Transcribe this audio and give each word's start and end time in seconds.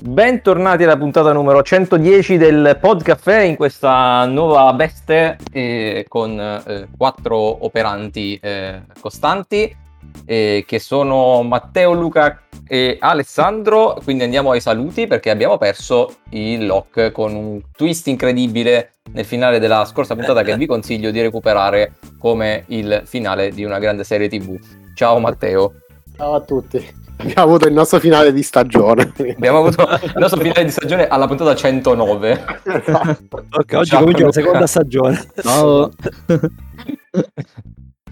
Bentornati 0.00 0.84
alla 0.84 0.96
puntata 0.96 1.32
numero 1.32 1.60
110 1.60 2.36
del 2.36 2.78
Podcaffè 2.80 3.40
in 3.40 3.56
questa 3.56 4.24
nuova 4.26 4.72
veste 4.72 5.36
eh, 5.50 6.04
con 6.06 6.38
eh, 6.38 6.86
quattro 6.96 7.64
operanti 7.64 8.38
eh, 8.40 8.82
costanti 9.00 9.76
eh, 10.24 10.64
che 10.64 10.78
sono 10.78 11.42
Matteo, 11.42 11.94
Luca 11.94 12.42
e 12.68 12.96
Alessandro. 13.00 13.98
Quindi 14.04 14.22
andiamo 14.22 14.52
ai 14.52 14.60
saluti 14.60 15.08
perché 15.08 15.30
abbiamo 15.30 15.58
perso 15.58 16.18
il 16.30 16.64
lock 16.64 17.10
con 17.10 17.34
un 17.34 17.60
twist 17.72 18.06
incredibile 18.06 18.92
nel 19.10 19.24
finale 19.24 19.58
della 19.58 19.84
scorsa 19.84 20.14
puntata 20.14 20.42
che 20.42 20.56
vi 20.56 20.66
consiglio 20.66 21.10
di 21.10 21.20
recuperare 21.20 21.94
come 22.20 22.62
il 22.68 23.02
finale 23.04 23.50
di 23.50 23.64
una 23.64 23.80
grande 23.80 24.04
serie 24.04 24.28
TV. 24.28 24.56
Ciao 24.94 25.18
Matteo. 25.18 25.72
Ciao 26.16 26.34
a 26.34 26.40
tutti. 26.40 26.97
Abbiamo 27.20 27.42
avuto 27.42 27.66
il 27.66 27.74
nostro 27.74 27.98
finale 27.98 28.32
di 28.32 28.42
stagione. 28.42 29.12
Abbiamo 29.34 29.58
avuto 29.58 29.82
il 29.82 30.12
nostro 30.16 30.40
finale 30.40 30.64
di 30.64 30.70
stagione 30.70 31.08
alla 31.08 31.26
puntata 31.26 31.54
109. 31.54 32.44
Esatto. 32.62 33.44
Ok, 33.50 33.72
oggi 33.74 33.90
ciao, 33.90 34.00
comincia 34.00 34.24
la 34.24 34.32
seconda 34.32 34.66
stagione. 34.66 35.26
Ciao. 35.42 35.90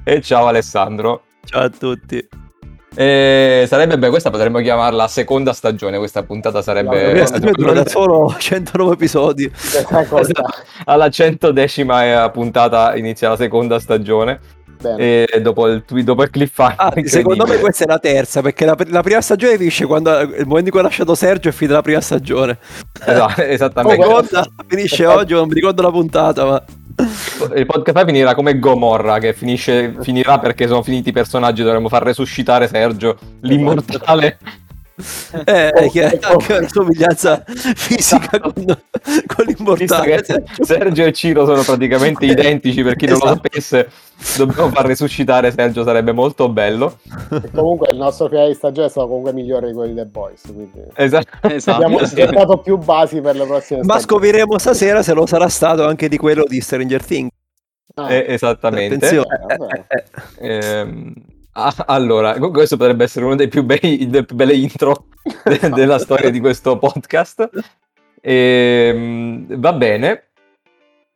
e 0.05 0.20
ciao 0.20 0.46
Alessandro. 0.46 1.23
Ciao 1.45 1.62
a 1.62 1.70
tutti. 1.70 2.29
E 2.98 3.66
sarebbe 3.69 3.98
beh, 3.98 4.09
questa 4.09 4.30
potremmo 4.30 4.59
chiamarla 4.60 5.07
seconda 5.07 5.52
stagione. 5.52 5.98
Questa 5.98 6.23
puntata 6.23 6.62
sarebbe. 6.62 7.12
No, 7.12 7.51
dura 7.52 7.87
solo 7.87 8.34
109 8.37 8.95
episodi. 8.95 9.52
Alla 10.87 11.10
centodecima 11.10 12.29
puntata 12.30 12.96
inizia 12.96 13.29
la 13.29 13.37
seconda 13.37 13.79
stagione. 13.79 14.41
E 14.96 15.40
dopo 15.40 15.66
il, 15.68 15.84
dopo 16.04 16.22
il 16.22 16.30
cliffhanger. 16.30 16.76
Ah, 16.78 16.92
secondo 17.04 17.46
me 17.46 17.59
questa 17.59 17.84
è 17.84 17.87
la 17.87 17.98
terza, 17.98 18.42
perché 18.42 18.64
la, 18.64 18.76
la, 18.88 19.02
prima 19.02 19.20
stagione 19.20 19.56
finisce 19.56 19.87
quando 19.87 20.18
il 20.20 20.46
momento 20.46 20.66
in 20.66 20.70
cui 20.70 20.80
ha 20.80 20.82
lasciato 20.82 21.14
Sergio 21.14 21.48
è 21.48 21.52
finita 21.52 21.76
la 21.76 21.82
prima 21.82 22.01
stagione. 22.01 22.59
Esatto, 23.04 23.42
esattamente. 23.42 24.04
Oh, 24.04 24.23
seconda, 24.23 24.48
finisce 24.66 25.06
oggi, 25.06 25.32
non 25.34 25.48
mi 25.48 25.54
ricordo 25.54 25.82
la 25.82 25.90
puntata, 25.90 26.45
ma... 26.45 26.64
Il 27.54 27.66
podcast 27.66 28.06
finirà 28.06 28.34
come 28.34 28.59
Gomorra, 28.59 29.18
che 29.18 29.34
finisce, 29.34 29.95
finirà 30.01 30.38
perché 30.38 30.66
sono 30.66 30.82
finiti 30.82 31.10
i 31.10 31.12
personaggi, 31.12 31.62
dovremmo 31.62 31.88
far 31.88 32.02
resuscitare 32.02 32.68
Sergio, 32.68 33.18
l'immortale 33.40 34.38
eh, 35.44 35.72
oh, 35.76 35.90
che 35.90 36.04
ha 36.04 36.30
anche 36.30 36.52
una 36.54 36.68
somiglianza 36.68 37.44
fisica 37.46 38.40
con, 38.40 38.52
con 38.54 39.44
l'immortale. 39.44 40.24
Sergio 40.60 41.04
e 41.04 41.12
Ciro 41.12 41.44
sono 41.44 41.62
praticamente 41.62 42.24
identici, 42.24 42.82
per 42.82 42.96
chi 42.96 43.06
non 43.06 43.16
esatto. 43.16 43.28
lo 43.28 43.40
sapesse, 43.42 43.90
dobbiamo 44.36 44.70
far 44.70 44.86
resuscitare 44.86 45.52
Sergio, 45.52 45.84
sarebbe 45.84 46.12
molto 46.12 46.48
bello. 46.48 46.98
E 47.30 47.50
comunque 47.50 47.88
il 47.90 47.98
nostro 47.98 48.28
finale 48.28 48.48
di 48.48 48.54
stagione 48.54 48.86
è 48.86 48.90
stato 48.90 49.08
comunque 49.08 49.32
migliore 49.32 49.68
di 49.68 49.74
quelli 49.74 49.94
del 49.94 50.06
Boys, 50.06 50.42
quindi 50.42 50.80
esatto, 50.94 51.48
esatto. 51.48 51.82
abbiamo 51.82 52.02
aspettato 52.02 52.58
più 52.58 52.78
basi 52.78 53.20
per 53.20 53.36
le 53.36 53.44
prossime 53.44 53.82
Ma 53.82 53.98
scopriremo 53.98 54.58
stasera 54.58 55.02
se 55.02 55.12
lo 55.12 55.26
sarà 55.26 55.48
stato 55.48 55.84
anche 55.84 56.08
di 56.08 56.16
quello 56.16 56.44
di 56.46 56.60
Stranger 56.60 57.04
Things. 57.04 57.30
Ah. 57.94 58.12
Eh, 58.12 58.26
esattamente. 58.28 59.08
Eh, 59.08 60.04
eh, 60.38 61.12
Ah, 61.59 61.74
allora, 61.87 62.38
questo 62.38 62.76
potrebbe 62.76 63.04
essere 63.04 63.24
una 63.24 63.35
delle 63.35 63.49
più, 63.49 63.62
bei, 63.62 64.06
delle 64.10 64.25
più 64.26 64.37
belle 64.37 64.54
intro 64.54 65.06
de- 65.43 65.71
della 65.71 65.98
storia 65.98 66.28
di 66.28 66.38
questo 66.38 66.76
podcast. 66.78 67.48
E, 68.21 68.93
ehm, 68.94 69.59
va 69.59 69.72
bene. 69.72 70.25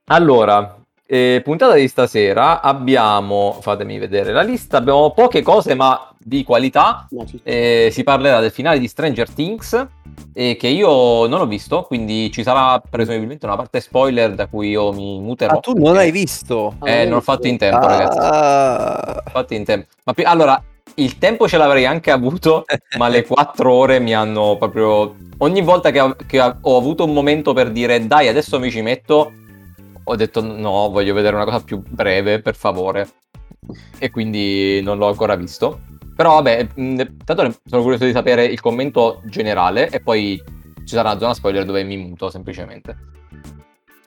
Allora, 0.06 0.79
eh, 1.12 1.40
puntata 1.42 1.74
di 1.74 1.88
stasera 1.88 2.60
abbiamo, 2.60 3.58
fatemi 3.60 3.98
vedere 3.98 4.30
la 4.32 4.42
lista, 4.42 4.76
abbiamo 4.76 5.10
poche 5.10 5.42
cose 5.42 5.74
ma 5.74 6.08
di 6.16 6.44
qualità. 6.44 7.08
Eh, 7.42 7.88
si 7.90 8.04
parlerà 8.04 8.38
del 8.38 8.52
finale 8.52 8.78
di 8.78 8.86
Stranger 8.86 9.28
Things, 9.28 9.88
eh, 10.32 10.54
che 10.54 10.68
io 10.68 11.26
non 11.26 11.40
ho 11.40 11.46
visto, 11.46 11.82
quindi 11.82 12.30
ci 12.30 12.44
sarà 12.44 12.80
presumibilmente 12.88 13.44
una 13.44 13.56
parte 13.56 13.80
spoiler 13.80 14.34
da 14.34 14.46
cui 14.46 14.68
io 14.68 14.92
mi 14.92 15.18
muterò. 15.18 15.56
Ah, 15.56 15.58
tu 15.58 15.72
non 15.72 15.96
hai 15.96 16.12
visto? 16.12 16.76
Eh, 16.84 17.06
non 17.06 17.18
ho 17.18 17.22
fatto 17.22 17.48
in 17.48 17.58
tempo, 17.58 17.86
ah. 17.86 17.88
ragazzi. 17.88 18.18
Ho 19.26 19.30
fatto 19.30 19.54
in 19.54 19.64
tempo. 19.64 19.88
Ma 20.04 20.12
più, 20.12 20.22
allora, 20.28 20.62
il 20.94 21.18
tempo 21.18 21.48
ce 21.48 21.56
l'avrei 21.56 21.86
anche 21.86 22.12
avuto, 22.12 22.64
ma 22.98 23.08
le 23.08 23.26
quattro 23.26 23.72
ore 23.72 23.98
mi 23.98 24.14
hanno 24.14 24.56
proprio... 24.56 25.16
Ogni 25.38 25.62
volta 25.62 25.90
che 25.90 25.98
ho, 25.98 26.14
che 26.24 26.40
ho 26.40 26.76
avuto 26.76 27.02
un 27.02 27.12
momento 27.12 27.52
per 27.52 27.72
dire 27.72 28.06
dai, 28.06 28.28
adesso 28.28 28.60
mi 28.60 28.70
ci 28.70 28.82
metto 28.82 29.32
ho 30.10 30.16
detto 30.16 30.42
no, 30.42 30.90
voglio 30.90 31.14
vedere 31.14 31.36
una 31.36 31.44
cosa 31.44 31.60
più 31.60 31.82
breve, 31.86 32.40
per 32.40 32.56
favore. 32.56 33.08
E 33.98 34.10
quindi 34.10 34.80
non 34.82 34.98
l'ho 34.98 35.08
ancora 35.08 35.36
visto. 35.36 35.80
Però 36.16 36.34
vabbè, 36.34 36.68
intanto 36.74 37.54
sono 37.64 37.82
curioso 37.82 38.04
di 38.04 38.12
sapere 38.12 38.44
il 38.44 38.60
commento 38.60 39.22
generale 39.24 39.88
e 39.88 40.00
poi 40.00 40.42
ci 40.80 40.94
sarà 40.94 41.10
una 41.10 41.18
zona 41.18 41.34
spoiler 41.34 41.64
dove 41.64 41.82
mi 41.84 41.96
muto 41.96 42.28
semplicemente. 42.28 42.96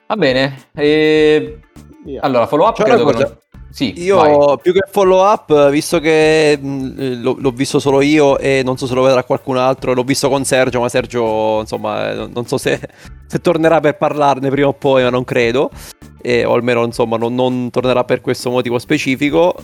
Va 0.06 0.16
bene. 0.16 0.66
E... 0.74 1.60
Yeah. 2.04 2.22
Allora, 2.22 2.46
follow 2.46 2.68
up 2.68 2.82
credo 2.82 3.06
che 3.06 3.12
non... 3.12 3.38
Sì, 3.74 4.00
io 4.00 4.16
vai. 4.18 4.58
più 4.62 4.72
che 4.72 4.86
follow 4.88 5.28
up, 5.28 5.68
visto 5.70 5.98
che 5.98 6.56
mh, 6.56 7.22
l'ho, 7.22 7.50
visto 7.50 7.80
solo 7.80 8.02
io 8.02 8.38
e 8.38 8.62
non 8.64 8.76
so 8.76 8.86
se 8.86 8.94
lo 8.94 9.02
vedrà 9.02 9.24
qualcun 9.24 9.56
altro, 9.56 9.94
l'ho 9.94 10.04
visto 10.04 10.28
con 10.28 10.44
Sergio, 10.44 10.78
ma 10.78 10.88
Sergio, 10.88 11.58
insomma, 11.58 12.12
eh, 12.12 12.28
non 12.32 12.46
so 12.46 12.56
se, 12.56 12.78
se 13.26 13.40
tornerà 13.40 13.80
per 13.80 13.96
parlarne 13.96 14.48
prima 14.48 14.68
o 14.68 14.74
poi, 14.74 15.02
ma 15.02 15.10
non 15.10 15.24
credo, 15.24 15.72
e, 16.24 16.44
o 16.44 16.54
almeno, 16.54 16.84
insomma, 16.84 17.16
non, 17.16 17.34
non 17.34 17.68
tornerà 17.70 18.04
per 18.04 18.20
questo 18.20 18.50
motivo 18.50 18.78
specifico. 18.78 19.54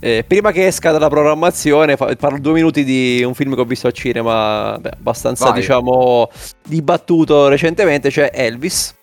Eh, 0.00 0.24
prima 0.26 0.52
che 0.52 0.66
esca 0.66 0.90
dalla 0.90 1.08
programmazione, 1.08 1.96
parlo 1.96 2.38
due 2.38 2.52
minuti 2.52 2.84
di 2.84 3.22
un 3.24 3.34
film 3.34 3.54
che 3.54 3.60
ho 3.60 3.64
visto 3.64 3.86
al 3.86 3.92
cinema, 3.92 4.76
beh, 4.80 4.90
abbastanza, 4.90 5.46
Vai. 5.50 5.60
diciamo, 5.60 6.28
dibattuto 6.66 7.48
recentemente, 7.48 8.10
cioè 8.10 8.30
Elvis, 8.32 8.94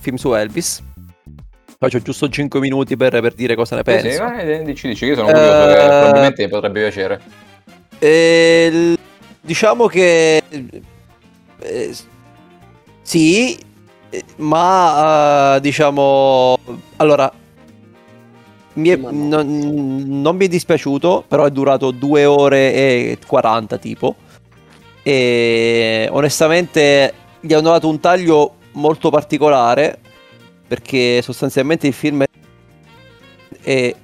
film 0.00 0.16
su 0.16 0.32
Elvis 0.34 0.82
Faccio 1.78 2.00
giusto 2.00 2.28
5 2.28 2.58
minuti 2.58 2.96
per, 2.96 3.20
per 3.20 3.34
dire 3.34 3.54
cosa 3.54 3.76
ne 3.76 3.82
pensi. 3.82 4.10
Sì, 4.10 4.16
sì, 4.16 4.62
dici, 4.64 4.88
dici, 4.88 5.04
io 5.04 5.14
sono 5.14 5.26
curioso, 5.26 5.62
uh, 5.62 5.68
che 5.68 5.86
probabilmente 5.86 6.48
potrebbe 6.48 6.80
piacere. 6.80 7.20
Eh, 7.98 8.96
diciamo 9.42 9.86
che... 9.86 10.42
Eh, 11.58 11.94
sì, 13.02 13.58
ma 14.36 15.56
uh, 15.56 15.60
diciamo... 15.60 16.58
Allora, 16.96 17.32
mi 18.74 18.88
è, 18.88 18.96
non, 18.96 20.20
non, 20.20 20.36
mi 20.36 20.44
è 20.46 20.48
dispiaciuto, 20.48 21.24
però 21.26 21.44
è 21.44 21.50
durato 21.50 21.90
2 21.90 22.24
ore 22.24 22.72
e 22.72 23.18
40 23.26 23.78
tipo. 23.78 24.16
E 25.02 26.08
onestamente 26.10 27.12
gli 27.40 27.52
hanno 27.52 27.70
dato 27.70 27.88
un 27.88 28.00
taglio 28.00 28.54
molto 28.72 29.10
particolare 29.10 29.98
perché 30.66 31.22
sostanzialmente 31.22 31.86
il 31.86 31.92
film 31.92 32.24
è 33.62 33.94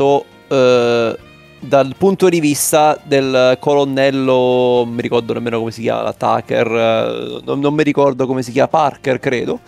eh, 0.49 1.19
dal 1.59 1.95
punto 1.97 2.29
di 2.29 2.41
vista 2.41 2.99
del 3.03 3.57
colonnello, 3.61 4.83
non 4.85 4.95
mi 4.95 5.03
ricordo 5.03 5.33
nemmeno 5.33 5.59
come 5.59 5.71
si 5.71 5.83
chiama, 5.83 6.13
Tucker, 6.13 6.67
eh, 6.67 7.41
non, 7.45 7.61
non, 7.61 7.75
mi 7.75 7.83
ricordo 7.83 8.27
come 8.27 8.43
si 8.43 8.51
chiama, 8.53 8.69
Parker 8.69 9.19
credo, 9.19 9.61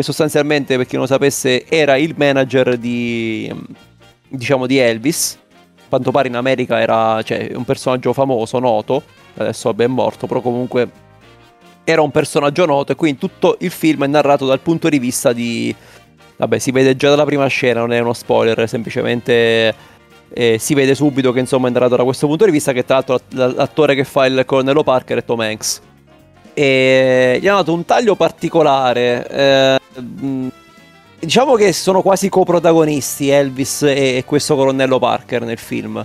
che 0.00 0.02
sostanzialmente 0.02 0.76
per 0.76 0.86
chi 0.86 0.94
non 0.94 1.02
lo 1.02 1.10
sapesse 1.10 1.66
era 1.68 1.96
il 1.96 2.14
manager 2.16 2.76
di, 2.76 3.52
diciamo, 4.28 4.66
di 4.66 4.78
Elvis, 4.78 5.38
a 5.76 5.82
quanto 5.88 6.10
pare 6.10 6.28
in 6.28 6.36
America 6.36 6.80
era 6.80 7.22
cioè, 7.22 7.50
un 7.54 7.64
personaggio 7.64 8.12
famoso, 8.12 8.58
noto, 8.58 9.02
adesso 9.36 9.74
è 9.76 9.86
morto, 9.86 10.26
però 10.26 10.40
comunque 10.40 10.90
era 11.84 12.02
un 12.02 12.10
personaggio 12.10 12.66
noto. 12.66 12.92
E 12.92 12.94
quindi 12.94 13.18
tutto 13.18 13.56
il 13.60 13.70
film 13.70 14.04
è 14.04 14.06
narrato 14.08 14.46
dal 14.46 14.60
punto 14.60 14.88
di 14.88 14.98
vista 14.98 15.32
di 15.32 15.74
Vabbè, 16.36 16.58
si 16.58 16.70
vede 16.70 16.96
già 16.96 17.10
dalla 17.10 17.26
prima 17.26 17.46
scena, 17.48 17.80
non 17.80 17.92
è 17.92 17.98
uno 17.98 18.14
spoiler, 18.14 18.66
semplicemente 18.66 19.74
eh, 20.32 20.56
si 20.58 20.72
vede 20.72 20.94
subito 20.94 21.32
che 21.32 21.40
insomma 21.40 21.66
è 21.66 21.68
entrato 21.68 21.96
da 21.96 22.04
questo 22.04 22.26
punto 22.26 22.46
di 22.46 22.50
vista 22.50 22.72
che 22.72 22.82
tra 22.82 22.94
l'altro 22.94 23.20
l'attore 23.28 23.94
che 23.94 24.04
fa 24.04 24.24
il 24.24 24.44
colonnello 24.46 24.82
Parker 24.82 25.18
è 25.18 25.24
Tom 25.24 25.40
Hanks. 25.40 25.82
E 26.60 27.38
gli 27.40 27.48
hanno 27.48 27.60
dato 27.60 27.72
un 27.72 27.86
taglio 27.86 28.14
particolare. 28.16 29.26
Eh, 29.26 29.80
diciamo 31.18 31.54
che 31.54 31.72
sono 31.72 32.02
quasi 32.02 32.28
coprotagonisti 32.28 33.30
Elvis 33.30 33.80
e, 33.84 34.18
e 34.18 34.24
questo 34.26 34.56
colonnello 34.56 34.98
Parker 34.98 35.40
nel 35.40 35.56
film. 35.56 36.04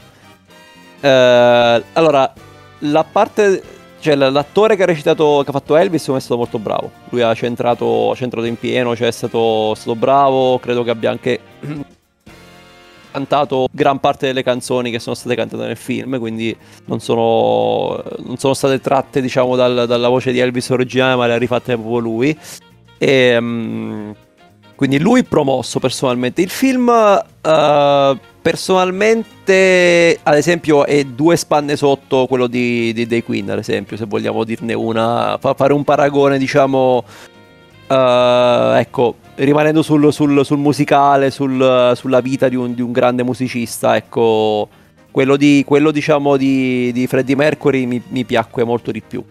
Eh, 1.02 1.84
allora, 1.92 2.34
la 2.80 3.04
parte 3.04 3.62
cioè, 4.00 4.16
l'attore 4.16 4.78
che 4.78 4.84
ha 4.84 4.86
recitato, 4.86 5.42
che 5.44 5.50
ha 5.50 5.54
fatto 5.54 5.76
Elvis, 5.76 6.08
è 6.08 6.20
stato 6.22 6.38
molto 6.38 6.58
bravo. 6.58 6.90
Lui 7.10 7.22
ha 7.22 7.34
centrato, 7.34 8.16
centrato 8.16 8.48
in 8.48 8.58
pieno, 8.58 8.96
cioè 8.96 9.10
è 9.10 9.12
stato, 9.12 9.74
è 9.74 9.76
stato 9.76 9.96
bravo. 9.98 10.58
Credo 10.60 10.84
che 10.84 10.90
abbia 10.90 11.10
anche 11.10 11.40
cantato 13.16 13.68
gran 13.72 14.00
parte 14.00 14.28
delle 14.28 14.44
canzoni 14.44 14.92
che 14.92 15.00
sono 15.00 15.16
state 15.16 15.36
cantate 15.36 15.66
nel 15.66 15.78
film, 15.78 16.20
quindi 16.20 16.56
non 16.86 17.00
sono, 17.00 18.04
non 18.26 18.38
sono 18.38 18.54
state 18.54 18.82
tratte, 18.82 19.22
diciamo, 19.22 19.56
dal, 19.56 19.86
dalla 19.88 20.10
voce 20.10 20.34
di 20.34 20.40
Elvis 20.40 20.70
originale, 20.70 21.16
ma 21.16 21.26
le 21.28 21.34
ha 21.34 21.38
rifatte 21.38 21.74
proprio 21.76 22.00
lui. 22.00 22.38
E, 22.98 23.38
um, 23.38 24.14
Quindi 24.76 25.00
lui 25.00 25.24
promosso 25.24 25.80
personalmente. 25.80 26.42
Il 26.42 26.50
film 26.50 26.90
uh, 26.90 28.18
personalmente, 28.42 30.20
ad 30.22 30.36
esempio, 30.36 30.86
è 30.86 31.06
due 31.06 31.38
spanne 31.38 31.78
sotto 31.78 32.28
quello 32.28 32.48
di, 32.48 32.92
di 32.92 33.06
Day 33.06 33.24
Queen, 33.24 33.50
ad 33.50 33.60
esempio, 33.60 33.96
se 33.96 34.06
vogliamo 34.06 34.44
dirne 34.44 34.74
una. 34.74 35.38
Fa 35.40 35.54
fare 35.54 35.72
un 35.72 35.86
paragone, 35.86 36.38
diciamo, 36.38 37.06
uh, 37.88 38.74
ecco, 38.76 39.16
rimanendo 39.36 39.82
sul, 39.82 40.12
sul, 40.14 40.46
sul 40.46 40.58
musicale, 40.58 41.32
sul, 41.32 41.94
sulla 41.96 42.22
vita 42.22 42.50
di 42.50 42.56
un, 42.56 42.74
di 42.74 42.82
un, 42.82 42.92
grande 42.92 43.24
musicista, 43.24 43.96
ecco, 43.96 44.68
quello, 45.12 45.36
di, 45.36 45.64
quello 45.66 45.92
diciamo 45.92 46.38
di, 46.38 46.92
di 46.92 47.08
Freddie 47.08 47.36
Mercury 47.36 47.86
mi, 47.86 48.02
mi 48.10 48.24
piacque 48.26 48.64
molto 48.64 48.92
di 48.92 49.02
più 49.02 49.24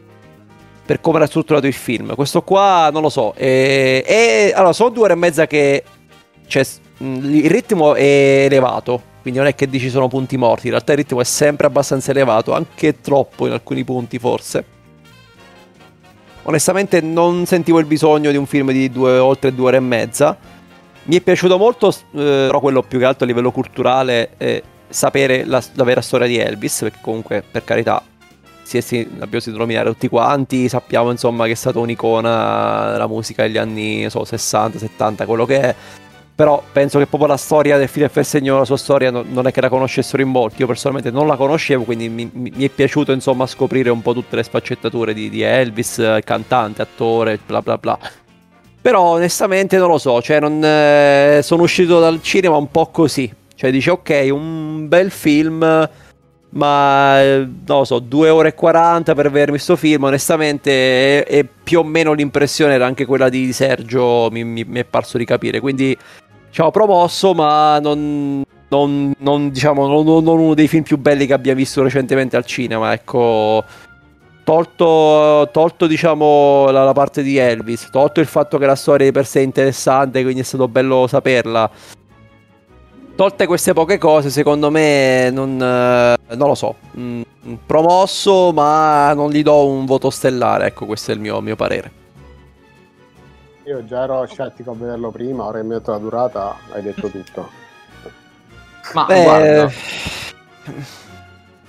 per 0.84 1.00
come 1.00 1.16
era 1.16 1.26
strutturato 1.26 1.66
il 1.66 1.72
film. 1.72 2.14
Questo 2.14 2.42
qua 2.42 2.90
non 2.92 3.00
lo 3.00 3.08
so. 3.08 3.34
E, 3.36 4.04
e 4.06 4.52
allora, 4.54 4.74
sono 4.74 4.90
due 4.90 5.04
ore 5.04 5.12
e 5.14 5.16
mezza 5.16 5.46
che 5.46 5.82
cioè, 6.46 6.64
il 6.98 7.50
ritmo 7.50 7.94
è 7.94 8.44
elevato. 8.44 9.12
Quindi 9.22 9.40
non 9.40 9.48
è 9.48 9.54
che 9.54 9.66
dici 9.66 9.88
sono 9.88 10.08
punti 10.08 10.36
morti. 10.36 10.66
In 10.66 10.72
realtà 10.72 10.92
il 10.92 10.98
ritmo 10.98 11.20
è 11.20 11.24
sempre 11.24 11.66
abbastanza 11.66 12.10
elevato, 12.10 12.52
anche 12.52 13.00
troppo 13.00 13.46
in 13.46 13.52
alcuni 13.52 13.82
punti, 13.82 14.18
forse. 14.18 14.73
Onestamente, 16.44 17.00
non 17.00 17.46
sentivo 17.46 17.78
il 17.78 17.86
bisogno 17.86 18.30
di 18.30 18.36
un 18.36 18.46
film 18.46 18.70
di 18.70 18.90
due, 18.90 19.18
oltre 19.18 19.54
due 19.54 19.66
ore 19.66 19.76
e 19.78 19.80
mezza. 19.80 20.36
Mi 21.04 21.16
è 21.16 21.20
piaciuto 21.20 21.58
molto, 21.58 21.88
eh, 21.88 22.44
però 22.46 22.60
quello 22.60 22.82
più 22.82 22.98
che 22.98 23.04
altro 23.04 23.24
a 23.24 23.28
livello 23.28 23.50
culturale, 23.50 24.30
eh, 24.38 24.62
sapere 24.88 25.44
la, 25.44 25.62
la 25.74 25.84
vera 25.84 26.00
storia 26.00 26.26
di 26.26 26.38
Elvis, 26.38 26.80
perché 26.80 26.98
comunque, 27.00 27.42
per 27.50 27.64
carità, 27.64 28.02
si 28.62 28.78
è, 28.78 28.80
si, 28.80 28.98
abbiamo 28.98 29.40
sentito 29.40 29.58
nominare 29.58 29.90
tutti 29.90 30.08
quanti, 30.08 30.68
sappiamo 30.68 31.10
insomma 31.10 31.44
che 31.46 31.52
è 31.52 31.54
stata 31.54 31.78
un'icona 31.78 32.92
della 32.92 33.06
musica 33.06 33.42
degli 33.42 33.58
anni 33.58 34.08
so, 34.08 34.24
60, 34.24 34.78
70, 34.78 35.26
quello 35.26 35.44
che 35.44 35.60
è. 35.60 35.74
Però 36.36 36.60
penso 36.72 36.98
che 36.98 37.06
proprio 37.06 37.28
la 37.28 37.36
storia 37.36 37.78
del 37.78 37.88
Philip 37.88 38.20
Segno, 38.22 38.58
la 38.58 38.64
sua 38.64 38.76
storia, 38.76 39.12
no, 39.12 39.24
non 39.26 39.46
è 39.46 39.52
che 39.52 39.60
la 39.60 39.68
conoscessero 39.68 40.20
in 40.20 40.30
molti. 40.30 40.62
Io 40.62 40.66
personalmente 40.66 41.12
non 41.12 41.28
la 41.28 41.36
conoscevo, 41.36 41.84
quindi 41.84 42.08
mi, 42.08 42.28
mi, 42.32 42.50
è 42.64 42.68
piaciuto 42.68 43.12
insomma 43.12 43.46
scoprire 43.46 43.88
un 43.90 44.02
po' 44.02 44.12
tutte 44.14 44.34
le 44.34 44.42
sfaccettature 44.42 45.14
di, 45.14 45.30
di 45.30 45.42
Elvis, 45.42 46.18
cantante, 46.24 46.82
attore, 46.82 47.38
bla 47.46 47.62
bla 47.62 47.78
bla. 47.78 47.98
Però 48.80 49.00
onestamente 49.00 49.78
non 49.78 49.88
lo 49.88 49.98
so, 49.98 50.20
cioè 50.20 50.40
non, 50.40 50.60
eh, 50.62 51.38
sono 51.42 51.62
uscito 51.62 52.00
dal 52.00 52.20
cinema 52.20 52.56
un 52.56 52.68
po' 52.68 52.86
così. 52.86 53.32
Cioè 53.54 53.70
dice 53.70 53.90
ok, 53.90 54.28
un 54.32 54.88
bel 54.88 55.12
film 55.12 55.88
ma 56.54 57.20
eh, 57.20 57.38
non 57.38 57.78
lo 57.78 57.84
so, 57.84 57.98
2 57.98 58.28
ore 58.28 58.48
e 58.48 58.54
40 58.54 59.14
per 59.14 59.26
avermi 59.26 59.52
questo 59.52 59.76
film, 59.76 60.04
onestamente, 60.04 61.24
e, 61.24 61.46
più 61.64 61.80
o 61.80 61.84
meno 61.84 62.12
l'impressione 62.12 62.74
era 62.74 62.86
anche 62.86 63.06
quella 63.06 63.28
di 63.28 63.52
Sergio, 63.52 64.28
mi, 64.30 64.44
mi, 64.44 64.64
mi 64.64 64.80
è 64.80 64.84
parso 64.84 65.18
di 65.18 65.24
capire, 65.24 65.60
quindi 65.60 65.96
diciamo 66.54 66.70
promosso, 66.70 67.34
ma 67.34 67.80
non, 67.80 68.44
non, 68.68 69.12
non 69.18 69.50
diciamo, 69.50 69.88
non, 69.88 70.22
non, 70.22 70.38
uno 70.38 70.54
dei 70.54 70.68
film 70.68 70.84
più 70.84 70.98
belli 70.98 71.26
che 71.26 71.32
abbia 71.32 71.52
visto 71.52 71.82
recentemente 71.82 72.36
al 72.36 72.46
cinema, 72.46 72.92
ecco. 72.92 73.64
Tolto, 74.44 75.48
tolto 75.52 75.86
diciamo 75.86 76.70
la, 76.70 76.84
la 76.84 76.92
parte 76.92 77.22
di 77.22 77.38
Elvis, 77.38 77.88
tolto 77.90 78.20
il 78.20 78.26
fatto 78.26 78.58
che 78.58 78.66
la 78.66 78.76
storia 78.76 79.06
di 79.06 79.12
per 79.12 79.26
sé 79.26 79.40
è 79.40 79.42
interessante, 79.42 80.22
quindi 80.22 80.42
è 80.42 80.44
stato 80.44 80.68
bello 80.68 81.06
saperla 81.08 81.68
tolte 83.16 83.46
queste 83.46 83.72
poche 83.72 83.96
cose, 83.96 84.28
secondo 84.28 84.70
me 84.70 85.30
non, 85.30 85.52
eh, 85.60 86.34
non 86.34 86.48
lo 86.48 86.54
so. 86.54 86.74
Mm, 86.98 87.22
promosso, 87.64 88.52
ma 88.52 89.12
non 89.14 89.30
gli 89.30 89.42
do 89.42 89.66
un 89.66 89.86
voto 89.86 90.10
stellare. 90.10 90.66
Ecco, 90.66 90.84
questo 90.86 91.12
è 91.12 91.14
il 91.14 91.20
mio, 91.20 91.40
mio 91.40 91.56
parere. 91.56 92.03
Io 93.66 93.84
già 93.86 94.02
ero 94.02 94.26
scettico 94.26 94.72
a 94.72 94.74
vederlo 94.74 95.10
prima, 95.10 95.44
ora 95.44 95.58
che 95.58 95.64
mi 95.64 95.74
detto 95.74 95.90
la 95.90 95.98
durata, 95.98 96.56
hai 96.72 96.82
detto 96.82 97.08
tutto. 97.08 97.48
Ma 98.92 99.04
Beh... 99.06 99.22
guarda. 99.22 99.70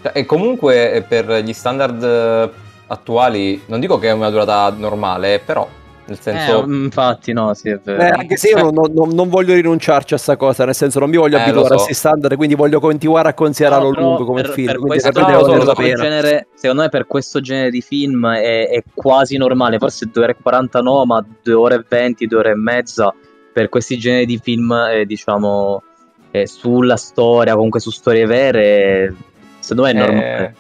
Cioè, 0.02 0.12
e 0.14 0.26
comunque 0.26 1.06
per 1.08 1.32
gli 1.42 1.54
standard 1.54 2.52
attuali, 2.88 3.64
non 3.68 3.80
dico 3.80 3.98
che 3.98 4.10
è 4.10 4.12
una 4.12 4.30
durata 4.30 4.70
normale, 4.72 5.40
però 5.40 5.68
nel 6.08 6.20
senso... 6.20 6.64
Eh, 6.64 6.66
infatti, 6.66 7.34
no, 7.34 7.54
sì, 7.54 7.70
è 7.70 7.80
vero. 7.84 8.02
Eh, 8.02 8.08
anche 8.08 8.38
se 8.38 8.50
io 8.50 8.70
non, 8.70 8.92
non, 8.94 9.10
non, 9.10 9.28
voglio 9.30 9.56
rinunciarci 9.56 10.14
a 10.14 10.18
sta 10.18 10.36
cosa, 10.36 10.66
nel 10.66 10.76
senso 10.76 11.00
non 11.00 11.10
mi 11.10 11.18
voglio 11.18 11.38
eh, 11.38 11.42
abituare 11.42 11.68
so. 11.68 11.74
a 11.74 11.76
questi 11.78 11.94
standard, 11.96 12.36
quindi 12.36 12.54
voglio 12.56 12.80
continuare 12.80 13.30
a 13.30 13.34
considerarlo 13.34 13.92
no, 13.92 14.00
lungo 14.00 14.26
come 14.26 14.42
per, 14.44 14.52
film. 14.52 14.68
Per 14.68 14.80
questo, 14.80 15.12
no, 15.20 15.74
genere, 15.74 16.48
secondo 16.54 16.84
me 16.84 16.90
per 16.90 17.08
questo 17.08 17.42
genere 17.42 17.72
di 17.72 17.82
film 17.82 18.28
è, 18.28 18.70
è 18.70 18.84
quasi 18.94 19.38
normale, 19.38 19.80
forse 19.80 20.10
2 20.12 20.22
ore 20.22 20.32
e 20.34 20.38
40 20.42 20.82
no, 20.82 21.06
ma 21.06 21.26
2 21.42 21.54
ore 21.54 21.76
e 21.76 21.86
20, 21.88 22.28
2 22.28 22.38
ore 22.38 22.52
e 22.52 22.56
mezza, 22.56 23.14
per 23.52 23.70
questi 23.70 23.98
generi 23.98 24.28
di 24.28 24.38
film, 24.38 24.72
eh, 24.72 25.06
diciamo, 25.06 25.82
eh, 26.30 26.46
sulla 26.46 26.98
storia, 26.98 27.56
comunque 27.56 27.80
su 27.80 27.90
storie 27.90 28.26
vere, 28.28 29.16
secondo 29.60 29.84
me 29.84 29.90
è 29.90 29.94
normale. 29.94 30.56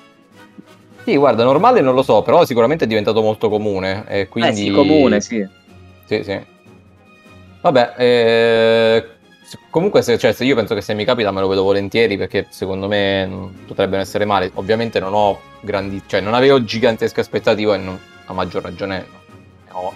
Sì, 1.05 1.17
guarda, 1.17 1.43
normale 1.43 1.81
non 1.81 1.93
lo 1.93 2.01
so, 2.01 2.23
però 2.23 2.43
sicuramente 2.45 2.85
è 2.85 2.87
diventato 2.87 3.21
molto 3.21 3.47
comune. 3.47 4.05
E 4.07 4.27
quindi... 4.27 4.49
Eh 4.49 4.55
sì, 4.55 4.71
comune, 4.71 5.21
sì. 5.21 5.47
Sì, 6.05 6.23
sì. 6.23 6.41
Vabbè, 7.61 7.93
eh... 7.95 9.07
comunque 9.69 10.01
se, 10.01 10.17
cioè, 10.17 10.33
se 10.33 10.43
io 10.45 10.55
penso 10.55 10.73
che 10.73 10.81
se 10.81 10.95
mi 10.95 11.05
capita 11.05 11.31
me 11.31 11.41
lo 11.41 11.47
vedo 11.47 11.61
volentieri 11.61 12.17
perché 12.17 12.47
secondo 12.49 12.87
me 12.87 13.51
potrebbero 13.67 14.01
essere 14.01 14.25
male. 14.25 14.49
Ovviamente 14.55 14.99
non 14.99 15.13
ho 15.13 15.39
grandi... 15.61 16.01
cioè 16.07 16.21
non 16.21 16.33
avevo 16.33 16.63
gigantesche 16.63 17.19
aspettative 17.19 17.75
e 17.75 17.77
non, 17.77 17.99
a 18.25 18.33
maggior 18.33 18.63
ragione 18.63 19.05
ne 19.67 19.71
ho, 19.71 19.93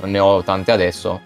non 0.00 0.10
ne 0.10 0.18
ho 0.18 0.42
tante 0.42 0.70
adesso. 0.70 1.18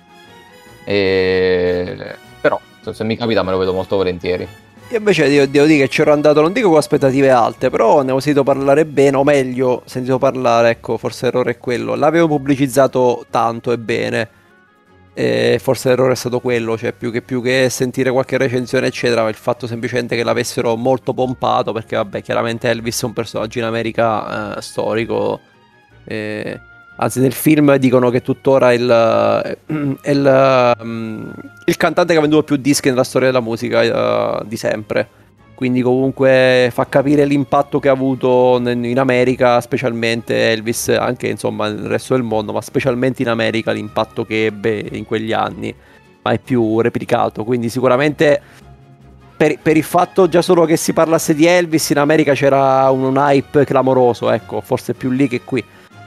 E... 0.85 2.15
Però 2.41 2.61
se 2.81 3.03
mi 3.03 3.17
capita 3.17 3.43
me 3.43 3.51
lo 3.51 3.59
vedo 3.59 3.73
molto 3.73 3.97
volentieri. 3.97 4.47
Io 4.89 4.99
invece 4.99 5.29
devo, 5.29 5.47
devo, 5.47 5.67
dire 5.67 5.83
che 5.83 5.89
c'ero 5.89 6.13
andato, 6.13 6.41
non 6.41 6.53
dico 6.53 6.69
con 6.69 6.79
aspettative 6.79 7.29
alte, 7.31 7.71
però 7.71 8.03
ne 8.03 8.13
ho 8.13 8.21
sentito 8.21 8.45
parlare 8.45 8.87
bene, 8.87 9.17
o 9.17 9.25
meglio, 9.25 9.83
sentito 9.85 10.17
parlare, 10.19 10.71
ecco, 10.71 10.97
forse 10.97 11.25
l'errore 11.27 11.53
è 11.53 11.59
quello. 11.59 11.97
L'avevo 11.97 12.29
pubblicizzato 12.29 13.27
tanto 13.29 13.73
e 13.73 13.79
bene, 13.79 14.29
e 15.13 15.59
forse 15.61 15.89
l'errore 15.89 16.13
è 16.13 16.17
stato 16.17 16.39
quello, 16.39 16.79
cioè 16.79 16.93
più 16.93 17.11
che, 17.11 17.21
più 17.21 17.43
che 17.43 17.69
sentire 17.69 18.13
qualche 18.13 18.39
recensione, 18.39 18.87
eccetera, 18.87 19.29
il 19.29 19.35
fatto 19.35 19.67
semplicemente 19.67 20.15
che 20.15 20.23
l'avessero 20.23 20.77
molto 20.77 21.13
pompato, 21.13 21.73
perché 21.73 21.97
vabbè, 21.97 22.23
chiaramente 22.23 22.69
Elvis 22.69 23.03
è 23.03 23.07
un 23.07 23.13
personaggio 23.13 23.59
in 23.59 23.65
America 23.65 24.57
eh, 24.57 24.63
storico. 24.63 25.41
Eh, 26.05 26.61
Anzi, 26.99 27.21
nel 27.21 27.33
film 27.33 27.77
dicono 27.77 28.09
che 28.09 28.23
tuttora 28.23 28.73
il, 28.73 28.91
eh, 28.91 29.59
il, 30.11 30.75
um, 30.81 31.33
il 31.65 31.77
cantante 31.77 32.13
che 32.13 32.19
ha 32.19 32.23
venduto 32.23 32.45
più 32.45 32.57
dischi 32.57 32.89
nella 32.89 33.05
storia 33.05 33.29
della 33.29 33.43
musica 33.43 34.41
uh, 34.41 34.47
di 34.47 34.57
sempre. 34.57 35.09
Quindi 35.55 35.81
comunque 35.81 36.69
fa 36.71 36.87
capire 36.87 37.25
l'impatto 37.25 37.81
che 37.81 37.89
ha 37.89 37.93
avuto 37.93 38.61
in 38.63 38.99
America, 38.99 39.59
specialmente 39.63 40.53
Elvis, 40.53 40.89
anche 40.89 41.29
insomma 41.29 41.69
nel 41.69 41.87
resto 41.87 42.13
del 42.13 42.23
mondo, 42.23 42.53
ma 42.53 42.61
specialmente 42.61 43.23
in 43.23 43.29
America 43.29 43.73
l'impatto 43.73 44.27
che 44.27 44.47
ebbe 44.47 44.87
in 44.93 45.07
quegli 45.07 45.33
anni, 45.33 45.75
ma 46.23 46.31
è 46.31 46.39
più 46.39 46.81
replicato. 46.81 47.43
Quindi 47.43 47.71
sicuramente 47.71 48.41
per, 49.35 49.59
per, 49.61 49.79
il 49.79 49.83
fatto 49.83 50.29
già 50.29 50.43
solo 50.43 50.67
che 50.67 50.77
si 50.77 50.93
parlasse 50.93 51.35
di 51.35 51.47
Elvis 51.47 51.89
in 51.89 51.99
America 51.99 52.35
c'era 52.35 52.91
un, 52.91 53.05
un 53.05 53.17
hype 53.17 53.65
clamoroso, 53.65 54.31
ecco, 54.31 54.61
forse 54.61 54.93
più 54.93 55.09
lì 55.09 55.27
che 55.27 55.41
qui. 55.43 55.65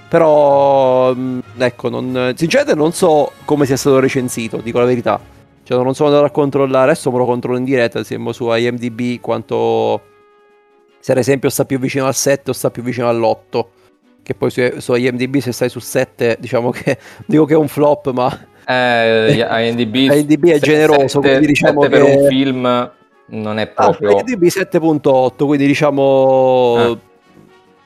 Però, 0.10 1.13
mm, 1.13 1.39
ecco, 1.60 1.89
non, 1.89 2.34
sinceramente 2.36 2.78
non 2.78 2.92
so 2.94 3.32
come 3.46 3.68
sia 3.68 3.78
stato 3.78 4.00
recensito, 4.00 4.58
dico 4.58 4.80
la 4.80 4.86
verità. 4.86 5.20
Cioè, 5.63 5.84
non 5.84 5.94
sono 5.94 6.10
andato 6.10 6.25
a 6.25 6.32
controllare, 6.32 6.92
adesso 6.92 7.12
me 7.12 7.20
lo 7.20 7.25
controllo 7.25 7.60
in 7.60 7.63
diretta, 7.63 8.04
siamo 8.04 8.32
su 8.32 8.51
IMDb 8.51 9.20
quanto... 9.20 10.01
Se 11.00 11.12
ad 11.12 11.20
esempio 11.20 11.50
sta 11.50 11.63
più 11.63 11.78
vicino 11.78 12.08
al 12.08 12.16
7 12.16 12.50
o 12.50 12.54
sta 12.54 12.72
più 12.72 12.82
vicino 12.82 13.08
all'8. 13.08 13.66
Che 14.24 14.34
poi 14.34 14.50
su, 14.50 14.62
su 14.80 14.96
IMDb 14.96 15.38
se 15.38 15.51
stai 15.51 15.70
su 15.70 15.80
7, 15.80 16.38
diciamo 16.39 16.72
che... 16.72 16.98
dico 17.28 17.46
che 17.46 17.54
è 17.54 17.58
un 17.58 17.68
flop, 17.68 18.12
ma... 18.12 18.48
Eh, 18.66 19.46
IMDb, 19.48 19.94
IMDb 19.96 20.48
è 20.48 20.60
generoso, 20.60 21.22
7, 21.22 21.28
quindi 21.28 21.46
diciamo 21.46 21.82
che... 21.82 21.89
per 21.89 22.01
un 22.01 22.28
film 22.28 22.92
non 23.28 23.60
è 23.60 23.62
ah, 23.62 23.68
proprio... 23.68 24.18
Ah, 24.18 24.24
IMDb 24.25 24.46
7.8, 24.46 25.46
quindi 25.46 25.68
diciamo... 25.68 26.75
Eh. 26.80 26.98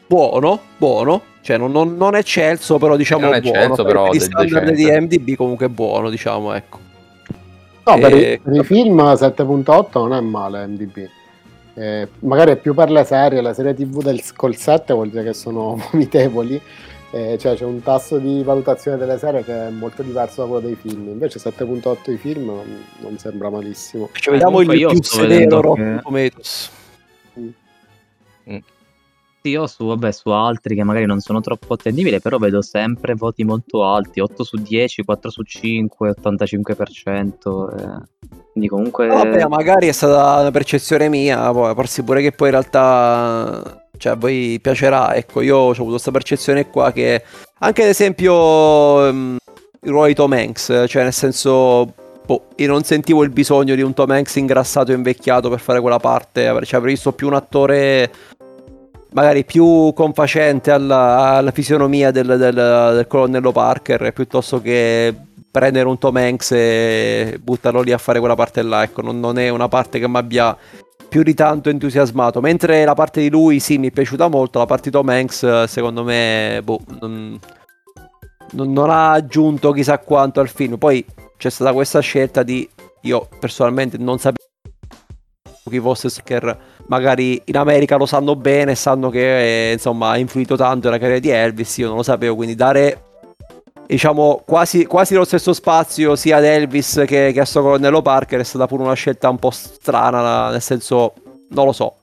Buono, 0.08 0.60
buono 0.78 1.32
cioè 1.44 1.58
non, 1.58 1.72
non, 1.72 1.98
non 1.98 2.16
eccelso, 2.16 2.78
però 2.78 2.96
diciamo 2.96 3.30
non 3.30 3.42
buono. 3.42 3.58
Eccelso, 3.58 3.84
però 3.84 4.10
di 4.10 4.20
standard 4.22 4.72
di 4.72 4.86
MDB 4.86 5.36
comunque 5.36 5.68
buono, 5.68 6.10
diciamo, 6.10 6.54
ecco. 6.54 6.80
No, 7.84 7.98
per, 8.00 8.14
e... 8.14 8.34
i, 8.34 8.40
per 8.40 8.54
i 8.54 8.64
film 8.64 8.98
7.8 8.98 9.88
non 9.94 10.14
è 10.14 10.22
male 10.22 10.66
MDB. 10.66 11.10
Eh, 11.76 12.08
magari 12.20 12.52
è 12.52 12.56
più 12.56 12.74
per 12.74 12.90
le 12.92 13.04
serie, 13.04 13.42
la 13.42 13.54
serie 13.54 13.74
TV 13.74 14.02
del, 14.02 14.22
col 14.36 14.56
7 14.56 14.94
vuol 14.94 15.10
dire 15.10 15.24
che 15.24 15.34
sono 15.34 15.76
vomitevoli. 15.92 16.62
Eh, 17.12 17.38
cioè 17.38 17.56
c'è 17.56 17.66
un 17.66 17.84
tasso 17.84 18.18
di 18.18 18.42
valutazione 18.42 18.98
delle 18.98 19.20
serie 19.20 19.44
che 19.44 19.68
è 19.68 19.70
molto 19.70 20.02
diverso 20.02 20.42
da 20.42 20.48
quello 20.48 20.66
dei 20.66 20.76
film. 20.76 21.10
Invece 21.10 21.40
7.8 21.40 22.12
i 22.12 22.18
film 22.18 22.46
non, 22.46 22.84
non 23.00 23.18
sembra 23.18 23.50
malissimo. 23.50 24.10
Ci 24.14 24.30
vediamo 24.30 24.62
il 24.62 24.68
più 24.68 25.04
severo 25.04 25.60
Rotten 25.60 26.00
Tomatoes. 26.02 26.72
Mm. 27.38 27.48
Mm. 28.50 28.58
Sì, 29.44 29.50
io 29.50 29.68
su, 29.68 29.86
vabbè, 29.88 30.10
su 30.14 30.30
altri 30.30 30.74
che 30.74 30.86
magari 30.86 31.06
non 31.06 31.20
sono 31.20 31.42
troppo 31.42 31.74
attendibili, 31.74 32.22
però 32.22 32.38
vedo 32.38 32.62
sempre 32.62 33.14
voti 33.14 33.44
molto 33.44 33.84
alti, 33.84 34.22
8 34.22 34.42
su 34.42 34.56
10, 34.56 35.04
4 35.04 35.30
su 35.30 35.44
5, 35.44 36.16
85%. 36.22 37.78
Eh. 37.78 38.30
Quindi 38.54 38.70
comunque... 38.70 39.08
Vabbè, 39.08 39.46
magari 39.48 39.90
è 39.90 39.92
stata 39.92 40.40
una 40.40 40.52
percezione 40.52 41.10
mia, 41.10 41.52
poi 41.52 41.76
farsi 41.76 42.04
pure 42.04 42.22
che 42.22 42.32
poi 42.32 42.48
in 42.48 42.54
realtà... 42.54 43.86
Cioè, 43.98 44.14
a 44.14 44.16
voi 44.16 44.60
piacerà, 44.62 45.14
ecco, 45.14 45.42
io 45.42 45.58
ho 45.58 45.72
avuto 45.72 45.90
questa 45.90 46.12
percezione 46.12 46.70
qua 46.70 46.94
che... 46.94 47.22
Anche 47.60 47.82
ad 47.82 47.90
esempio... 47.90 48.34
Um, 48.34 49.38
il 49.82 49.92
ruolo 49.92 50.08
di 50.08 50.14
Tom 50.14 50.32
Hanks, 50.32 50.86
cioè 50.88 51.04
nel 51.04 51.12
senso 51.12 51.94
boh, 52.26 52.46
io 52.56 52.68
non 52.70 52.84
sentivo 52.84 53.24
il 53.24 53.30
bisogno 53.30 53.76
di 53.76 53.82
un 53.82 53.94
Tom 53.94 54.10
Hanks 54.10 54.38
ingrassato 54.38 54.94
e 54.94 54.96
invecchiato 54.96 55.50
per 55.50 55.60
fare 55.60 55.82
quella 55.82 56.00
parte, 56.00 56.46
cioè 56.64 56.80
avrei 56.80 56.94
visto 56.94 57.12
più 57.12 57.28
un 57.28 57.34
attore 57.34 58.10
magari 59.14 59.46
più 59.46 59.92
confacente 59.94 60.72
alla, 60.72 61.36
alla 61.36 61.52
fisionomia 61.52 62.12
del, 62.12 62.26
del, 62.26 62.54
del, 62.54 63.06
colonnello 63.08 63.52
Parker 63.52 64.12
piuttosto 64.12 64.62
che 64.62 65.14
prendere 65.50 65.88
un 65.88 65.98
Tom 65.98 66.18
Hanks 66.18 66.52
e 66.52 67.40
buttarlo 67.42 67.82
lì 67.82 67.92
a 67.92 67.98
fare 67.98 68.20
quella 68.20 68.36
parte 68.36 68.62
là, 68.64 68.84
ecco, 68.84 69.02
non, 69.02 69.20
non 69.20 69.38
è 69.38 69.50
una 69.50 69.68
parte 69.68 70.00
che 70.00 70.08
mi 70.08 70.18
abbia 70.18 70.58
più 71.08 71.22
di 71.22 71.36
tanto 71.36 71.70
entusiasmato, 71.70 72.42
mentre 72.42 72.84
la 72.84 72.96
parte 72.96 73.22
di 73.22 73.30
lui 73.30 73.60
sì 73.60 73.78
mi 73.78 73.90
è 73.90 73.92
piaciuta 73.92 74.28
molto, 74.30 74.58
la 74.58 74.66
parte 74.66 74.90
di 74.90 74.96
Tom 74.96 75.10
Hanks 75.10 75.66
secondo 75.66 76.04
me 76.04 76.60
boh, 76.64 76.80
non, 77.00 77.40
non 78.54 78.90
ha 78.90 79.12
aggiunto 79.12 79.72
chissà 79.72 80.00
quanto 80.00 80.40
al 80.40 80.50
film, 80.50 80.78
poi 80.78 81.06
c'è 81.38 81.52
stata 81.52 81.72
questa 81.72 82.00
scelta 82.00 82.42
di 82.42 82.68
io 83.02 83.28
personalmente 83.40 83.98
non 83.98 84.18
sapevo 84.18 84.42
chi 85.70 85.80
fosse 85.80 86.10
Sucker 86.10 86.58
magari 86.88 87.42
in 87.46 87.58
America 87.58 87.96
lo 87.96 88.06
sanno 88.06 88.36
bene, 88.36 88.76
sanno 88.76 89.10
che 89.10 89.70
eh, 89.70 89.74
insomma 89.74 90.12
ha 90.12 90.18
influito 90.18 90.56
tanto 90.56 90.88
nella 90.88 91.00
carriera 91.00 91.20
di 91.20 91.30
Elvis, 91.30 91.78
io 91.78 91.88
non 91.88 91.98
lo 91.98 92.04
sapevo, 92.04 92.36
quindi 92.36 92.56
dare 92.56 93.12
diciamo 93.86 94.42
quasi, 94.46 94.86
quasi 94.86 95.14
lo 95.14 95.26
stesso 95.26 95.54
spazio 95.54 96.16
sia 96.16 96.38
ad 96.38 96.46
Elvis 96.46 97.04
che, 97.06 97.32
che 97.34 97.40
a 97.40 97.46
sto 97.46 97.62
colonnello 97.62 98.02
Parker 98.02 98.40
è 98.40 98.44
stata 98.44 98.68
pure 98.68 98.84
una 98.84 98.94
scelta 98.94 99.30
un 99.30 99.38
po' 99.38 99.52
strana, 99.52 100.50
nel 100.50 100.62
senso 100.62 101.14
non 101.50 101.66
lo 101.66 101.72
so. 101.72 101.96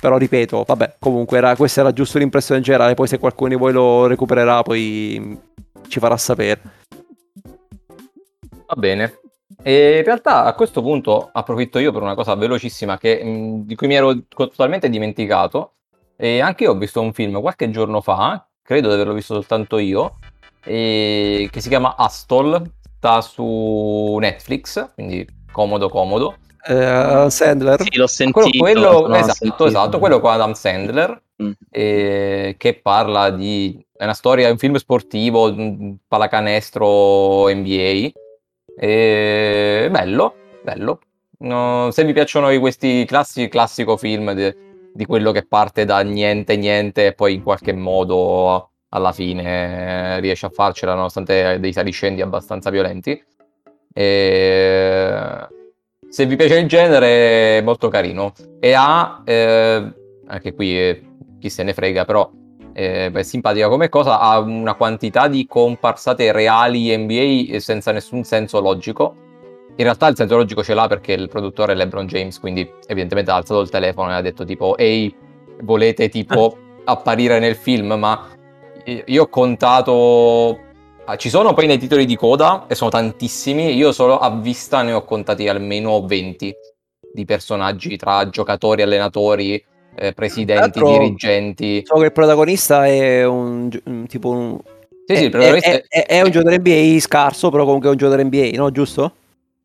Però 0.00 0.16
ripeto, 0.16 0.62
vabbè, 0.64 0.96
comunque 1.00 1.38
era, 1.38 1.56
questa 1.56 1.80
era 1.80 1.92
giusto 1.92 2.18
l'impressione 2.18 2.60
generale, 2.60 2.94
poi 2.94 3.08
se 3.08 3.18
qualcuno 3.18 3.50
di 3.50 3.56
voi 3.56 3.72
lo 3.72 4.06
recupererà 4.06 4.62
poi 4.62 5.36
ci 5.88 5.98
farà 5.98 6.16
sapere. 6.16 6.60
Va 8.66 8.74
bene, 8.76 9.18
e 9.62 9.98
in 9.98 10.04
realtà 10.04 10.44
a 10.44 10.54
questo 10.54 10.82
punto 10.82 11.30
approfitto 11.32 11.78
io 11.78 11.92
per 11.92 12.02
una 12.02 12.14
cosa 12.14 12.34
velocissima 12.34 12.96
che, 12.98 13.22
mh, 13.22 13.66
di 13.66 13.74
cui 13.74 13.86
mi 13.86 13.94
ero 13.94 14.14
totalmente 14.28 14.88
dimenticato. 14.88 15.72
E 16.16 16.40
anche 16.40 16.64
io 16.64 16.72
ho 16.72 16.76
visto 16.76 17.00
un 17.00 17.12
film 17.12 17.40
qualche 17.40 17.70
giorno 17.70 18.00
fa, 18.00 18.44
credo 18.62 18.88
di 18.88 18.94
averlo 18.94 19.12
visto 19.12 19.34
soltanto 19.34 19.78
io, 19.78 20.16
che 20.60 21.50
si 21.56 21.68
chiama 21.68 21.94
Astol, 21.96 22.60
sta 22.96 23.20
su 23.20 24.16
Netflix, 24.20 24.94
quindi 24.94 25.26
comodo 25.50 25.88
comodo. 25.88 26.36
Uh, 26.66 27.28
Sandler? 27.28 27.80
Sì, 27.80 27.96
l'ho 27.96 28.06
sentito. 28.06 28.58
Quello, 28.58 29.02
quello 29.02 29.14
esatto, 29.14 29.32
sentito. 29.32 29.66
esatto, 29.66 29.98
quello 29.98 30.20
con 30.20 30.32
Adam 30.32 30.52
Sandler, 30.52 31.22
mm. 31.42 31.50
eh, 31.70 32.54
che 32.58 32.74
parla 32.74 33.30
di... 33.30 33.82
è 33.96 34.04
una 34.04 34.12
storia, 34.12 34.48
è 34.48 34.50
un 34.50 34.58
film 34.58 34.74
sportivo, 34.76 35.54
pallacanestro 36.06 37.48
NBA, 37.48 38.10
e 38.78 39.88
bello, 39.90 40.34
bello. 40.62 41.00
No, 41.40 41.90
se 41.90 42.04
vi 42.04 42.12
piacciono 42.12 42.56
questi 42.58 43.04
classi, 43.04 43.48
classico 43.48 43.96
film 43.96 44.32
de, 44.32 44.90
di 44.92 45.04
quello 45.04 45.32
che 45.32 45.46
parte 45.46 45.84
da 45.84 46.00
niente 46.00 46.56
niente 46.56 47.06
e 47.06 47.12
poi 47.12 47.34
in 47.34 47.42
qualche 47.42 47.72
modo 47.72 48.70
alla 48.90 49.12
fine 49.12 50.18
riesce 50.20 50.46
a 50.46 50.50
farcela 50.50 50.94
nonostante 50.94 51.58
dei 51.60 51.72
saliscendi 51.72 52.22
abbastanza 52.22 52.70
violenti. 52.70 53.22
E... 53.92 55.46
Se 56.08 56.24
vi 56.24 56.36
piace 56.36 56.58
il 56.58 56.68
genere 56.68 57.58
è 57.58 57.60
molto 57.60 57.88
carino 57.88 58.32
e 58.60 58.72
ha, 58.72 59.22
eh, 59.24 59.92
anche 60.26 60.54
qui 60.54 60.78
eh, 60.78 61.02
chi 61.38 61.50
se 61.50 61.62
ne 61.62 61.74
frega, 61.74 62.06
però 62.06 62.30
eh, 62.78 63.10
è 63.10 63.22
simpatica 63.24 63.68
come 63.68 63.88
cosa, 63.88 64.20
ha 64.20 64.38
una 64.38 64.74
quantità 64.74 65.26
di 65.26 65.46
comparsate 65.46 66.30
reali 66.30 66.96
NBA 66.96 67.58
senza 67.58 67.90
nessun 67.90 68.22
senso 68.22 68.60
logico. 68.60 69.16
In 69.74 69.84
realtà 69.84 70.06
il 70.06 70.14
senso 70.14 70.36
logico 70.36 70.62
ce 70.62 70.74
l'ha 70.74 70.86
perché 70.86 71.12
il 71.12 71.28
produttore 71.28 71.72
è 71.72 71.74
LeBron 71.74 72.06
James, 72.06 72.38
quindi 72.38 72.68
evidentemente 72.86 73.32
ha 73.32 73.34
alzato 73.34 73.60
il 73.60 73.68
telefono 73.68 74.10
e 74.10 74.14
ha 74.14 74.20
detto 74.20 74.44
tipo 74.44 74.76
ehi, 74.76 75.12
volete 75.62 76.08
tipo 76.08 76.56
apparire 76.84 77.40
nel 77.40 77.56
film, 77.56 77.94
ma 77.94 78.28
io 78.84 79.22
ho 79.22 79.28
contato... 79.28 80.66
Ah, 81.04 81.16
ci 81.16 81.30
sono 81.30 81.54
poi 81.54 81.66
nei 81.66 81.78
titoli 81.78 82.04
di 82.04 82.16
coda 82.16 82.66
e 82.68 82.74
sono 82.74 82.90
tantissimi, 82.90 83.74
io 83.74 83.92
solo 83.92 84.18
a 84.18 84.30
vista 84.30 84.82
ne 84.82 84.92
ho 84.92 85.04
contati 85.04 85.48
almeno 85.48 86.04
20 86.04 86.54
di 87.12 87.24
personaggi 87.24 87.96
tra 87.96 88.28
giocatori, 88.28 88.82
allenatori, 88.82 89.64
eh, 89.98 90.12
presidenti, 90.12 90.80
dirigenti. 90.80 91.82
So 91.84 91.96
che 91.96 92.06
il 92.06 92.12
protagonista 92.12 92.86
è 92.86 93.26
un, 93.26 93.68
un 93.84 94.06
tipo 94.06 94.30
un... 94.30 94.58
Sì, 95.06 95.16
sì, 95.16 95.24
il 95.24 95.30
protagonista 95.30 95.70
è, 95.70 95.84
è, 95.88 96.06
è, 96.06 96.20
un 96.20 96.30
giocatore 96.30 96.58
NBA 96.58 97.00
scarso, 97.00 97.50
però 97.50 97.64
comunque 97.64 97.88
è 97.88 97.92
un 97.92 97.98
giocatore 97.98 98.24
NBA, 98.24 98.50
no? 98.54 98.70
Giusto? 98.70 99.12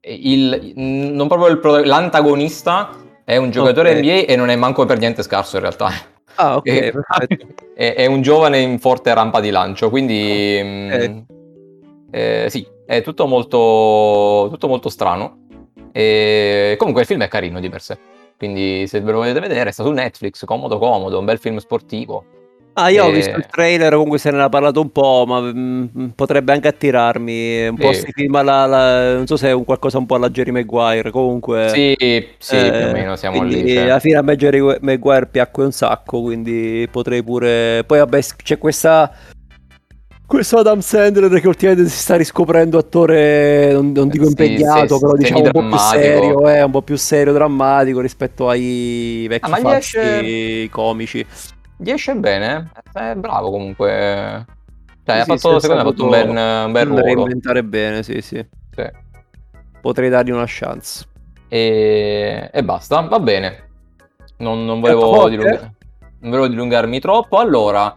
Il, 0.02 0.74
non 0.76 1.28
proprio 1.28 1.48
il, 1.48 1.88
l'antagonista 1.88 2.98
è 3.24 3.38
un 3.38 3.52
giocatore 3.52 3.92
okay. 3.92 4.02
NBA 4.02 4.32
e 4.32 4.36
non 4.36 4.50
è 4.50 4.56
manco 4.56 4.86
per 4.86 4.98
niente 4.98 5.22
scarso 5.24 5.58
in 5.58 5.62
realtà. 5.62 5.92
Ah, 6.36 6.56
ok. 6.56 6.68
è, 7.76 7.94
è, 7.94 8.06
un 8.06 8.22
giovane 8.22 8.60
in 8.60 8.80
forte 8.80 9.14
rampa 9.14 9.40
di 9.40 9.50
lancio, 9.50 9.90
quindi 9.90 10.60
okay. 10.60 11.08
mh, 11.08 11.14
mm, 11.14 11.20
eh, 12.12 12.48
sì, 12.50 12.66
è 12.86 13.02
tutto 13.02 13.28
molto, 13.28 14.48
tutto 14.50 14.68
molto 14.68 14.90
strano. 14.90 15.42
E 15.92 16.76
comunque 16.78 17.04
il 17.04 17.08
film 17.08 17.22
è 17.22 17.28
carino 17.28 17.60
di 17.60 17.70
per 17.70 17.82
sé. 17.82 17.98
Quindi 18.44 18.88
se 18.88 19.00
ve 19.00 19.14
lo 19.14 19.20
volete 19.20 19.40
vedere 19.40 19.72
sta 19.72 19.84
su 19.84 19.92
Netflix, 19.92 20.44
comodo 20.44 20.78
comodo, 20.78 21.18
un 21.18 21.24
bel 21.24 21.40
film 21.40 21.60
sportivo. 21.60 22.26
Ah, 22.74 22.90
io 22.90 23.06
e... 23.06 23.08
ho 23.08 23.12
visto 23.12 23.38
il 23.38 23.46
trailer, 23.50 23.94
comunque 23.94 24.18
se 24.18 24.32
ne 24.32 24.36
era 24.36 24.50
parlato 24.50 24.82
un 24.82 24.92
po', 24.92 25.24
ma 25.26 25.40
mh, 25.40 25.92
mm, 25.98 26.08
potrebbe 26.10 26.52
anche 26.52 26.68
attirarmi. 26.68 27.68
Un 27.68 27.78
po' 27.78 27.94
sì. 27.94 28.06
film 28.12 28.36
alla, 28.36 28.64
alla, 28.64 29.14
non 29.14 29.28
so 29.28 29.38
se 29.38 29.48
è 29.48 29.52
un 29.54 29.64
qualcosa 29.64 29.98
un 29.98 30.06
po' 30.06 30.16
alla 30.16 30.30
Jerry 30.30 30.52
Maguire, 30.52 31.10
comunque... 31.10 31.70
Sì, 31.70 31.96
sì, 32.38 32.56
eh, 32.58 32.72
più 32.72 32.88
o 32.88 32.92
meno 32.92 33.16
siamo 33.16 33.44
lì. 33.44 33.66
Cioè. 33.66 33.84
Alla 33.84 34.00
fine 34.00 34.18
a 34.18 34.22
me 34.22 34.36
Jerry 34.36 34.60
Maguire 34.82 35.28
piacque 35.28 35.64
un 35.64 35.72
sacco, 35.72 36.22
quindi 36.22 36.86
potrei 36.92 37.24
pure... 37.24 37.86
Poi 37.86 38.00
vabbè, 38.00 38.20
c'è 38.44 38.58
questa 38.58 39.10
questo 40.26 40.58
Adam 40.58 40.80
Sandler 40.80 41.40
che 41.40 41.48
ultimamente 41.48 41.90
si 41.90 41.98
sta 41.98 42.16
riscoprendo 42.16 42.78
attore, 42.78 43.72
non, 43.72 43.92
non 43.92 44.08
dico 44.08 44.26
impegnato, 44.26 44.96
sì, 44.96 45.00
però 45.02 45.14
diciamo 45.14 45.42
un 45.42 45.52
po' 45.52 45.68
più 45.68 45.78
serio, 45.78 46.50
eh, 46.50 46.62
un 46.64 46.72
po' 46.72 46.82
più 46.82 46.96
serio, 46.96 47.34
drammatico 47.34 48.00
rispetto 48.00 48.50
ai 48.50 49.26
vecchi 49.28 49.52
ah, 49.52 49.60
ma 49.62 49.78
esce... 49.78 50.70
comici. 50.70 51.26
Gli 51.78 51.90
esce 51.90 52.16
bene, 52.16 52.72
è 52.94 53.14
bravo 53.16 53.52
comunque. 53.52 54.46
Cioè, 55.06 55.16
sì, 55.16 55.22
ha 55.22 55.26
fatto, 55.26 55.60
secondo 55.60 55.84
me 55.84 55.90
ha 55.90 55.92
fatto 55.92 56.04
un 56.04 56.10
bel, 56.10 56.30
un 56.30 56.72
bel 56.72 56.86
ruolo. 56.88 57.04
reinventare 57.04 57.64
bene, 57.64 58.04
sì, 58.04 58.22
sì, 58.22 58.46
sì. 58.74 58.90
Potrei 59.82 60.10
dargli 60.10 60.32
una 60.32 60.46
chance. 60.48 61.06
E, 61.50 62.50
e 62.52 62.64
basta, 62.64 63.02
va 63.02 63.20
bene. 63.20 63.70
Non, 64.38 64.64
non, 64.64 64.80
volevo 64.80 65.28
dilunga... 65.28 65.60
non 66.20 66.30
volevo 66.30 66.48
dilungarmi 66.48 67.00
troppo. 67.02 67.38
Allora, 67.38 67.94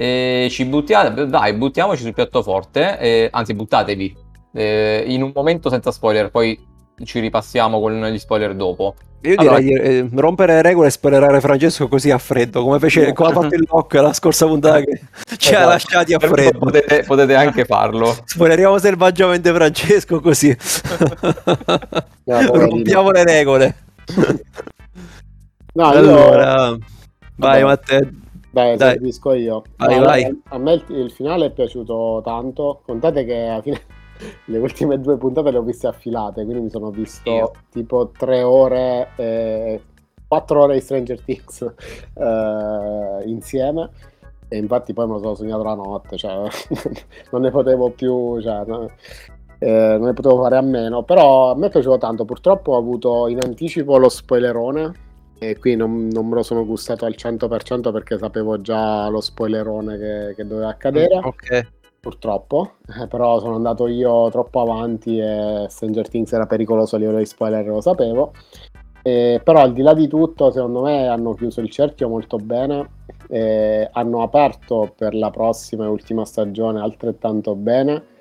e 0.00 0.46
ci 0.48 0.64
buttiamo, 0.64 1.24
dai, 1.24 1.54
buttiamoci 1.54 2.02
sul 2.02 2.14
piatto 2.14 2.40
forte, 2.40 3.00
eh, 3.00 3.28
anzi 3.32 3.52
buttatevi 3.52 4.16
eh, 4.52 5.02
in 5.08 5.22
un 5.22 5.32
momento 5.34 5.68
senza 5.70 5.90
spoiler, 5.90 6.30
poi 6.30 6.56
ci 7.02 7.18
ripassiamo 7.18 7.80
con 7.80 8.00
gli 8.06 8.18
spoiler 8.18 8.54
dopo. 8.54 8.94
Io 9.22 9.34
allora, 9.36 9.58
direi 9.58 10.08
di 10.08 10.14
eh, 10.14 10.20
rompere 10.20 10.54
le 10.54 10.62
regole 10.62 10.86
e 10.86 10.90
spoilerare 10.90 11.40
Francesco 11.40 11.88
così 11.88 12.12
a 12.12 12.18
freddo, 12.18 12.62
come 12.62 12.78
fece 12.78 13.12
come 13.12 13.30
ha 13.30 13.32
fatto 13.32 13.54
il 13.56 13.66
lock 13.68 13.94
la 13.94 14.12
scorsa 14.12 14.46
puntata 14.46 14.78
che 14.78 15.00
ci 15.36 15.48
esatto. 15.48 15.64
ha 15.64 15.68
lasciati 15.68 16.14
a 16.14 16.20
freddo. 16.20 16.58
Potete, 16.60 17.02
potete, 17.02 17.34
anche 17.34 17.64
farlo. 17.64 18.14
Spoileriamo 18.24 18.78
selvaggiamente 18.78 19.52
Francesco 19.52 20.20
così. 20.20 20.56
No, 22.28 22.42
Rompiamo 22.44 23.10
le 23.10 23.24
regole. 23.24 23.76
No, 25.72 25.88
allora, 25.88 26.66
io... 26.66 26.78
vai 27.36 27.64
Matteo. 27.64 28.06
Dai, 28.50 28.76
Dai. 28.76 28.98
io. 29.40 29.62
Vai, 29.76 29.98
vai. 30.00 30.42
A 30.48 30.58
me 30.58 30.72
il, 30.74 30.84
il, 30.88 31.10
finale 31.10 31.46
è 31.46 31.50
piaciuto 31.50 32.22
tanto. 32.24 32.80
Contate 32.84 33.24
che 33.24 33.46
alla 33.46 33.62
fine 33.62 33.80
le 34.46 34.58
ultime 34.58 34.98
due 35.00 35.16
puntate 35.16 35.50
le 35.50 35.58
ho 35.58 35.62
viste 35.62 35.86
affilate, 35.86 36.44
quindi 36.44 36.64
mi 36.64 36.70
sono 36.70 36.90
visto 36.90 37.30
io. 37.30 37.52
tipo 37.70 38.10
tre 38.16 38.42
ore, 38.42 39.10
eh, 39.16 39.82
quattro 40.26 40.62
ore 40.62 40.74
di 40.74 40.80
Stranger 40.80 41.20
Things 41.20 41.62
eh, 42.14 43.22
insieme. 43.26 43.90
E 44.50 44.56
infatti 44.56 44.94
poi 44.94 45.06
me 45.06 45.12
lo 45.12 45.18
sono 45.18 45.34
sognato 45.34 45.62
la 45.62 45.74
notte, 45.74 46.16
cioè 46.16 46.48
non 47.30 47.42
ne 47.42 47.50
potevo 47.50 47.90
più, 47.90 48.40
cioè, 48.40 48.64
no, 48.64 48.90
eh, 49.58 49.96
non 49.98 50.06
ne 50.06 50.14
potevo 50.14 50.40
fare 50.42 50.56
a 50.56 50.62
meno. 50.62 51.02
Però 51.02 51.50
a 51.50 51.54
me 51.54 51.68
piaciuto 51.68 51.98
tanto. 51.98 52.24
Purtroppo 52.24 52.72
ho 52.72 52.78
avuto 52.78 53.28
in 53.28 53.40
anticipo 53.42 53.98
lo 53.98 54.08
spoilerone 54.08 55.06
e 55.38 55.58
qui 55.58 55.76
non, 55.76 56.08
non, 56.08 56.26
me 56.26 56.34
lo 56.34 56.42
sono 56.42 56.66
gustato 56.66 57.04
al 57.04 57.14
100% 57.16 57.92
perché 57.92 58.18
sapevo 58.18 58.60
già 58.60 59.08
lo 59.08 59.20
spoilerone 59.20 59.98
che, 59.98 60.34
che 60.36 60.46
doveva 60.46 60.68
accadere. 60.68 61.18
Mm, 61.18 61.24
ok. 61.24 61.66
Purtroppo, 62.00 62.74
eh, 63.00 63.06
però 63.08 63.40
sono 63.40 63.56
andato 63.56 63.88
io 63.88 64.30
troppo 64.30 64.60
avanti 64.60 65.18
e 65.18 65.66
Stranger 65.68 66.08
Things 66.08 66.32
era 66.32 66.46
pericoloso 66.46 66.96
a 66.96 66.98
livello 66.98 67.18
di 67.18 67.26
spoiler, 67.26 67.66
lo 67.66 67.80
sapevo. 67.80 68.32
Eh, 69.02 69.40
però 69.42 69.60
al 69.60 69.72
di 69.72 69.82
là 69.82 69.94
di 69.94 70.06
tutto, 70.06 70.50
secondo 70.50 70.82
me 70.82 71.08
hanno 71.08 71.34
chiuso 71.34 71.60
il 71.60 71.70
cerchio 71.70 72.08
molto 72.08 72.36
bene, 72.36 72.88
eh, 73.28 73.88
hanno 73.90 74.22
aperto 74.22 74.92
per 74.96 75.14
la 75.14 75.30
prossima 75.30 75.84
e 75.84 75.88
ultima 75.88 76.24
stagione 76.24 76.80
altrettanto 76.80 77.54
bene. 77.54 78.16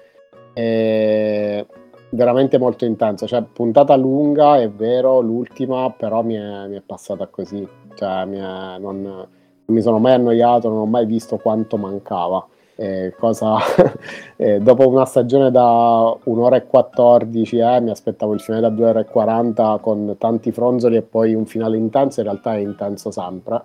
Veramente 2.17 2.57
molto 2.57 2.83
intenso. 2.83 3.27
Cioè, 3.27 3.43
puntata 3.43 3.95
lunga, 3.95 4.59
è 4.59 4.67
vero, 4.71 5.19
l'ultima, 5.19 5.93
però 5.95 6.23
mi 6.23 6.33
è, 6.33 6.67
mi 6.67 6.75
è 6.75 6.81
passata 6.81 7.27
così. 7.27 7.65
Cioè, 7.93 8.25
mi 8.25 8.37
è, 8.37 8.79
non, 8.79 9.01
non, 9.03 9.27
mi 9.65 9.81
sono 9.81 9.99
mai 9.99 10.13
annoiato, 10.13 10.67
non 10.67 10.79
ho 10.79 10.85
mai 10.87 11.05
visto 11.05 11.37
quanto 11.37 11.77
mancava. 11.77 12.43
Eh, 12.75 13.13
cosa, 13.19 13.57
eh, 14.35 14.59
dopo 14.59 14.87
una 14.87 15.05
stagione 15.05 15.51
da 15.51 16.17
un'ora 16.23 16.55
e 16.55 16.65
14, 16.65 17.57
eh, 17.59 17.81
mi 17.81 17.91
aspettavo 17.91 18.33
il 18.33 18.39
finale 18.39 18.63
da 18.63 18.69
2 18.69 18.89
ore 18.89 18.99
e 19.01 19.05
40 19.05 19.77
con 19.79 20.15
tanti 20.17 20.51
fronzoli 20.51 20.95
e 20.95 21.03
poi 21.03 21.35
un 21.35 21.45
finale 21.45 21.77
intenso. 21.77 22.21
In 22.21 22.25
realtà 22.25 22.55
è 22.55 22.59
intenso 22.59 23.11
sempre. 23.11 23.61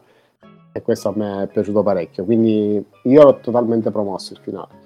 E 0.73 0.83
questo 0.83 1.09
a 1.09 1.13
me 1.17 1.45
è 1.45 1.47
piaciuto 1.47 1.83
parecchio. 1.83 2.27
Quindi 2.27 2.85
io 3.05 3.23
l'ho 3.23 3.39
totalmente 3.41 3.91
promosso 3.91 4.35
il 4.35 4.41
finale. 4.43 4.82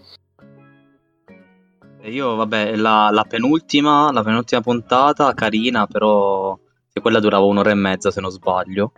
Io, 2.06 2.36
vabbè, 2.36 2.76
la, 2.76 3.08
la, 3.10 3.24
penultima, 3.24 4.12
la 4.12 4.22
penultima 4.22 4.60
puntata, 4.60 5.34
carina, 5.34 5.86
però 5.86 6.56
quella 7.00 7.18
durava 7.18 7.44
un'ora 7.44 7.70
e 7.70 7.74
mezza 7.74 8.12
se 8.12 8.20
non 8.20 8.30
sbaglio. 8.30 8.92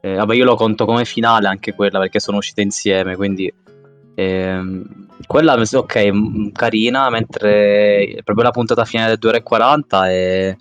Eh, 0.00 0.14
vabbè, 0.14 0.34
io 0.34 0.44
lo 0.44 0.54
conto 0.54 0.86
come 0.86 1.04
finale 1.04 1.46
anche 1.46 1.74
quella 1.74 1.98
perché 1.98 2.20
sono 2.20 2.38
uscite 2.38 2.62
insieme, 2.62 3.16
quindi 3.16 3.52
ehm, 4.14 5.06
quella, 5.26 5.60
ok, 5.60 6.52
carina, 6.52 7.10
mentre 7.10 8.18
proprio 8.24 8.46
la 8.46 8.50
puntata 8.50 8.84
finale 8.86 9.10
del 9.10 9.18
2 9.18 9.28
ore 9.28 9.38
e 9.38 9.42
40 9.42 10.08
è, 10.08 10.56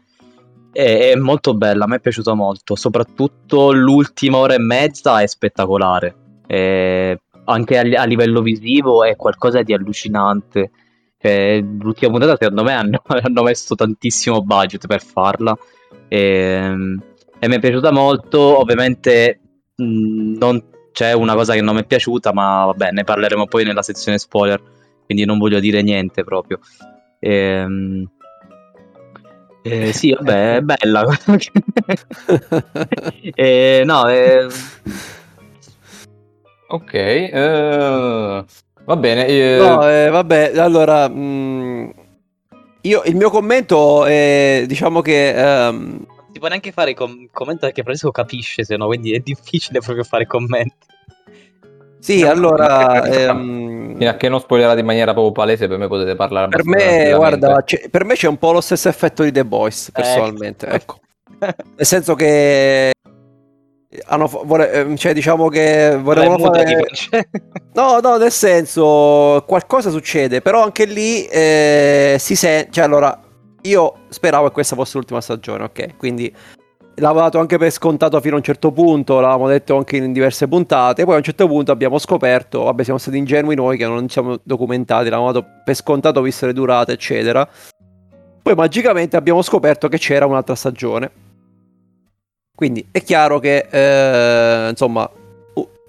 è, 0.74 1.12
è 1.12 1.15
molto 1.15 1.53
bella, 1.53 1.86
a 1.86 1.88
me 1.88 1.96
è 1.98 2.00
piaciuta 2.01 2.34
molto, 2.34 2.75
soprattutto 2.75 3.72
l'ultima 3.72 4.38
ora 4.39 4.56
e 4.56 4.60
mezza 4.60 5.22
è 5.22 5.27
spettacolare. 5.27 6.15
È, 6.46 7.17
anche 7.46 7.77
a, 7.77 8.01
a 8.01 8.06
livello 8.06 8.41
visivo 8.41 9.06
è 9.06 9.15
qualcosa 9.15 9.62
di 9.62 9.74
allucinante 9.74 10.72
cioè, 11.19 11.59
l'ultima 11.62 12.12
puntata 12.12 12.38
secondo 12.39 12.63
me 12.63 12.74
hanno, 12.74 13.01
hanno, 13.24 13.43
messo 13.43 13.75
tantissimo 13.75 14.41
budget 14.43 14.86
per 14.86 15.03
farla 15.03 15.57
e, 16.07 16.19
ehm, 16.19 17.01
e 17.39 17.47
mi 17.47 17.55
è 17.55 17.59
piaciuta 17.59 17.91
molto. 17.91 18.59
Ovviamente 18.59 19.39
mh, 19.75 20.38
non 20.38 20.63
c'è 20.91 21.13
una 21.13 21.33
cosa 21.33 21.53
che 21.53 21.62
non 21.62 21.75
mi 21.75 21.81
è 21.81 21.86
piaciuta, 21.86 22.33
ma 22.33 22.65
vabbè, 22.65 22.91
ne 22.91 23.03
parleremo 23.03 23.45
poi 23.47 23.63
nella 23.63 23.81
sezione 23.83 24.17
spoiler, 24.17 24.62
quindi 25.05 25.25
non 25.25 25.38
voglio 25.38 25.59
dire 25.59 25.81
niente 25.81 26.24
proprio. 26.24 26.59
Ehm, 27.19 28.09
eh, 29.63 29.91
sì, 29.93 30.13
vabbè, 30.13 30.55
è 30.57 30.62
bella. 30.65 31.05
eh, 33.36 33.83
no, 33.86 34.07
eh... 34.09 34.47
Ok, 36.69 37.29
uh, 37.31 38.45
Va 38.88 38.96
bene. 38.96 39.27
Eh... 39.27 39.58
No, 39.58 39.88
eh, 39.88 40.08
vabbè, 40.10 40.53
allora... 40.56 41.10
Mh, 41.10 41.20
mm, 41.20 41.89
io, 42.82 43.01
il 43.03 43.17
mio 43.17 43.29
commento 43.29 44.06
è, 44.06 44.63
diciamo 44.65 45.01
che... 45.01 45.34
Um... 45.36 46.06
Non 46.08 46.32
si 46.32 46.39
può 46.39 46.48
neanche 46.48 46.72
fare 46.72 46.94
com- 46.94 47.27
commento 47.34 47.65
perché 47.65 47.84
Francesco 47.84 48.12
capisce, 48.12 48.63
se 48.63 48.77
no, 48.77 48.86
quindi 48.86 49.13
è 49.13 49.20
difficile 49.20 49.82
proprio 49.82 50.06
fare 50.06 50.25
commenti. 50.25 50.86
Sì, 52.00 52.22
no, 52.22 52.29
allora... 52.29 53.03
Ehm... 53.03 53.98
Fino 53.98 54.10
a 54.10 54.15
che 54.15 54.29
non 54.29 54.39
spoilerate 54.39 54.79
in 54.79 54.86
maniera 54.86 55.12
proprio 55.12 55.34
palese, 55.34 55.67
per 55.67 55.77
me 55.77 55.88
potete 55.89 56.15
parlare 56.15 56.48
Per 56.48 56.65
me, 56.65 57.13
guarda, 57.13 57.62
per 57.91 58.06
me 58.06 58.13
c'è 58.13 58.29
un 58.29 58.38
po' 58.38 58.53
lo 58.53 58.62
stesso 58.62 58.88
effetto 58.88 59.24
di 59.24 59.34
The 59.34 59.44
Boys, 59.44 59.91
personalmente. 59.91 60.65
Ecco. 60.67 61.01
ecco. 61.39 61.63
Nel 61.75 61.86
senso 61.86 62.15
che 62.15 62.94
hanno, 64.06 64.27
vole, 64.44 64.72
ehm, 64.72 64.96
cioè, 64.96 65.13
diciamo 65.13 65.48
che 65.50 65.98
volevano 66.02 66.38
fare. 66.38 66.89
no, 67.74 68.00
no, 68.00 68.17
nel 68.17 68.32
senso, 68.32 69.43
qualcosa 69.48 69.89
succede, 69.89 70.41
però 70.41 70.63
anche 70.63 70.86
lì 70.86 71.26
eh, 71.26 72.15
si 72.19 72.36
sente. 72.36 72.71
Cioè, 72.71 72.84
allora, 72.84 73.19
io 73.62 73.93
speravo 74.10 74.48
che 74.48 74.54
questa 74.54 74.76
fosse 74.76 74.98
l'ultima 74.98 75.21
stagione, 75.21 75.63
ok? 75.65 75.98
Quindi 75.98 76.34
l'avevamo 76.95 77.26
dato 77.26 77.39
anche 77.39 77.58
per 77.58 77.71
scontato 77.71 78.19
fino 78.21 78.36
a 78.36 78.38
un 78.38 78.43
certo 78.43 78.71
punto, 78.71 79.19
l'avevamo 79.19 79.48
detto 79.48 79.76
anche 79.78 79.98
in 79.98 80.13
diverse 80.13 80.48
puntate. 80.48 81.04
Poi 81.04 81.13
a 81.15 81.17
un 81.17 81.24
certo 81.24 81.48
punto 81.48 81.71
abbiamo 81.71 82.00
scoperto, 82.00 82.63
vabbè, 82.63 82.84
siamo 82.84 83.00
stati 83.00 83.17
ingenui 83.17 83.56
noi 83.56 83.78
che 83.78 83.86
non 83.86 84.08
siamo 84.10 84.38
documentati, 84.43 85.10
l'avevamo 85.10 85.32
dato 85.32 85.48
per 85.63 85.76
scontato 85.76 86.21
visto 86.21 86.45
le 86.45 86.54
durate, 86.54 86.93
eccetera. 86.93 87.48
Poi 88.41 88.56
magicamente 88.56 89.17
abbiamo 89.17 89.41
scoperto 89.41 89.88
che 89.89 89.98
c'era 89.98 90.26
un'altra 90.26 90.56
stagione 90.56 91.26
quindi 92.58 92.88
è 92.89 93.04
chiaro 93.04 93.38
che, 93.38 93.67
eh, 93.70 94.70
insomma, 94.72 95.08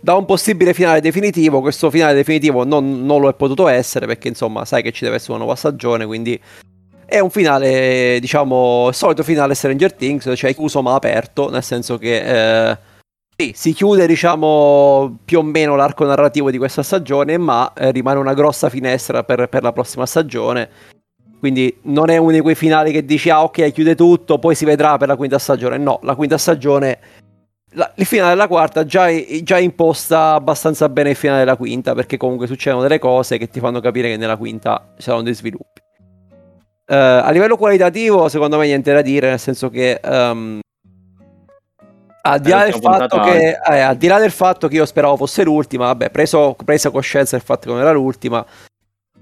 da 0.02 0.14
un 0.16 0.26
possibile 0.26 0.74
finale 0.74 1.00
definitivo, 1.00 1.62
questo 1.62 1.90
finale 1.90 2.12
definitivo 2.12 2.62
non, 2.62 3.06
non, 3.06 3.22
lo 3.22 3.30
è 3.30 3.34
potuto 3.34 3.68
essere 3.68 4.04
perché, 4.04 4.28
insomma, 4.28 4.66
sai 4.66 4.82
che 4.82 4.92
ci 4.92 5.04
deve 5.04 5.16
essere 5.16 5.32
una 5.32 5.44
nuova 5.44 5.56
stagione, 5.56 6.04
quindi 6.04 6.38
è 7.06 7.20
un 7.20 7.30
finale, 7.30 8.18
diciamo, 8.20 8.88
il 8.88 8.94
solito 8.94 9.22
finale 9.22 9.54
Stranger 9.54 9.94
Things, 9.94 10.30
cioè 10.34 10.54
chiuso 10.54 10.82
ma 10.82 10.92
aperto, 10.92 11.48
nel 11.48 11.62
senso 11.62 11.96
che... 11.96 12.70
Eh, 12.70 12.78
sì, 13.34 13.52
si 13.54 13.72
chiude, 13.72 14.06
diciamo, 14.06 15.20
più 15.24 15.38
o 15.38 15.42
meno 15.42 15.74
l'arco 15.74 16.04
narrativo 16.04 16.50
di 16.50 16.58
questa 16.58 16.82
stagione, 16.82 17.38
ma 17.38 17.72
eh, 17.72 17.92
rimane 17.92 18.18
una 18.18 18.34
grossa 18.34 18.68
finestra 18.68 19.24
per, 19.24 19.48
per 19.48 19.62
la 19.62 19.72
prossima 19.72 20.04
stagione 20.04 20.68
quindi 21.38 21.78
non 21.82 22.10
è 22.10 22.16
uno 22.16 22.32
di 22.32 22.40
quei 22.40 22.54
finali 22.54 22.92
che 22.92 23.04
dici, 23.04 23.30
ah 23.30 23.42
ok, 23.42 23.72
chiude 23.72 23.94
tutto, 23.94 24.38
poi 24.38 24.54
si 24.54 24.64
vedrà 24.64 24.96
per 24.96 25.08
la 25.08 25.16
quinta 25.16 25.38
stagione. 25.38 25.78
No, 25.78 26.00
la 26.02 26.14
quinta 26.14 26.36
stagione, 26.36 26.98
la, 27.72 27.92
il 27.96 28.06
finale 28.06 28.30
della 28.30 28.48
quarta 28.48 28.84
già, 28.84 29.06
già 29.42 29.58
imposta 29.58 30.34
abbastanza 30.34 30.88
bene 30.88 31.10
il 31.10 31.16
finale 31.16 31.40
della 31.40 31.56
quinta, 31.56 31.94
perché 31.94 32.16
comunque 32.16 32.46
succedono 32.46 32.82
delle 32.82 32.98
cose 32.98 33.38
che 33.38 33.48
ti 33.48 33.60
fanno 33.60 33.80
capire 33.80 34.08
che 34.10 34.16
nella 34.16 34.36
quinta 34.36 34.92
ci 34.96 35.02
saranno 35.02 35.22
dei 35.22 35.34
sviluppi. 35.34 35.80
Uh, 36.88 36.94
a 37.22 37.30
livello 37.30 37.56
qualitativo, 37.56 38.28
secondo 38.28 38.58
me 38.58 38.66
niente 38.66 38.92
da 38.92 39.02
dire, 39.02 39.28
nel 39.28 39.38
senso 39.38 39.70
che... 39.70 40.00
Um, 40.02 40.60
al 42.20 42.40
di, 42.40 42.50
eh, 42.50 42.72
che, 42.72 43.58
eh, 43.70 43.80
al 43.80 43.96
di, 43.96 44.06
là 44.06 44.18
del 44.18 44.30
fatto 44.30 44.68
che, 44.68 44.74
io 44.74 44.84
speravo 44.84 45.16
fosse 45.16 45.44
l'ultima, 45.44 45.86
vabbè, 45.86 46.10
preso, 46.10 46.56
preso 46.62 46.90
coscienza 46.90 47.36
del 47.36 47.44
fatto 47.44 47.68
che 47.68 47.72
non 47.72 47.80
era 47.80 47.92
l'ultima, 47.92 48.44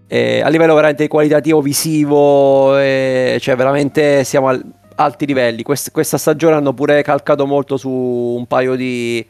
eh, 0.09 0.41
a 0.41 0.49
livello 0.49 0.75
veramente 0.75 1.09
qualitativo, 1.09 1.61
visivo, 1.61 2.79
eh, 2.79 3.39
cioè 3.41 3.57
veramente 3.57 4.23
siamo 4.25 4.49
a 4.49 4.61
alti 4.97 5.27
livelli. 5.27 5.63
Quest- 5.63 5.91
questa 5.91 6.19
stagione 6.19 6.55
hanno 6.55 6.73
pure 6.73 7.03
calcato 7.03 7.47
molto 7.47 7.77
su 7.77 7.91
un 7.91 8.47
paio 8.47 8.75
di, 8.77 9.25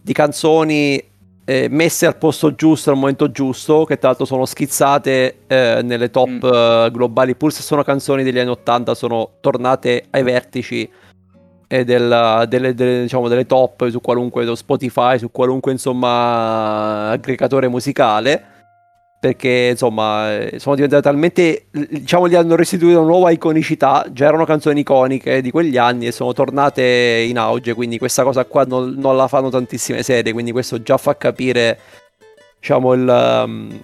di 0.00 0.12
canzoni 0.12 1.02
eh, 1.44 1.68
messe 1.68 2.06
al 2.06 2.16
posto 2.16 2.54
giusto, 2.54 2.90
al 2.90 2.96
momento 2.96 3.30
giusto, 3.30 3.84
che 3.84 3.98
tra 3.98 4.08
l'altro 4.08 4.26
sono 4.26 4.44
schizzate 4.44 5.38
eh, 5.46 5.80
nelle 5.82 6.10
top 6.10 6.28
mm. 6.28 6.42
uh, 6.42 6.90
globali, 6.90 7.34
pur 7.34 7.52
se 7.52 7.62
sono 7.62 7.82
canzoni 7.82 8.22
degli 8.22 8.38
anni 8.38 8.50
80, 8.50 8.94
sono 8.94 9.30
tornate 9.40 10.06
ai 10.10 10.22
vertici 10.22 10.88
eh, 11.66 11.84
del, 11.84 12.44
delle, 12.48 12.74
delle, 12.74 13.02
diciamo, 13.02 13.28
delle 13.28 13.46
top 13.46 13.88
su 13.88 14.00
qualunque 14.00 14.54
Spotify, 14.54 15.18
su 15.18 15.30
qualunque 15.30 15.72
insomma 15.72 17.10
aggregatore 17.10 17.68
musicale 17.68 18.51
perché 19.22 19.68
insomma 19.70 20.36
eh, 20.36 20.58
sono 20.58 20.74
diventate 20.74 21.00
talmente 21.00 21.66
diciamo 21.70 22.26
gli 22.28 22.34
hanno 22.34 22.56
restituito 22.56 22.98
una 22.98 23.06
nuova 23.06 23.30
iconicità 23.30 24.04
già 24.10 24.26
erano 24.26 24.44
canzoni 24.44 24.80
iconiche 24.80 25.40
di 25.40 25.52
quegli 25.52 25.76
anni 25.76 26.08
e 26.08 26.10
sono 26.10 26.32
tornate 26.32 27.24
in 27.28 27.38
auge 27.38 27.72
quindi 27.74 27.98
questa 27.98 28.24
cosa 28.24 28.44
qua 28.44 28.64
non, 28.64 28.96
non 28.98 29.16
la 29.16 29.28
fanno 29.28 29.48
tantissime 29.48 30.02
serie 30.02 30.32
quindi 30.32 30.50
questo 30.50 30.82
già 30.82 30.96
fa 30.96 31.16
capire 31.16 31.78
diciamo 32.58 32.94
il 32.94 33.42
um, 33.46 33.80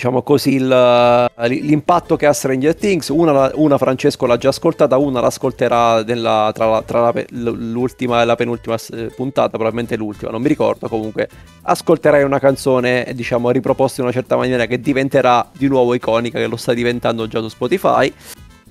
diciamo 0.00 0.22
così, 0.22 0.54
il, 0.54 0.66
l'impatto 0.66 2.16
che 2.16 2.24
ha 2.24 2.32
Stranger 2.32 2.74
Things. 2.74 3.10
Una, 3.10 3.50
una, 3.56 3.76
Francesco 3.76 4.24
l'ha 4.24 4.38
già 4.38 4.48
ascoltata, 4.48 4.96
una 4.96 5.20
l'ascolterà 5.20 6.02
nella, 6.02 6.50
tra, 6.54 6.70
la, 6.70 6.82
tra 6.82 7.00
la, 7.00 7.24
l'ultima 7.28 8.22
e 8.22 8.24
la 8.24 8.34
penultima 8.34 8.78
puntata, 9.14 9.50
probabilmente 9.50 9.96
l'ultima, 9.96 10.30
non 10.30 10.40
mi 10.40 10.48
ricordo. 10.48 10.88
Comunque, 10.88 11.28
ascolterai 11.62 12.22
una 12.22 12.38
canzone, 12.38 13.12
diciamo, 13.14 13.50
riproposta 13.50 14.00
in 14.00 14.06
una 14.06 14.14
certa 14.14 14.36
maniera 14.36 14.64
che 14.64 14.80
diventerà 14.80 15.46
di 15.52 15.68
nuovo 15.68 15.92
iconica, 15.92 16.38
che 16.38 16.46
lo 16.46 16.56
sta 16.56 16.72
diventando 16.72 17.28
già 17.28 17.40
su 17.40 17.48
Spotify. 17.48 18.10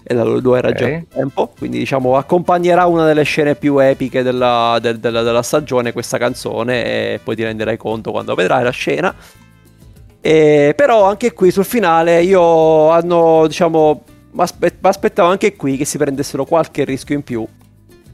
E 0.01 0.13
lo 0.15 0.55
era 0.55 0.69
okay. 0.69 1.05
già 1.09 1.17
tempo. 1.17 1.51
Quindi, 1.55 1.77
diciamo, 1.77 2.17
accompagnerà 2.17 2.87
una 2.87 3.05
delle 3.05 3.21
scene 3.21 3.53
più 3.53 3.77
epiche 3.77 4.23
della, 4.23 4.79
del, 4.81 4.97
della, 4.97 5.21
della 5.21 5.43
stagione 5.43 5.93
questa 5.93 6.17
canzone. 6.17 6.83
E 7.13 7.19
poi 7.23 7.35
ti 7.35 7.43
renderai 7.43 7.77
conto 7.77 8.09
quando 8.09 8.33
vedrai 8.33 8.63
la 8.63 8.71
scena. 8.71 9.13
E, 10.21 10.73
però 10.75 11.05
anche 11.05 11.33
qui 11.33 11.51
sul 11.51 11.65
finale 11.65 12.21
io 12.23 12.89
hanno, 12.89 13.47
diciamo, 13.47 14.03
mi 14.31 14.43
aspettavo 14.81 15.29
anche 15.29 15.55
qui 15.55 15.77
che 15.77 15.85
si 15.85 15.97
prendessero 15.97 16.45
qualche 16.45 16.83
rischio 16.83 17.15
in 17.15 17.23
più 17.23 17.47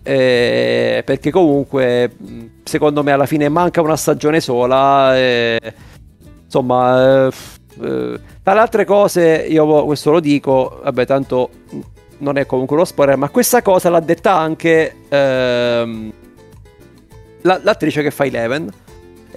eh, 0.07 1.01
perché 1.03 1.31
comunque 1.31 2.15
secondo 2.63 3.01
me 3.01 3.11
alla 3.11 3.25
fine 3.25 3.49
manca 3.49 3.81
una 3.81 3.97
stagione 3.97 4.39
sola. 4.39 5.17
Eh, 5.17 5.59
insomma, 6.43 7.25
eh, 7.25 7.31
eh, 7.81 8.19
tra 8.43 8.53
le 8.53 8.59
altre 8.59 8.85
cose, 8.85 9.47
io 9.49 9.83
questo 9.85 10.11
lo 10.11 10.19
dico, 10.19 10.79
vabbè, 10.83 11.05
tanto 11.07 11.49
non 12.19 12.37
è 12.37 12.45
comunque 12.45 12.75
uno 12.75 12.85
spoiler, 12.85 13.17
ma 13.17 13.29
questa 13.29 13.63
cosa 13.63 13.89
l'ha 13.89 13.99
detta 13.99 14.35
anche 14.35 14.95
ehm, 15.09 16.13
l'attrice 17.41 18.03
che 18.03 18.11
fa 18.11 18.25
Eleven. 18.25 18.71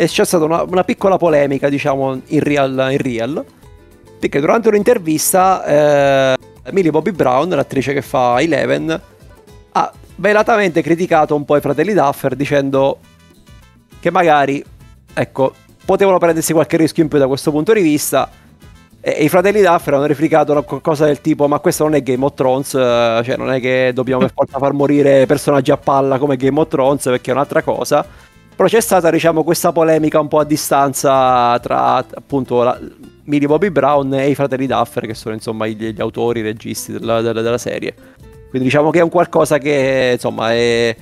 E 0.01 0.07
c'è 0.07 0.25
stata 0.25 0.45
una, 0.45 0.63
una 0.63 0.85
piccola 0.85 1.17
polemica, 1.17 1.69
diciamo, 1.69 2.21
in 2.27 2.41
real, 2.41 2.89
in 2.93 2.99
real 2.99 3.45
perché 4.19 4.41
durante 4.41 4.69
un'intervista 4.69 5.65
eh, 5.65 6.37
Millie 6.73 6.91
Bobby 6.91 7.13
Brown, 7.13 7.49
l'attrice 7.49 7.93
che 7.93 8.03
fa 8.03 8.41
Eleven, 8.41 9.01
ha 9.73 9.93
velatamente 10.17 10.83
criticato 10.83 11.35
un 11.35 11.45
po' 11.45 11.57
i 11.57 11.61
fratelli 11.61 11.95
Duffer 11.95 12.35
dicendo 12.35 12.99
che 14.01 14.11
magari, 14.11 14.63
ecco, 15.15 15.55
potevano 15.85 16.19
prendersi 16.19 16.53
qualche 16.53 16.77
rischio 16.77 17.03
in 17.05 17.09
più 17.09 17.19
da 17.19 17.29
questo 17.29 17.51
punto 17.51 17.73
di 17.73 17.81
vista. 17.81 18.29
E, 19.01 19.11
i 19.11 19.29
fratelli 19.29 19.63
Duffer 19.63 19.95
hanno 19.95 20.07
replicato 20.07 20.53
una 20.53 20.63
cosa 20.63 21.07
del 21.07 21.21
tipo: 21.21 21.47
Ma 21.47 21.61
questo 21.61 21.85
non 21.85 21.95
è 21.95 22.03
Game 22.03 22.25
of 22.25 22.35
Thrones, 22.35 22.71
cioè 22.71 23.37
non 23.37 23.53
è 23.53 23.61
che 23.61 23.93
dobbiamo 23.95 24.21
per 24.23 24.33
forza 24.35 24.59
far 24.59 24.73
morire 24.73 25.27
personaggi 25.27 25.71
a 25.71 25.77
palla 25.77 26.19
come 26.19 26.37
Game 26.37 26.59
of 26.59 26.69
Thrones, 26.69 27.05
perché 27.05 27.31
è 27.31 27.35
un'altra 27.35 27.63
cosa. 27.63 28.05
Però 28.59 28.69
c'è 28.69 28.81
stata, 28.81 29.09
diciamo, 29.09 29.45
questa 29.45 29.71
polemica 29.71 30.19
un 30.19 30.27
po' 30.27 30.41
a 30.41 30.45
distanza 30.45 31.57
tra 31.61 31.95
appunto 31.95 32.65
la, 32.65 32.77
Millie 33.27 33.47
Bobby 33.47 33.71
Brown 33.71 34.13
e 34.15 34.31
i 34.31 34.35
fratelli 34.35 34.67
Duffer, 34.67 35.07
che 35.07 35.15
sono 35.15 35.37
insomma 35.37 35.69
gli, 35.69 35.93
gli 35.93 36.01
autori, 36.01 36.41
i 36.41 36.43
registi 36.43 36.91
della, 36.91 37.21
della, 37.21 37.41
della, 37.41 37.57
serie. 37.57 37.95
Quindi 38.51 38.67
diciamo 38.67 38.91
che 38.91 38.99
è 38.99 39.03
un 39.03 39.11
qualcosa 39.11 39.59
che 39.59 40.11
insomma 40.15 40.53
è. 40.55 40.97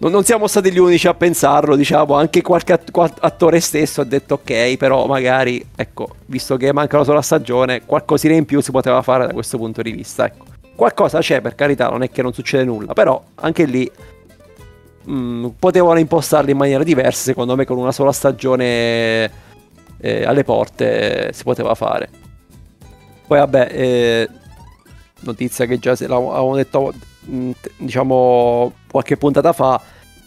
Non, 0.00 0.22
siamo 0.22 0.46
stati 0.48 0.70
gli 0.70 0.78
unici 0.78 1.08
a 1.08 1.14
pensarlo, 1.14 1.76
diciamo, 1.76 2.12
anche 2.12 2.42
qualche 2.42 2.78
attore 3.20 3.60
stesso 3.60 4.02
ha 4.02 4.04
detto 4.04 4.34
ok, 4.34 4.76
però 4.76 5.06
magari, 5.06 5.66
ecco, 5.74 6.16
visto 6.26 6.58
che 6.58 6.74
manca 6.74 6.96
una 6.96 7.06
sola 7.06 7.22
stagione, 7.22 7.86
qualcosina 7.86 8.34
in 8.34 8.44
più 8.44 8.60
si 8.60 8.70
poteva 8.70 9.00
fare 9.00 9.26
da 9.26 9.32
questo 9.32 9.56
punto 9.56 9.80
di 9.80 9.92
vista, 9.92 10.26
ecco. 10.26 10.44
Qualcosa 10.74 11.20
c'è, 11.20 11.40
per 11.40 11.54
carità, 11.54 11.88
non 11.88 12.02
è 12.02 12.10
che 12.10 12.20
non 12.20 12.34
succede 12.34 12.64
nulla, 12.64 12.92
però 12.92 13.22
anche 13.36 13.64
lì 13.64 13.90
mh, 15.04 15.12
mm, 15.12 15.46
potevano 15.58 15.98
impostarli 15.98 16.50
in 16.52 16.56
maniera 16.56 16.82
diversa, 16.82 17.22
secondo 17.22 17.56
me 17.56 17.64
con 17.64 17.78
una 17.78 17.92
sola 17.92 18.12
stagione 18.12 19.30
eh, 19.98 20.24
alle 20.24 20.44
porte 20.44 21.28
eh, 21.28 21.32
si 21.32 21.42
poteva 21.42 21.74
fare. 21.74 22.08
Poi 23.26 23.38
vabbè, 23.38 23.68
eh, 23.70 24.28
notizia 25.20 25.66
che 25.66 25.78
già 25.78 25.94
l'avevamo 25.98 26.56
detto 26.56 26.92
mh, 27.20 27.36
mm, 27.36 27.50
diciamo 27.78 28.72
qualche 28.90 29.16
puntata 29.16 29.52
fa, 29.52 29.80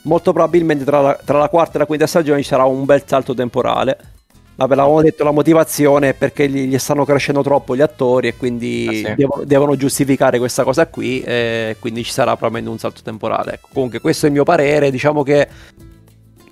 molto 0.04 0.32
probabilmente 0.34 0.84
tra 0.84 1.02
la, 1.02 1.20
tra 1.24 1.38
la 1.38 1.50
quarta 1.50 1.76
e 1.76 1.80
la 1.80 1.86
quinta 1.86 2.08
stagione 2.08 2.42
ci 2.42 2.48
sarà 2.48 2.64
un 2.64 2.86
bel 2.86 3.04
salto 3.06 3.34
temporale 3.34 4.12
Vabbè, 4.56 4.76
l'avevamo 4.76 5.02
detto, 5.02 5.24
la 5.24 5.32
motivazione 5.32 6.10
è 6.10 6.14
perché 6.14 6.48
gli, 6.48 6.68
gli, 6.68 6.78
stanno 6.78 7.06
crescendo 7.06 7.42
troppo 7.42 7.76
gli 7.76 7.82
attori 7.82 8.28
e 8.28 8.36
quindi 8.36 8.86
ah, 8.88 9.08
sì. 9.08 9.16
devono, 9.16 9.44
devono, 9.46 9.76
giustificare 9.76 10.38
questa 10.38 10.64
cosa 10.64 10.86
qui 10.88 11.22
e 11.22 11.76
quindi 11.80 12.04
ci 12.04 12.12
sarà 12.12 12.36
probabilmente 12.36 12.70
un 12.70 12.78
salto 12.78 13.02
temporale. 13.04 13.54
Ecco, 13.54 13.70
comunque 13.74 14.00
questo 14.00 14.26
è 14.26 14.30
il 14.30 14.36
mio 14.36 14.44
parere, 14.44 14.92
diciamo 14.92 15.24
che 15.24 15.48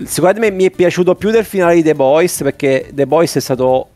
secondo 0.03 0.39
me 0.39 0.49
mi 0.49 0.65
è 0.65 0.71
piaciuto 0.71 1.13
più 1.13 1.29
del 1.29 1.45
finale 1.45 1.75
di 1.75 1.83
The 1.83 1.93
Boys 1.93 2.41
perché 2.41 2.89
The 2.91 3.05
Boys 3.05 3.35
è 3.35 3.39
stato 3.39 3.89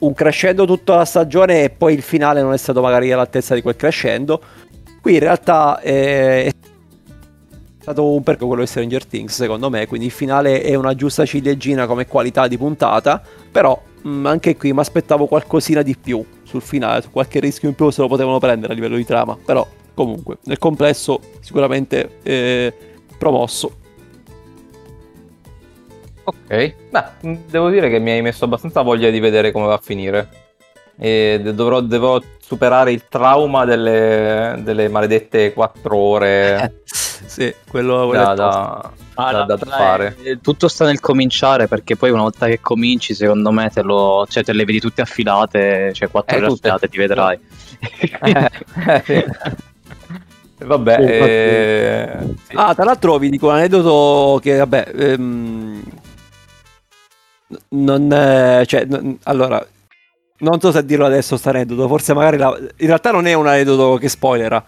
un 0.00 0.12
crescendo 0.14 0.66
tutta 0.66 0.96
la 0.96 1.04
stagione 1.04 1.62
e 1.62 1.70
poi 1.70 1.94
il 1.94 2.02
finale 2.02 2.42
non 2.42 2.52
è 2.52 2.58
stato 2.58 2.82
magari 2.82 3.10
all'altezza 3.12 3.54
di 3.54 3.62
quel 3.62 3.76
crescendo. 3.76 4.42
Qui 5.00 5.14
in 5.14 5.20
realtà 5.20 5.80
è 5.80 6.50
stato 7.82 8.10
un 8.10 8.22
perché 8.22 8.44
quello 8.44 8.62
di 8.62 8.68
Stranger 8.68 9.04
Things 9.04 9.34
secondo 9.34 9.68
me 9.68 9.86
quindi 9.86 10.06
il 10.06 10.12
finale 10.12 10.62
è 10.62 10.74
una 10.74 10.94
giusta 10.94 11.26
ciliegina 11.26 11.86
come 11.86 12.06
qualità 12.06 12.48
di 12.48 12.56
puntata 12.56 13.22
però 13.50 13.80
mh, 14.02 14.08
mm, 14.08 14.26
anche 14.26 14.56
qui 14.56 14.72
mi 14.72 14.80
aspettavo 14.80 15.26
qualcosina 15.26 15.82
di 15.82 15.96
più 15.96 16.24
sul 16.44 16.62
finale 16.62 17.02
qualche 17.10 17.40
rischio 17.40 17.68
in 17.68 17.74
più 17.74 17.90
se 17.90 18.00
lo 18.00 18.08
potevano 18.08 18.38
prendere 18.38 18.72
a 18.72 18.74
livello 18.74 18.96
di 18.96 19.04
trama 19.04 19.36
però 19.44 19.66
comunque 19.94 20.38
nel 20.44 20.58
complesso 20.58 21.20
sicuramente 21.40 22.18
eh, 22.22 22.72
promosso. 23.18 23.78
Ok. 26.24 26.74
Beh 26.90 27.04
mm, 27.26 27.34
devo 27.48 27.70
dire 27.70 27.88
che 27.90 27.98
mi 27.98 28.10
hai 28.10 28.22
messo 28.22 28.44
abbastanza 28.44 28.82
voglia 28.82 29.10
di 29.10 29.20
vedere 29.20 29.52
come 29.52 29.66
va 29.66 29.74
a 29.74 29.80
finire. 29.82 30.40
E 30.98 31.40
dovrò, 31.54 31.80
devo 31.80 32.20
superare 32.52 32.92
il 32.92 33.04
trauma 33.08 33.64
delle, 33.64 34.60
delle 34.62 34.88
maledette 34.88 35.54
4 35.54 35.96
ore 35.96 36.82
sì, 36.84 37.52
quello, 37.66 38.08
quello 38.08 38.24
da, 38.24 38.34
da, 38.34 38.90
ah, 39.14 39.32
da, 39.32 39.44
da 39.44 39.56
fare. 39.56 40.16
È, 40.22 40.38
tutto 40.38 40.68
sta 40.68 40.84
nel 40.84 41.00
cominciare 41.00 41.66
perché 41.66 41.96
poi 41.96 42.10
una 42.10 42.20
volta 42.20 42.46
che 42.48 42.60
cominci, 42.60 43.14
secondo 43.14 43.50
me, 43.52 43.70
te, 43.70 43.80
lo, 43.80 44.26
cioè, 44.28 44.44
te 44.44 44.52
le 44.52 44.66
vedi 44.66 44.80
tutte 44.80 45.00
affilate, 45.00 45.92
cioè 45.94 46.10
quattro 46.10 46.36
ore 46.36 46.46
affilate 46.46 46.88
ti 46.88 46.98
vedrai. 46.98 47.38
Eh, 47.80 48.50
eh, 49.06 49.26
Vabbè, 50.64 50.94
sì, 50.94 51.08
eh, 51.08 52.18
sì. 52.48 52.54
ah, 52.54 52.72
tra 52.74 52.84
l'altro 52.84 53.18
vi 53.18 53.30
dico 53.30 53.48
un 53.48 53.54
aneddoto 53.54 54.38
che, 54.40 54.58
vabbè, 54.58 54.92
ehm, 54.94 55.82
non 57.70 58.12
è, 58.12 58.62
cioè, 58.66 58.84
n- 58.84 59.16
allora, 59.24 59.66
non 60.42 60.60
so 60.60 60.72
se 60.72 60.84
dirlo 60.84 61.06
adesso 61.06 61.36
sto 61.36 61.50
aneddoto, 61.50 61.86
forse 61.88 62.14
magari 62.14 62.36
la, 62.36 62.56
in 62.58 62.86
realtà 62.86 63.10
non 63.10 63.26
è 63.26 63.32
un 63.32 63.46
aneddoto 63.46 63.96
che 63.96 64.08
spoilera, 64.08 64.62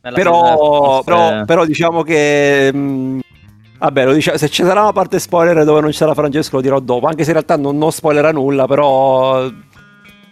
però, 0.00 1.02
però, 1.02 1.44
però, 1.44 1.64
diciamo 1.64 2.02
che... 2.02 2.70
Mh, 2.72 2.78
mm, 2.78 3.20
vabbè, 3.78 4.04
lo 4.04 4.12
diciamo, 4.12 4.36
se 4.36 4.48
ci 4.48 4.62
sarà 4.62 4.82
una 4.82 4.92
parte 4.92 5.18
spoiler 5.18 5.64
dove 5.64 5.80
non 5.80 5.90
ci 5.90 5.96
sarà 5.96 6.14
Francesco 6.14 6.56
lo 6.56 6.62
dirò 6.62 6.80
dopo, 6.80 7.06
anche 7.06 7.22
se 7.22 7.30
in 7.30 7.36
realtà 7.36 7.56
non, 7.56 7.76
non 7.76 7.92
spoilerà 7.92 8.30
nulla, 8.32 8.66
però... 8.66 9.48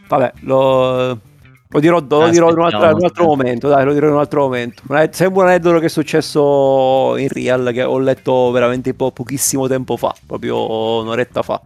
Vabbè, 0.09 0.33
lo, 0.41 1.19
lo 1.71 1.81
dirò, 1.81 1.99
lo 2.01 2.29
dirò 2.31 2.51
in, 2.51 2.57
un 2.57 2.65
altro, 2.65 2.91
in 2.91 2.97
un 2.97 3.05
altro 3.05 3.25
momento, 3.25 3.69
dai, 3.69 3.85
lo 3.85 3.93
dirò 3.93 4.07
in 4.07 4.15
un 4.15 4.21
altro 4.21 4.41
momento. 4.43 4.83
Sembra 5.11 5.43
un 5.43 5.49
aneddoto 5.49 5.79
che 5.81 5.87
è 5.87 5.91
successo 5.91 7.15
in 7.17 7.29
real, 7.29 7.71
che 7.73 7.83
ho 7.83 7.99
letto 7.99 8.51
veramente 8.51 8.95
po- 8.95 9.13
pochissimo 9.13 9.67
tempo 9.67 9.99
fa, 9.99 10.15
proprio 10.27 11.01
un'oretta 11.03 11.43
fa. 11.43 11.61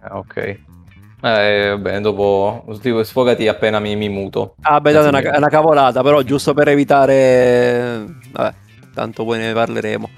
Ah, 0.00 0.18
ok. 0.18 0.72
Eh, 1.24 1.70
vabbè, 1.70 2.00
dopo 2.00 2.66
sfogati 3.02 3.48
appena 3.48 3.78
mi, 3.78 3.96
mi 3.96 4.10
muto. 4.10 4.56
Ah, 4.60 4.78
beh, 4.78 4.92
è 4.92 5.08
una, 5.08 5.20
è 5.20 5.36
una 5.38 5.48
cavolata, 5.48 6.02
però 6.02 6.20
giusto 6.20 6.52
per 6.52 6.68
evitare... 6.68 8.04
Vabbè, 8.30 8.54
tanto 8.92 9.24
poi 9.24 9.38
ne 9.38 9.54
parleremo. 9.54 10.10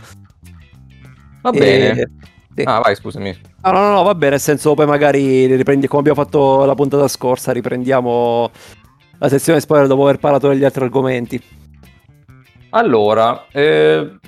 Va 1.43 1.51
e... 1.51 1.59
bene. 1.59 2.11
Sì. 2.57 2.63
Ah, 2.65 2.81
vai, 2.81 2.97
scusami. 2.97 3.39
Ah, 3.61 3.71
no, 3.71 3.81
no, 3.81 3.91
no, 3.93 4.03
va 4.03 4.17
bene, 4.17 4.33
nel 4.33 4.41
senso 4.41 4.75
poi 4.75 4.87
magari 4.87 5.47
riprendi 5.55 5.87
come 5.87 6.01
abbiamo 6.01 6.21
fatto 6.23 6.65
la 6.65 6.75
puntata 6.75 7.07
scorsa, 7.07 7.53
riprendiamo 7.53 8.51
la 9.19 9.29
sezione 9.29 9.61
spoiler 9.61 9.87
dopo 9.87 10.03
aver 10.03 10.19
parlato 10.19 10.49
degli 10.49 10.65
altri 10.65 10.85
argomenti. 10.85 11.41
Allora, 12.71 13.47
eh, 13.53 14.19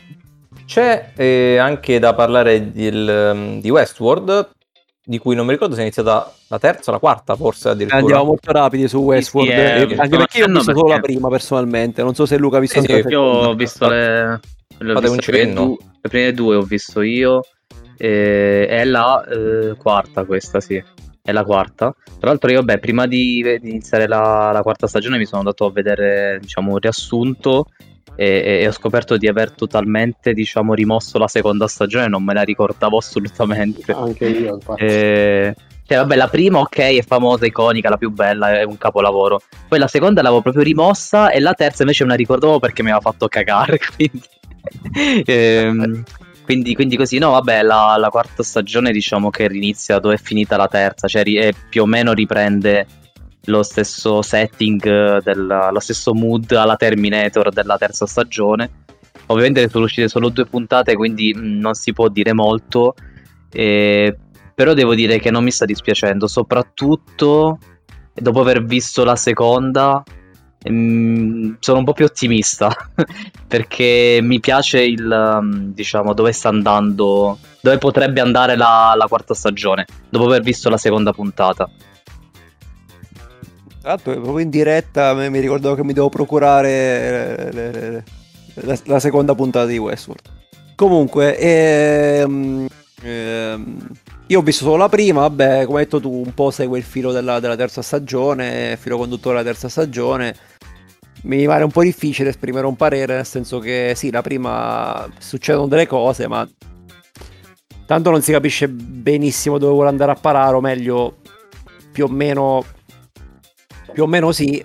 c'è 0.65 1.11
eh, 1.17 1.57
anche 1.57 1.99
da 1.99 2.15
parlare 2.15 2.71
di, 2.71 3.61
di 3.61 3.71
Westworld, 3.71 4.51
di 5.09 5.17
cui 5.17 5.35
non 5.35 5.47
mi 5.47 5.53
ricordo 5.53 5.73
se 5.73 5.81
è 5.81 5.85
iniziata 5.85 6.31
la 6.49 6.59
terza 6.59 6.91
o 6.91 6.93
la 6.93 6.99
quarta, 6.99 7.35
forse 7.35 7.71
addirittura. 7.71 7.99
Andiamo 7.99 8.25
molto 8.25 8.53
rapidi 8.53 8.87
su 8.89 8.99
Westworld, 8.99 9.51
sì, 9.51 9.57
sì, 9.57 9.95
eh, 9.95 9.97
anche 9.97 10.17
perché 10.19 10.39
io 10.39 10.45
ho 10.45 10.49
visto 10.49 10.65
perché... 10.67 10.81
solo 10.81 10.93
la 10.93 11.01
prima 11.01 11.29
personalmente, 11.29 12.03
non 12.03 12.15
so 12.15 12.27
se 12.27 12.37
Luca 12.37 12.59
ha 12.59 12.61
visto 12.61 12.83
sì, 12.83 12.93
Io 12.93 13.21
ho 13.23 13.55
visto 13.55 13.89
le... 13.89 14.39
Fate 14.77 15.09
un 15.09 15.19
cenno. 15.19 15.77
Le 16.03 16.09
prime 16.11 16.33
due 16.33 16.57
ho 16.57 16.63
visto 16.63 17.01
io, 17.01 17.41
e 17.97 18.67
è 18.67 18.85
la 18.85 19.25
eh, 19.25 19.77
quarta 19.79 20.25
questa, 20.27 20.61
sì. 20.61 20.83
È 21.23 21.33
la 21.33 21.45
quarta. 21.45 21.95
Tra 22.19 22.29
l'altro 22.29 22.51
io, 22.51 22.63
beh, 22.63 22.79
prima 22.79 23.07
di, 23.07 23.43
di 23.61 23.71
iniziare 23.71 24.07
la, 24.07 24.51
la, 24.53 24.61
quarta 24.61 24.87
stagione 24.87 25.17
mi 25.17 25.25
sono 25.25 25.39
andato 25.39 25.65
a 25.65 25.73
vedere, 25.73 26.39
diciamo, 26.39 26.73
un 26.73 26.79
riassunto 26.79 27.69
e, 28.21 28.63
e, 28.63 28.67
ho 28.67 28.73
scoperto 28.73 29.17
di 29.17 29.29
aver 29.29 29.53
totalmente 29.53 30.33
diciamo 30.33 30.75
rimosso 30.75 31.19
la 31.19 31.29
seconda 31.29 31.69
stagione 31.69 32.09
non 32.09 32.25
me 32.25 32.35
la 32.35 32.43
ricordavo 32.43 32.97
assolutamente. 32.97 33.93
Anche 33.93 34.27
io 34.27 34.55
infatti. 34.55 34.85
E... 34.85 35.55
cioè 35.87 35.99
vabbè 35.99 36.17
la 36.17 36.27
prima 36.27 36.59
ok 36.59 36.79
è 36.79 37.03
famosa 37.07 37.47
iconica 37.47 37.89
la 37.89 37.97
più 37.97 38.11
bella 38.11 38.59
è 38.59 38.65
un 38.65 38.77
capolavoro. 38.77 39.41
Poi 39.69 39.79
la 39.79 39.87
seconda 39.87 40.21
l'avevo 40.21 40.43
proprio 40.43 40.65
rimossa 40.65 41.31
e 41.31 41.39
la 41.39 41.55
terza 41.55 41.83
invece 41.83 42.03
me 42.03 42.11
la 42.11 42.17
ricordavo 42.17 42.59
perché 42.59 42.83
mi 42.83 42.91
aveva 42.91 43.09
fatto 43.09 43.29
cagare 43.29 43.79
quindi 43.95 44.23
ehm, 45.25 46.03
quindi, 46.49 46.75
quindi, 46.75 46.97
così, 46.97 47.19
no, 47.19 47.33
vabbè, 47.33 47.63
la, 47.63 47.95
la, 47.99 48.09
quarta 48.09 48.43
stagione 48.43 48.91
diciamo 48.91 49.29
che 49.29 49.45
inizia 49.45 49.99
dove 49.99 50.15
è 50.15 50.19
finita 50.19 50.57
la 50.57 50.67
terza, 50.67 51.07
cioè 51.07 51.23
ri- 51.23 51.55
più 51.69 51.83
o 51.83 51.87
meno 51.87 52.15
riprende 52.15 52.87
lo 53.49 53.63
stesso 53.63 54.23
setting, 54.23 55.23
della, 55.23 55.71
lo 55.71 55.81
stesso 55.81 56.15
mood 56.15 56.51
alla 56.53 56.77
Terminator 56.77 57.51
della 57.51 57.77
terza 57.77 58.07
stagione. 58.07 58.85
Ovviamente 59.27 59.69
sono 59.69 59.85
uscite 59.85 60.09
solo 60.09 60.29
due 60.29 60.47
puntate, 60.47 60.95
quindi 60.95 61.35
mm, 61.37 61.59
non 61.59 61.75
si 61.75 61.93
può 61.93 62.09
dire 62.09 62.33
molto. 62.33 62.95
Eh, 63.51 64.17
però 64.55 64.75
devo 64.75 64.95
dire 64.95 65.19
che 65.19 65.31
non 65.31 65.45
mi 65.45 65.51
sta 65.51 65.65
dispiacendo, 65.65 66.27
soprattutto 66.27 67.59
dopo 68.13 68.41
aver 68.41 68.65
visto 68.65 69.05
la 69.05 69.17
seconda, 69.17 70.03
mm, 70.69 71.55
sono 71.61 71.79
un 71.79 71.85
po' 71.85 71.93
più 71.93 72.05
ottimista 72.05 72.75
perché 73.47 74.19
mi 74.23 74.41
piace 74.41 74.83
il 74.83 75.39
mm, 75.43 75.71
diciamo 75.73 76.13
dove 76.15 76.33
sta 76.33 76.49
andando 76.49 77.39
dove 77.61 77.79
potrebbe 77.79 78.21
andare 78.21 78.57
la, 78.57 78.95
la 78.97 79.07
quarta 79.07 79.35
stagione 79.35 79.87
dopo 80.09 80.27
aver 80.27 80.43
visto 80.43 80.69
la 80.69 80.77
seconda 80.77 81.13
puntata 81.13 81.69
tra 83.89 83.93
l'altro 83.93 84.13
proprio 84.21 84.39
in 84.45 84.51
diretta 84.51 85.15
mi 85.15 85.41
ricordavo 85.41 85.75
che 85.75 85.85
mi 85.85 85.95
devo 85.95 86.11
procurare 86.11 87.51
le, 87.51 87.53
le, 87.53 87.71
le, 87.73 88.05
la, 88.55 88.79
la, 88.85 89.01
seconda 89.01 89.35
puntata 89.35 89.65
di 89.65 89.79
Westworld 89.79 90.29
comunque 90.75 91.39
ehm, 91.39 92.67
ehm, 93.03 93.89
io 94.27 94.39
ho 94.39 94.43
visto 94.43 94.65
solo 94.65 94.77
la 94.77 94.91
prima, 94.91 95.23
vabbè, 95.23 95.65
come 95.65 95.79
hai 95.79 95.85
detto 95.85 96.01
tu, 96.01 96.13
un 96.13 96.35
po' 96.35 96.51
segue 96.51 96.77
il 96.77 96.85
filo 96.85 97.13
della, 97.13 97.41
della 97.41 97.57
terza 97.57 97.81
stagione, 97.81 98.77
filo 98.79 98.99
conduttore 98.99 99.39
della 99.39 99.49
terza 99.49 99.71
stagione. 99.71 100.37
Mi 101.23 101.47
pare 101.47 101.65
un 101.65 101.71
po' 101.71 101.83
difficile 101.83 102.29
esprimere 102.29 102.67
un 102.67 102.77
parere, 102.77 103.15
nel 103.15 103.25
senso 103.25 103.59
che 103.59 103.95
sì, 103.97 104.11
la 104.11 104.21
prima 104.21 105.09
succedono 105.19 105.67
delle 105.67 105.87
cose, 105.87 106.29
ma 106.29 106.47
tanto 107.87 108.11
non 108.11 108.21
si 108.21 108.33
capisce 108.33 108.69
benissimo 108.69 109.57
dove 109.57 109.73
vuole 109.73 109.89
andare 109.89 110.13
a 110.13 110.17
parare, 110.17 110.55
o 110.55 110.61
meglio, 110.61 111.17
più 111.91 112.05
o 112.05 112.09
meno, 112.09 112.63
più 113.93 114.05
o 114.05 114.07
meno 114.07 114.33
sì, 114.33 114.65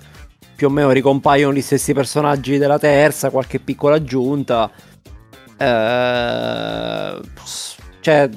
più 0.56 0.68
o 0.68 0.70
meno 0.70 0.92
ricompaiono 0.92 1.54
gli 1.54 1.62
stessi 1.62 1.94
personaggi 1.94 2.58
della 2.58 2.80
terza, 2.80 3.30
qualche 3.30 3.60
piccola 3.60 3.96
aggiunta. 3.96 4.70
Eh, 5.58 7.20
cioè 8.00 8.30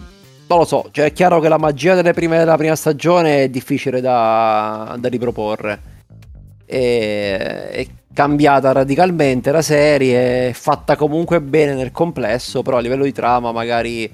non 0.49 0.59
lo 0.59 0.65
so, 0.65 0.89
cioè 0.93 1.07
è 1.07 1.13
chiaro 1.13 1.41
che 1.41 1.49
la 1.49 1.59
magia 1.59 1.95
delle 1.95 2.13
prime, 2.13 2.39
della 2.39 2.57
prima 2.57 2.77
stagione 2.77 3.45
è 3.45 3.49
difficile 3.49 4.01
da, 4.01 4.97
da 4.99 5.09
riproporre. 5.09 5.95
E, 6.65 7.69
è 7.71 7.87
cambiata 8.13 8.73
radicalmente 8.73 9.53
la 9.53 9.63
serie, 9.63 10.49
è 10.49 10.53
fatta 10.53 10.97
comunque 10.97 11.41
bene 11.41 11.75
nel 11.75 11.91
complesso, 11.91 12.63
però 12.63 12.79
a 12.79 12.81
livello 12.81 13.05
di 13.05 13.13
trama 13.13 13.53
magari 13.53 14.11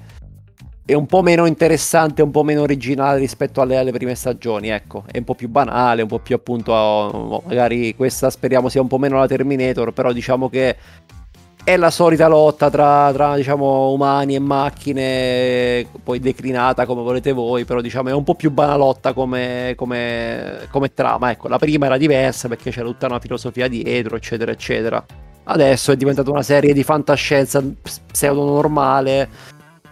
è 0.85 0.93
un 0.93 1.05
po' 1.05 1.21
meno 1.21 1.45
interessante, 1.45 2.21
un 2.21 2.31
po' 2.31 2.43
meno 2.43 2.61
originale 2.61 3.19
rispetto 3.19 3.61
alle, 3.61 3.77
alle 3.77 3.91
prime 3.91 4.15
stagioni, 4.15 4.69
ecco, 4.69 5.03
è 5.09 5.17
un 5.17 5.23
po' 5.23 5.35
più 5.35 5.47
banale, 5.47 6.01
un 6.01 6.09
po' 6.09 6.19
più 6.19 6.35
appunto, 6.35 7.41
magari 7.45 7.95
questa 7.95 8.29
speriamo 8.29 8.67
sia 8.67 8.81
un 8.81 8.87
po' 8.87 8.97
meno 8.97 9.17
la 9.17 9.27
Terminator, 9.27 9.93
però 9.93 10.11
diciamo 10.11 10.49
che 10.49 10.75
è 11.63 11.77
la 11.77 11.89
solita 11.89 12.27
lotta 12.27 12.69
tra, 12.69 13.09
tra, 13.13 13.37
diciamo, 13.37 13.91
umani 13.91 14.35
e 14.35 14.39
macchine, 14.39 15.87
poi 16.03 16.19
declinata 16.19 16.85
come 16.85 17.01
volete 17.01 17.31
voi, 17.31 17.63
però 17.63 17.79
diciamo 17.79 18.09
è 18.09 18.13
un 18.13 18.25
po' 18.25 18.35
più 18.35 18.51
banalotta 18.51 19.13
come, 19.13 19.73
come, 19.77 20.67
come 20.69 20.93
trama. 20.93 21.31
Ecco, 21.31 21.47
la 21.47 21.57
prima 21.57 21.85
era 21.85 21.95
diversa 21.95 22.49
perché 22.49 22.69
c'era 22.69 22.85
tutta 22.85 23.05
una 23.05 23.19
filosofia 23.19 23.69
dietro, 23.69 24.17
eccetera, 24.17 24.51
eccetera. 24.51 25.03
Adesso 25.45 25.93
è 25.93 25.95
diventata 25.95 26.29
una 26.29 26.41
serie 26.41 26.73
di 26.73 26.83
fantascienza 26.83 27.63
pseudo 28.11 28.43
normale, 28.43 29.29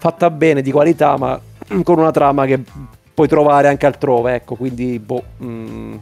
fatta 0.02 0.32
bene, 0.32 0.64
di 0.64 0.72
qualità, 0.72 1.16
ma 1.16 1.40
con 1.84 2.00
una 2.00 2.10
trama 2.10 2.48
che 2.48 2.60
puoi 3.14 3.28
trovare 3.28 3.68
anche 3.68 3.86
altrove, 3.86 4.34
ecco, 4.34 4.56
quindi 4.56 4.98
boh... 4.98 5.24
Mm 5.44 5.96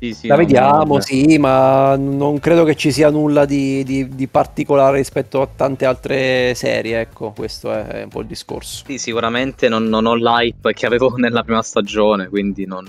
sì, 0.00 0.14
sì, 0.14 0.26
la 0.28 0.36
vediamo, 0.36 0.98
sì, 0.98 1.36
ma 1.36 1.94
non 1.94 2.38
credo 2.38 2.64
che 2.64 2.74
ci 2.74 2.90
sia 2.90 3.10
nulla 3.10 3.44
di, 3.44 3.84
di, 3.84 4.08
di, 4.08 4.26
particolare 4.28 4.96
rispetto 4.96 5.42
a 5.42 5.48
tante 5.54 5.84
altre 5.84 6.54
serie, 6.54 7.00
ecco, 7.00 7.34
questo 7.36 7.70
è 7.70 8.04
un 8.04 8.08
po' 8.08 8.20
il 8.20 8.26
discorso. 8.26 8.84
Sì, 8.86 8.96
sicuramente 8.96 9.68
non, 9.68 9.84
non 9.84 10.06
ho 10.06 10.14
l'hype 10.14 10.72
che 10.72 10.86
avevo 10.86 11.12
nella 11.20 11.42
prima 11.42 11.60
stagione, 11.60 12.28
quindi 12.28 12.64
non... 12.64 12.86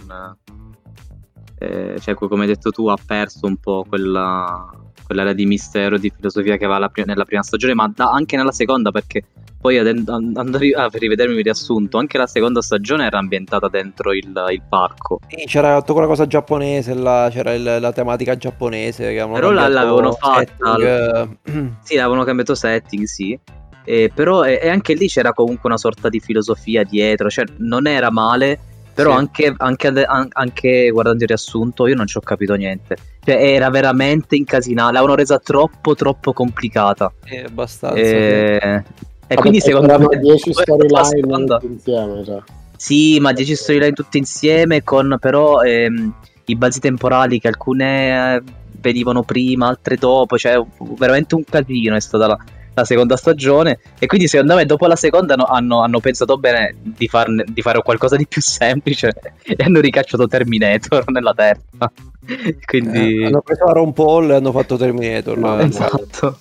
Eh, 1.59 1.99
cioè, 1.99 2.13
come 2.13 2.43
hai 2.43 2.47
detto 2.47 2.71
tu, 2.71 2.87
ha 2.87 2.97
perso 3.05 3.45
un 3.45 3.57
po' 3.57 3.85
quella, 3.85 4.69
quell'area 5.11 5.33
di 5.33 5.45
mistero 5.45 5.95
e 5.95 5.99
di 5.99 6.11
filosofia 6.15 6.57
che 6.57 6.65
aveva 6.65 6.89
nella 7.05 7.25
prima 7.25 7.43
stagione, 7.43 7.73
ma 7.73 7.91
da, 7.93 8.09
anche 8.09 8.37
nella 8.37 8.51
seconda, 8.51 8.91
perché 8.91 9.23
poi 9.59 9.77
andando 9.77 10.57
a 10.57 10.89
rivedermi 10.91 11.35
il 11.35 11.43
riassunto, 11.43 11.99
anche 11.99 12.17
la 12.17 12.25
seconda 12.25 12.61
stagione 12.61 13.05
era 13.05 13.19
ambientata 13.19 13.67
dentro 13.67 14.11
il, 14.11 14.33
il 14.51 14.61
parco. 14.67 15.19
Sì, 15.27 15.45
c'era 15.45 15.79
tutta 15.81 15.93
quella 15.93 16.07
cosa 16.07 16.25
giapponese, 16.25 16.95
la, 16.95 17.29
c'era 17.31 17.53
il, 17.53 17.77
la 17.79 17.93
tematica 17.93 18.35
giapponese. 18.35 19.13
Che 19.13 19.27
però 19.31 19.51
l'avevano 19.51 20.13
fatta. 20.13 20.71
Al... 20.71 21.37
sì, 21.83 21.95
l'avevano 21.95 22.23
cambiato 22.23 22.55
setting, 22.55 23.03
sì. 23.03 23.37
Eh, 23.83 24.11
però 24.13 24.43
e, 24.43 24.59
e 24.61 24.69
anche 24.69 24.93
lì 24.93 25.07
c'era 25.07 25.33
comunque 25.33 25.69
una 25.69 25.77
sorta 25.77 26.09
di 26.09 26.19
filosofia 26.19 26.83
dietro, 26.83 27.29
cioè 27.29 27.45
non 27.57 27.85
era 27.85 28.09
male, 28.09 28.59
però 29.01 29.11
sì. 29.11 29.17
anche, 29.17 29.53
anche, 29.57 30.05
anche, 30.31 30.89
guardando 30.91 31.23
il 31.23 31.27
riassunto 31.27 31.87
io 31.87 31.95
non 31.95 32.07
ci 32.07 32.17
ho 32.17 32.21
capito 32.21 32.53
niente. 32.53 32.95
Cioè 33.23 33.35
era 33.35 33.69
veramente 33.69 34.35
incasinata, 34.35 34.91
l'avevano 34.91 35.15
resa 35.15 35.39
troppo 35.39 35.95
troppo 35.95 36.33
complicata. 36.33 37.11
Eh, 37.25 37.43
abbastanza. 37.43 37.97
E, 37.97 38.83
e 39.27 39.35
quindi 39.35 39.59
secondo 39.59 39.97
me... 39.97 40.19
10 40.19 40.53
storyline 40.53 41.59
insieme, 41.61 42.23
cioè. 42.23 42.41
Sì, 42.75 43.19
ma 43.19 43.31
10 43.31 43.55
storyline 43.55 43.93
tutte 43.93 44.17
insieme 44.17 44.83
con 44.83 45.17
però 45.19 45.61
ehm, 45.61 46.13
i 46.45 46.55
balzi 46.55 46.79
temporali 46.79 47.39
che 47.39 47.47
alcune 47.47 48.35
eh, 48.35 48.43
venivano 48.79 49.23
prima, 49.23 49.67
altre 49.67 49.95
dopo, 49.95 50.37
cioè 50.37 50.61
veramente 50.97 51.35
un 51.35 51.43
casino 51.43 51.95
è 51.95 51.99
stata 51.99 52.27
la 52.27 52.39
la 52.73 52.85
seconda 52.85 53.17
stagione 53.17 53.79
e 53.99 54.05
quindi 54.05 54.27
secondo 54.27 54.55
me 54.55 54.65
dopo 54.65 54.87
la 54.87 54.95
seconda 54.95 55.35
no, 55.35 55.43
hanno, 55.43 55.81
hanno, 55.81 55.99
pensato 55.99 56.37
bene 56.37 56.75
di, 56.81 57.07
farne, 57.07 57.43
di, 57.47 57.61
fare 57.61 57.81
qualcosa 57.81 58.15
di 58.15 58.25
più 58.27 58.41
semplice 58.41 59.13
e 59.43 59.63
hanno 59.63 59.79
ricacciato 59.79 60.27
Terminator 60.27 61.03
nella 61.11 61.33
terza 61.33 61.91
quindi 62.65 63.21
eh, 63.21 63.25
hanno 63.25 63.41
preso 63.41 63.65
Aaron 63.65 63.93
Paul 63.93 64.31
e 64.31 64.35
hanno 64.35 64.51
fatto 64.51 64.77
Terminator 64.77 65.37
no, 65.37 65.59
esatto 65.59 66.39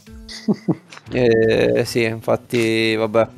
eh, 1.13 1.83
sì 1.85 2.03
infatti 2.05 2.95
vabbè 2.95 3.29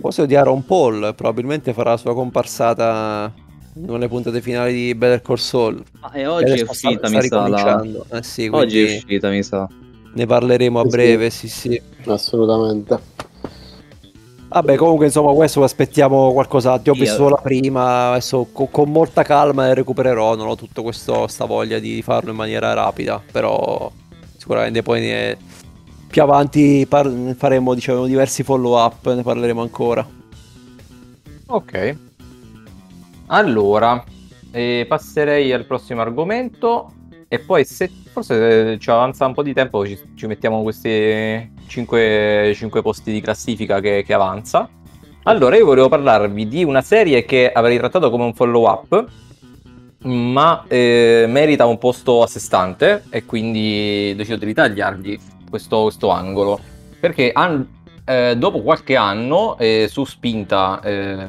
forse 0.00 0.26
di 0.26 0.36
Aaron 0.36 0.64
Paul 0.66 1.14
probabilmente 1.14 1.72
farà 1.72 1.90
la 1.90 1.96
sua 1.96 2.12
comparsata 2.12 3.32
nelle 3.76 4.08
puntate 4.08 4.40
finali 4.40 4.72
di 4.72 4.94
Better 4.94 5.20
Call 5.20 5.36
Saul. 5.36 5.82
Ah, 5.98 6.12
e 6.14 6.26
oggi 6.26 6.60
è 6.60 6.62
uscita, 6.62 7.08
mi 7.08 7.22
sa. 7.22 7.48
La... 7.48 7.82
Eh 8.12 8.22
sì, 8.22 8.48
quindi... 8.48 8.66
Oggi 8.66 8.84
è 8.84 8.96
uscita, 8.98 9.28
mi 9.30 9.42
sa. 9.42 9.68
Ne 10.14 10.26
parleremo 10.26 10.80
a 10.80 10.84
breve, 10.84 11.30
sì, 11.30 11.48
sì. 11.48 11.80
Assolutamente. 12.06 13.12
Vabbè, 14.48 14.76
comunque, 14.76 15.06
insomma, 15.06 15.32
questo 15.32 15.64
aspettiamo 15.64 16.32
qualcosa. 16.32 16.78
Ti 16.78 16.90
ho 16.90 16.92
visto 16.92 17.28
la 17.28 17.40
prima. 17.42 18.10
Adesso 18.10 18.48
con, 18.52 18.70
con, 18.70 18.90
molta 18.90 19.24
calma 19.24 19.66
ne 19.66 19.74
recupererò. 19.74 20.36
Non 20.36 20.46
ho 20.46 20.54
tutta 20.54 20.80
questa 20.80 21.44
voglia 21.44 21.80
di 21.80 22.02
farlo 22.02 22.30
in 22.30 22.36
maniera 22.36 22.72
rapida. 22.72 23.20
Però, 23.32 23.90
sicuramente 24.36 24.82
poi 24.82 25.00
ne, 25.00 25.36
più 26.06 26.22
avanti 26.22 26.86
par- 26.88 27.34
faremo 27.36 27.74
diciamo, 27.74 28.06
diversi 28.06 28.44
follow 28.44 28.80
up. 28.80 29.12
Ne 29.12 29.22
parleremo 29.22 29.60
ancora. 29.60 30.06
Ok. 31.46 31.96
Allora, 33.26 34.04
eh, 34.52 34.84
passerei 34.86 35.52
al 35.52 35.64
prossimo 35.64 36.00
argomento. 36.00 36.92
E 37.34 37.40
poi 37.40 37.64
se 37.64 37.90
forse 38.12 38.74
eh, 38.74 38.78
ci 38.78 38.90
avanza 38.90 39.26
un 39.26 39.34
po' 39.34 39.42
di 39.42 39.52
tempo 39.52 39.84
ci, 39.84 39.98
ci 40.14 40.28
mettiamo 40.28 40.62
questi 40.62 41.50
5, 41.66 42.52
5, 42.54 42.80
posti 42.80 43.10
di 43.10 43.20
classifica 43.20 43.80
che, 43.80 44.04
che, 44.06 44.14
avanza. 44.14 44.68
Allora 45.24 45.56
io 45.56 45.64
volevo 45.64 45.88
parlarvi 45.88 46.46
di 46.46 46.62
una 46.62 46.80
serie 46.80 47.24
che 47.24 47.50
avrei 47.50 47.76
trattato 47.76 48.08
come 48.10 48.22
un 48.22 48.34
follow 48.34 48.68
up, 48.68 49.06
ma 50.02 50.64
eh, 50.68 51.24
merita 51.26 51.66
un 51.66 51.78
posto 51.78 52.22
a 52.22 52.28
sé 52.28 52.38
stante 52.38 53.02
e 53.10 53.24
quindi 53.24 54.12
decido 54.14 54.36
di 54.36 54.44
ritagliargli 54.44 55.18
questo, 55.50 55.82
questo 55.82 56.10
angolo. 56.10 56.60
Perché 57.00 57.32
an- 57.32 57.66
eh, 58.04 58.36
dopo 58.38 58.62
qualche 58.62 58.94
anno, 58.94 59.58
eh, 59.58 59.88
su 59.90 60.04
spinta 60.04 60.80
eh, 60.84 61.26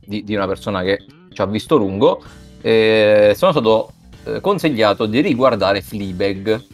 di, 0.00 0.24
di, 0.24 0.34
una 0.34 0.46
persona 0.46 0.80
che 0.80 1.04
ci 1.30 1.42
ha 1.42 1.46
visto 1.46 1.76
lungo, 1.76 2.22
eh, 2.62 3.34
sono 3.36 3.52
stato 3.52 3.92
eh, 4.24 4.40
consigliato 4.40 5.06
di 5.06 5.20
riguardare 5.20 5.82
Fleabag. 5.82 6.64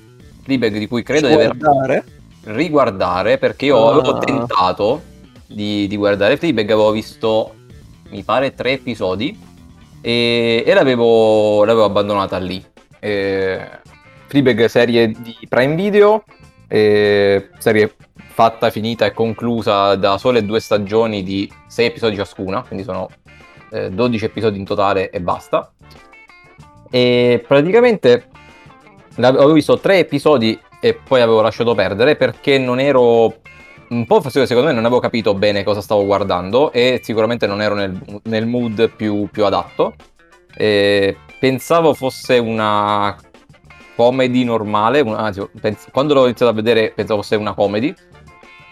Fleabag 0.43 0.77
di 0.77 0.87
cui 0.87 1.03
credo 1.03 1.29
di 1.29 1.35
aver 1.35 2.05
riguardare 2.45 3.39
perché 3.39 3.67
io 3.67 3.87
ah. 3.87 3.93
avevo 3.93 4.19
tentato 4.19 5.03
di, 5.47 5.87
di, 5.87 5.97
guardare 5.97 6.37
Fleabag, 6.37 6.71
avevo 6.71 6.91
visto 6.91 7.55
mi 8.11 8.23
pare 8.23 8.55
tre 8.55 8.73
episodi 8.73 9.39
e, 10.01 10.63
e 10.67 10.75
l'avevo, 10.75 11.65
l'avevo, 11.65 11.85
abbandonata 11.85 12.39
lì. 12.39 12.63
E, 12.99 13.69
Fleabag 14.27 14.67
serie 14.67 15.09
di 15.09 15.37
Prime 15.49 15.75
Video, 15.75 16.25
e, 16.67 17.49
serie 17.59 17.95
fatta, 18.15 18.71
finita 18.71 19.07
e 19.07 19.13
conclusa 19.13 19.97
da 19.97 20.17
sole 20.19 20.45
due 20.45 20.61
stagioni 20.61 21.23
di 21.23 21.51
sei 21.67 21.87
episodi 21.87 22.15
ciascuna, 22.15 22.63
quindi 22.63 22.85
sono 22.85 23.09
eh, 23.71 23.91
12 23.91 24.25
episodi 24.25 24.59
in 24.59 24.65
totale 24.65 25.11
e 25.11 25.21
basta. 25.21 25.73
E 26.91 27.45
praticamente 27.47 28.29
avevo 29.17 29.53
visto 29.53 29.79
tre 29.79 29.99
episodi 29.99 30.59
e 30.81 30.95
poi 30.95 31.21
avevo 31.21 31.41
lasciato 31.41 31.75
perdere 31.75 32.17
perché 32.17 32.59
non 32.59 32.79
ero 32.79 33.41
un 33.89 34.07
po' 34.07 34.21
secondo 34.29 34.69
me 34.69 34.73
non 34.73 34.85
avevo 34.85 35.01
capito 35.01 35.35
bene 35.35 35.65
cosa 35.65 35.81
stavo 35.81 36.05
guardando 36.05 36.73
e 36.73 37.01
sicuramente 37.03 37.47
non 37.47 37.63
ero 37.63 37.75
nel, 37.75 37.99
nel 38.25 38.47
mood 38.47 38.91
più, 38.91 39.29
più 39.31 39.45
adatto. 39.45 39.95
E 40.55 41.17
pensavo 41.39 41.95
fosse 41.95 42.39
una 42.39 43.17
comedy 43.95 44.45
normale, 44.45 45.01
una, 45.01 45.19
anzi, 45.19 45.47
pens- 45.61 45.89
quando 45.91 46.15
l'ho 46.15 46.25
iniziato 46.25 46.53
a 46.53 46.55
vedere 46.55 46.93
pensavo 46.95 47.23
fosse 47.23 47.37
una 47.37 47.55
comedy, 47.55 47.93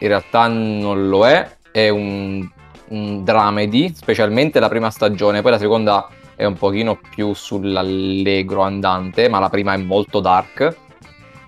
in 0.00 0.08
realtà 0.08 0.46
non 0.48 1.08
lo 1.08 1.26
è, 1.26 1.48
è 1.70 1.88
un, 1.88 2.46
un 2.88 3.24
dramedy, 3.24 3.92
specialmente 3.94 4.60
la 4.60 4.68
prima 4.68 4.90
stagione, 4.90 5.42
poi 5.42 5.52
la 5.52 5.58
seconda 5.58 6.08
è 6.36 6.44
un 6.44 6.54
pochino 6.54 7.00
più 7.10 7.32
sull'allegro 7.32 8.60
andante, 8.60 9.28
ma 9.28 9.38
la 9.38 9.48
prima 9.48 9.72
è 9.72 9.78
molto 9.78 10.20
dark. 10.20 10.76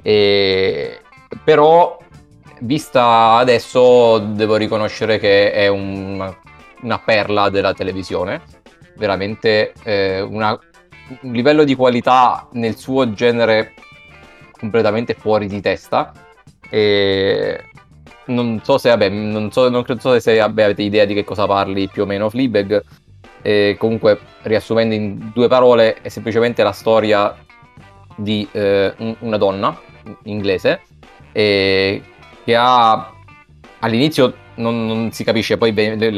E... 0.03 1.01
Però, 1.45 1.99
vista 2.61 3.35
adesso, 3.35 4.19
devo 4.19 4.57
riconoscere 4.57 5.19
che 5.19 5.53
è 5.53 5.69
un, 5.69 6.35
una 6.81 6.99
perla 6.99 7.51
della 7.51 7.75
televisione. 7.75 8.41
Veramente 8.97 9.75
eh, 9.83 10.23
una, 10.23 10.59
un 11.21 11.33
livello 11.33 11.65
di 11.65 11.75
qualità 11.75 12.49
nel 12.53 12.77
suo 12.77 13.13
genere 13.13 13.75
completamente 14.59 15.13
fuori 15.15 15.47
di 15.47 15.61
testa. 15.61 16.13
E 16.71 17.63
non 18.27 18.61
so 18.63 18.79
se, 18.79 18.89
vabbè, 18.89 19.09
non 19.11 19.53
so, 19.53 19.69
non 19.69 19.85
so 19.99 20.19
se 20.19 20.39
vabbè, 20.39 20.63
avete 20.63 20.83
idea 20.83 21.05
di 21.05 21.15
che 21.15 21.25
cosa 21.25 21.47
parli 21.47 21.89
più 21.89 22.03
o 22.03 22.07
meno 22.07 22.31
Fleabag. 22.31 22.83
E 23.43 23.77
comunque, 23.79 24.19
riassumendo 24.43 24.95
in 24.95 25.31
due 25.33 25.49
parole, 25.49 26.01
è 26.03 26.09
semplicemente 26.09 26.63
la 26.63 26.73
storia 26.73 27.37
di 28.17 28.47
eh, 28.51 28.93
una 29.21 29.37
donna 29.37 29.79
inglese 30.25 30.81
eh, 31.33 32.03
che 32.45 32.57
ha 32.57 33.13
all'inizio 33.81 34.35
non, 34.57 34.87
non, 34.87 35.13
si 35.13 35.23
capisce, 35.23 35.57
poi 35.57 35.73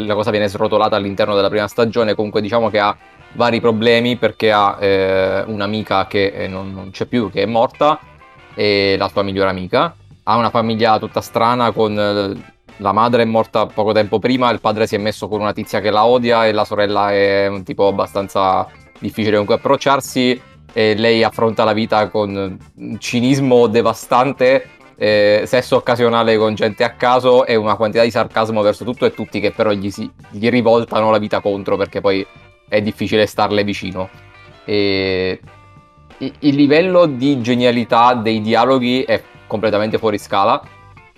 la 0.07 0.15
cosa 0.15 0.31
viene 0.31 0.49
srotolata 0.49 0.97
all'interno 0.97 1.35
della 1.35 1.51
prima 1.51 1.69
stagione. 1.69 2.15
Comunque, 2.15 2.41
diciamo 2.41 2.71
che 2.71 2.79
ha 2.79 2.97
vari 3.35 3.61
problemi 3.61 4.17
perché 4.17 4.51
ha 4.51 4.77
eh, 4.81 5.43
un'amica 5.47 6.07
che 6.07 6.27
eh, 6.29 6.49
non, 6.49 6.73
non, 6.73 6.91
c'è 6.91 7.05
più, 7.05 7.31
che 7.31 7.43
è 7.43 7.47
morta, 7.47 7.99
e 8.55 8.97
la 8.99 9.09
sua 9.09 9.23
migliore 9.23 9.51
amica. 9.51 9.95
Ha 10.23 10.37
una 10.37 10.51
famiglia 10.51 10.99
tutta 10.99 11.21
strana 11.21 11.71
con 11.73 11.99
eh, 11.99 12.53
la 12.81 12.93
madre 12.93 13.23
è 13.23 13.27
morta 13.27 13.67
poco 13.67 13.93
tempo 13.93 14.19
prima, 14.19 14.51
il 14.51 14.61
padre 14.61 14.87
si 14.87 14.95
è 14.95 14.99
messo 14.99 15.29
con 15.29 15.41
una 15.41 15.53
tizia 15.53 15.81
che 15.81 15.91
la 15.91 16.07
odia 16.07 16.47
e 16.47 16.53
la 16.53 16.65
sorella 16.65 17.13
è 17.13 17.47
un 17.47 17.63
tipo 17.63 17.87
abbastanza 17.87 18.67
difficile 18.99 19.37
con 19.37 19.45
cui 19.45 19.55
approcciarsi 19.55 20.41
e 20.73 20.95
lei 20.95 21.23
affronta 21.23 21.65
la 21.65 21.73
vita 21.73 22.09
con 22.09 22.59
cinismo 22.99 23.67
devastante, 23.67 24.69
eh, 24.97 25.43
sesso 25.47 25.77
occasionale 25.77 26.37
con 26.39 26.55
gente 26.55 26.83
a 26.85 26.91
caso 26.91 27.45
e 27.45 27.55
una 27.55 27.77
quantità 27.77 28.03
di 28.03 28.11
sarcasmo 28.11 28.63
verso 28.63 28.85
tutto 28.85 29.05
e 29.05 29.13
tutti 29.13 29.41
che 29.41 29.51
però 29.51 29.73
gli, 29.73 29.91
si, 29.91 30.11
gli 30.31 30.49
rivoltano 30.49 31.11
la 31.11 31.19
vita 31.19 31.41
contro 31.41 31.77
perché 31.77 32.01
poi 32.01 32.27
è 32.69 32.81
difficile 32.81 33.27
starle 33.27 33.63
vicino. 33.63 34.09
E 34.65 35.41
il 36.19 36.55
livello 36.55 37.07
di 37.07 37.41
genialità 37.41 38.15
dei 38.15 38.41
dialoghi 38.41 39.03
è 39.03 39.23
completamente 39.47 39.99
fuori 39.99 40.19
scala 40.19 40.63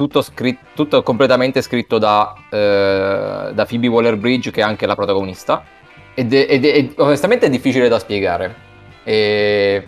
tutto, 0.02 0.20
scritto, 0.20 0.64
tutto 0.74 1.02
completamente 1.02 1.62
scritto 1.62 1.98
da, 1.98 2.34
eh, 2.50 3.50
da 3.52 3.64
Phoebe 3.64 3.86
Waller-Bridge, 3.86 4.50
che 4.50 4.60
è 4.60 4.64
anche 4.64 4.86
la 4.86 4.96
protagonista. 4.96 5.62
Ed, 6.14 6.34
è, 6.34 6.46
ed, 6.48 6.64
ed 6.64 6.94
onestamente 6.96 7.46
è 7.46 7.50
difficile 7.50 7.88
da 7.88 8.00
spiegare, 8.00 8.54
e 9.04 9.86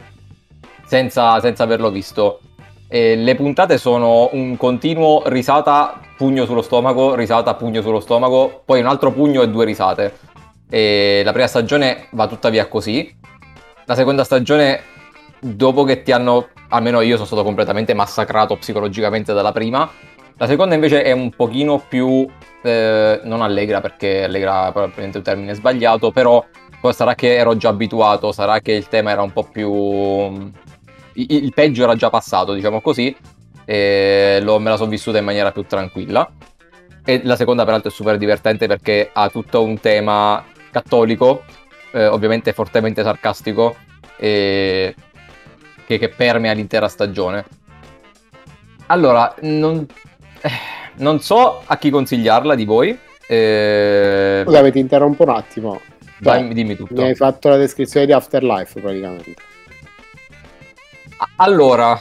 senza, 0.87 1.41
senza 1.41 1.65
averlo 1.65 1.91
visto. 1.91 2.41
E 2.89 3.17
le 3.17 3.35
puntate 3.35 3.77
sono 3.77 4.29
un 4.33 4.57
continuo 4.57 5.23
risata, 5.27 6.01
pugno 6.17 6.45
sullo 6.45 6.63
stomaco, 6.63 7.17
risata, 7.17 7.55
pugno 7.55 7.83
sullo 7.83 7.99
stomaco, 7.99 8.63
poi 8.65 8.79
un 8.81 8.87
altro 8.87 9.11
pugno 9.11 9.43
e 9.43 9.49
due 9.49 9.65
risate. 9.65 10.17
E 10.71 11.23
la 11.25 11.33
prima 11.33 11.49
stagione 11.49 12.07
va 12.13 12.29
tuttavia 12.29 12.67
così. 12.69 13.13
La 13.87 13.97
seconda 13.97 14.23
stagione, 14.23 14.81
dopo 15.45 15.85
che 15.85 16.03
ti 16.03 16.11
hanno 16.11 16.49
almeno 16.71 17.03
io 17.03 17.15
sono 17.15 17.27
stato 17.27 17.45
completamente 17.45 17.93
massacrato 17.93 18.57
psicologicamente 18.57 19.33
dalla 19.33 19.53
prima. 19.53 19.89
La 20.37 20.47
seconda 20.47 20.75
invece 20.75 21.03
è 21.03 21.13
un 21.13 21.31
pochino 21.31 21.79
più, 21.87 22.27
eh, 22.63 23.21
non 23.23 23.43
allegra 23.43 23.81
perché 23.81 24.25
allegra 24.25 24.73
probabilmente 24.73 25.19
un 25.19 25.23
termine 25.23 25.55
sbagliato, 25.55 26.11
però 26.11 26.45
sarà 26.91 27.15
che 27.15 27.37
ero 27.37 27.57
già 27.57 27.69
abituato, 27.69 28.33
sarà 28.33 28.61
che 28.61 28.73
il 28.73 28.89
tema 28.89 29.11
era 29.11 29.23
un 29.23 29.33
po' 29.33 29.45
più... 29.45 30.51
il 31.13 31.53
peggio 31.55 31.85
era 31.85 31.95
già 31.95 32.11
passato, 32.11 32.53
diciamo 32.53 32.81
così, 32.81 33.15
e 33.65 34.41
lo, 34.43 34.59
me 34.59 34.71
la 34.71 34.77
sono 34.77 34.91
vissuta 34.91 35.19
in 35.19 35.25
maniera 35.25 35.53
più 35.53 35.65
tranquilla. 35.65 36.29
E 37.05 37.21
la 37.23 37.37
seconda 37.37 37.65
peraltro 37.65 37.91
è 37.91 37.93
super 37.93 38.17
divertente 38.17 38.67
perché 38.67 39.11
ha 39.13 39.29
tutto 39.29 39.63
un 39.63 39.79
tema 39.79 40.45
cattolico, 40.71 41.45
eh, 41.93 42.07
ovviamente 42.07 42.53
fortemente 42.53 43.03
sarcastico, 43.03 43.77
e 44.17 44.95
che, 45.87 45.99
che 45.99 46.09
permea 46.09 46.53
l'intera 46.53 46.89
stagione. 46.89 47.45
Allora, 48.87 49.35
non, 49.41 49.87
eh, 50.41 50.51
non, 50.97 51.21
so 51.21 51.63
a 51.65 51.77
chi 51.79 51.91
consigliarla 51.91 52.55
di 52.55 52.65
voi. 52.65 52.99
Eh... 53.27 54.43
Scusa, 54.45 54.71
ti 54.71 54.79
interrompo 54.79 55.23
un 55.23 55.31
attimo. 55.31 55.81
Vai, 56.19 56.43
cioè, 56.43 56.53
dimmi 56.53 56.77
tutto. 56.77 56.95
Mi 56.95 57.09
hai 57.09 57.15
fatto 57.15 57.49
la 57.49 57.57
descrizione 57.57 58.07
di 58.07 58.13
Afterlife 58.13 58.81
praticamente. 58.81 59.35
Allora, 61.37 61.99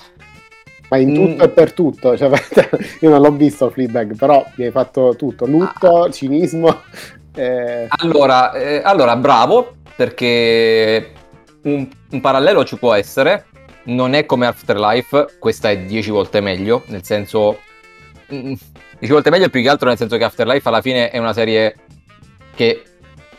ma 0.90 0.98
in 0.98 1.14
tutto 1.14 1.44
mm. 1.44 1.48
e 1.48 1.50
per 1.50 1.74
tutto. 1.74 2.18
Cioè, 2.18 2.30
io 3.02 3.10
non 3.10 3.22
l'ho 3.22 3.32
visto 3.32 3.70
Fleabag, 3.70 4.16
però 4.16 4.46
mi 4.56 4.66
hai 4.66 4.72
fatto 4.72 5.16
tutto: 5.16 5.46
lutto, 5.46 6.04
ah. 6.04 6.12
cinismo. 6.12 6.82
Eh... 7.36 7.88
Allora, 7.90 8.52
eh, 8.54 8.82
allora, 8.84 9.16
bravo, 9.16 9.78
perché 9.96 11.12
un, 11.64 11.88
un, 12.12 12.22
parallelo 12.22 12.64
ci 12.64 12.78
può 12.78 12.94
essere 12.94 13.46
non 13.86 14.14
è 14.14 14.26
come 14.26 14.46
Afterlife, 14.46 15.38
questa 15.40 15.70
è 15.70 15.80
10 15.80 16.10
volte 16.10 16.42
meglio, 16.42 16.84
nel 16.88 17.04
senso... 17.04 17.60
10 18.28 18.36
mm, 18.36 19.08
volte 19.08 19.30
meglio 19.30 19.50
più 19.50 19.62
che 19.62 19.70
altro 19.70 19.88
nel 19.88 19.98
senso 19.98 20.18
che 20.18 20.24
Afterlife 20.24 20.68
alla 20.68 20.82
fine 20.82 21.10
è 21.10 21.18
una 21.18 21.34
serie 21.34 21.76
che, 22.56 22.84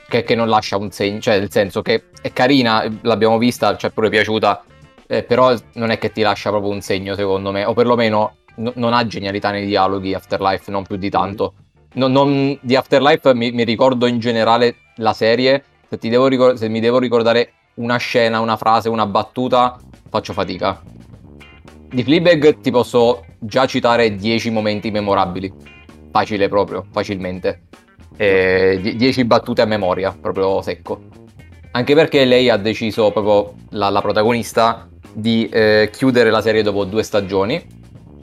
che, 0.08 0.22
che 0.22 0.34
non 0.34 0.48
lascia 0.48 0.76
un 0.76 0.90
segno, 0.90 1.20
cioè 1.20 1.38
nel 1.38 1.50
senso 1.50 1.82
che 1.82 2.04
è 2.20 2.32
carina, 2.32 2.86
l'abbiamo 3.02 3.38
vista, 3.38 3.76
ci 3.76 3.86
è 3.86 3.90
pure 3.90 4.10
piaciuta, 4.10 4.64
eh, 5.06 5.22
però 5.22 5.54
non 5.74 5.90
è 5.90 5.98
che 5.98 6.12
ti 6.12 6.22
lascia 6.22 6.50
proprio 6.50 6.72
un 6.72 6.80
segno 6.80 7.14
secondo 7.14 7.50
me, 7.50 7.64
o 7.64 7.72
perlomeno 7.72 8.36
no, 8.56 8.72
non 8.76 8.92
ha 8.92 9.06
genialità 9.06 9.50
nei 9.50 9.66
dialoghi 9.66 10.14
Afterlife, 10.14 10.70
non 10.70 10.84
più 10.84 10.96
di 10.96 11.10
tanto. 11.10 11.54
Non, 11.94 12.10
non, 12.10 12.58
di 12.60 12.74
Afterlife 12.74 13.34
mi, 13.34 13.52
mi, 13.52 13.62
ricordo 13.64 14.06
in 14.06 14.18
generale 14.18 14.76
la 14.96 15.12
serie, 15.12 15.64
se, 15.88 15.98
ricor- 16.00 16.56
se 16.56 16.68
mi 16.68 16.80
devo 16.80 16.98
ricordare 16.98 17.52
una 17.74 17.96
scena, 17.96 18.40
una 18.40 18.56
frase, 18.56 18.88
una 18.88 19.06
battuta, 19.06 19.78
faccio 20.08 20.32
fatica. 20.32 20.80
Di 21.88 22.02
Fleabag 22.02 22.60
ti 22.60 22.70
posso 22.70 23.24
già 23.38 23.66
citare 23.66 24.14
10 24.14 24.50
momenti 24.50 24.90
memorabili. 24.90 25.52
Facile 26.10 26.48
proprio, 26.48 26.84
facilmente. 26.90 27.62
10 28.16 29.24
battute 29.24 29.62
a 29.62 29.64
memoria, 29.64 30.16
proprio 30.18 30.62
secco. 30.62 31.02
Anche 31.72 31.94
perché 31.94 32.24
lei 32.24 32.48
ha 32.48 32.56
deciso, 32.56 33.10
proprio 33.10 33.54
la, 33.70 33.90
la 33.90 34.00
protagonista, 34.00 34.88
di 35.12 35.48
eh, 35.48 35.90
chiudere 35.92 36.30
la 36.30 36.40
serie 36.40 36.62
dopo 36.62 36.84
due 36.84 37.02
stagioni. 37.02 37.82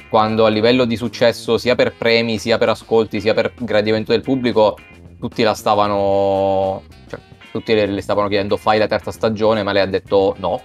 Quando 0.09 0.45
a 0.45 0.49
livello 0.49 0.85
di 0.85 0.95
successo, 0.95 1.57
sia 1.57 1.75
per 1.75 1.93
premi, 1.93 2.37
sia 2.37 2.57
per 2.57 2.69
ascolti, 2.69 3.21
sia 3.21 3.33
per 3.33 3.53
gradimento 3.57 4.11
del 4.11 4.21
pubblico, 4.21 4.77
tutti 5.19 5.43
la 5.43 5.53
stavano. 5.53 6.83
Cioè, 7.07 7.19
tutti 7.51 7.73
le, 7.73 7.85
le 7.85 8.01
stavano 8.01 8.27
chiedendo 8.27 8.57
fai 8.57 8.79
la 8.79 8.87
terza 8.87 9.11
stagione, 9.11 9.63
ma 9.63 9.71
lei 9.71 9.83
ha 9.83 9.87
detto 9.87 10.35
no 10.39 10.61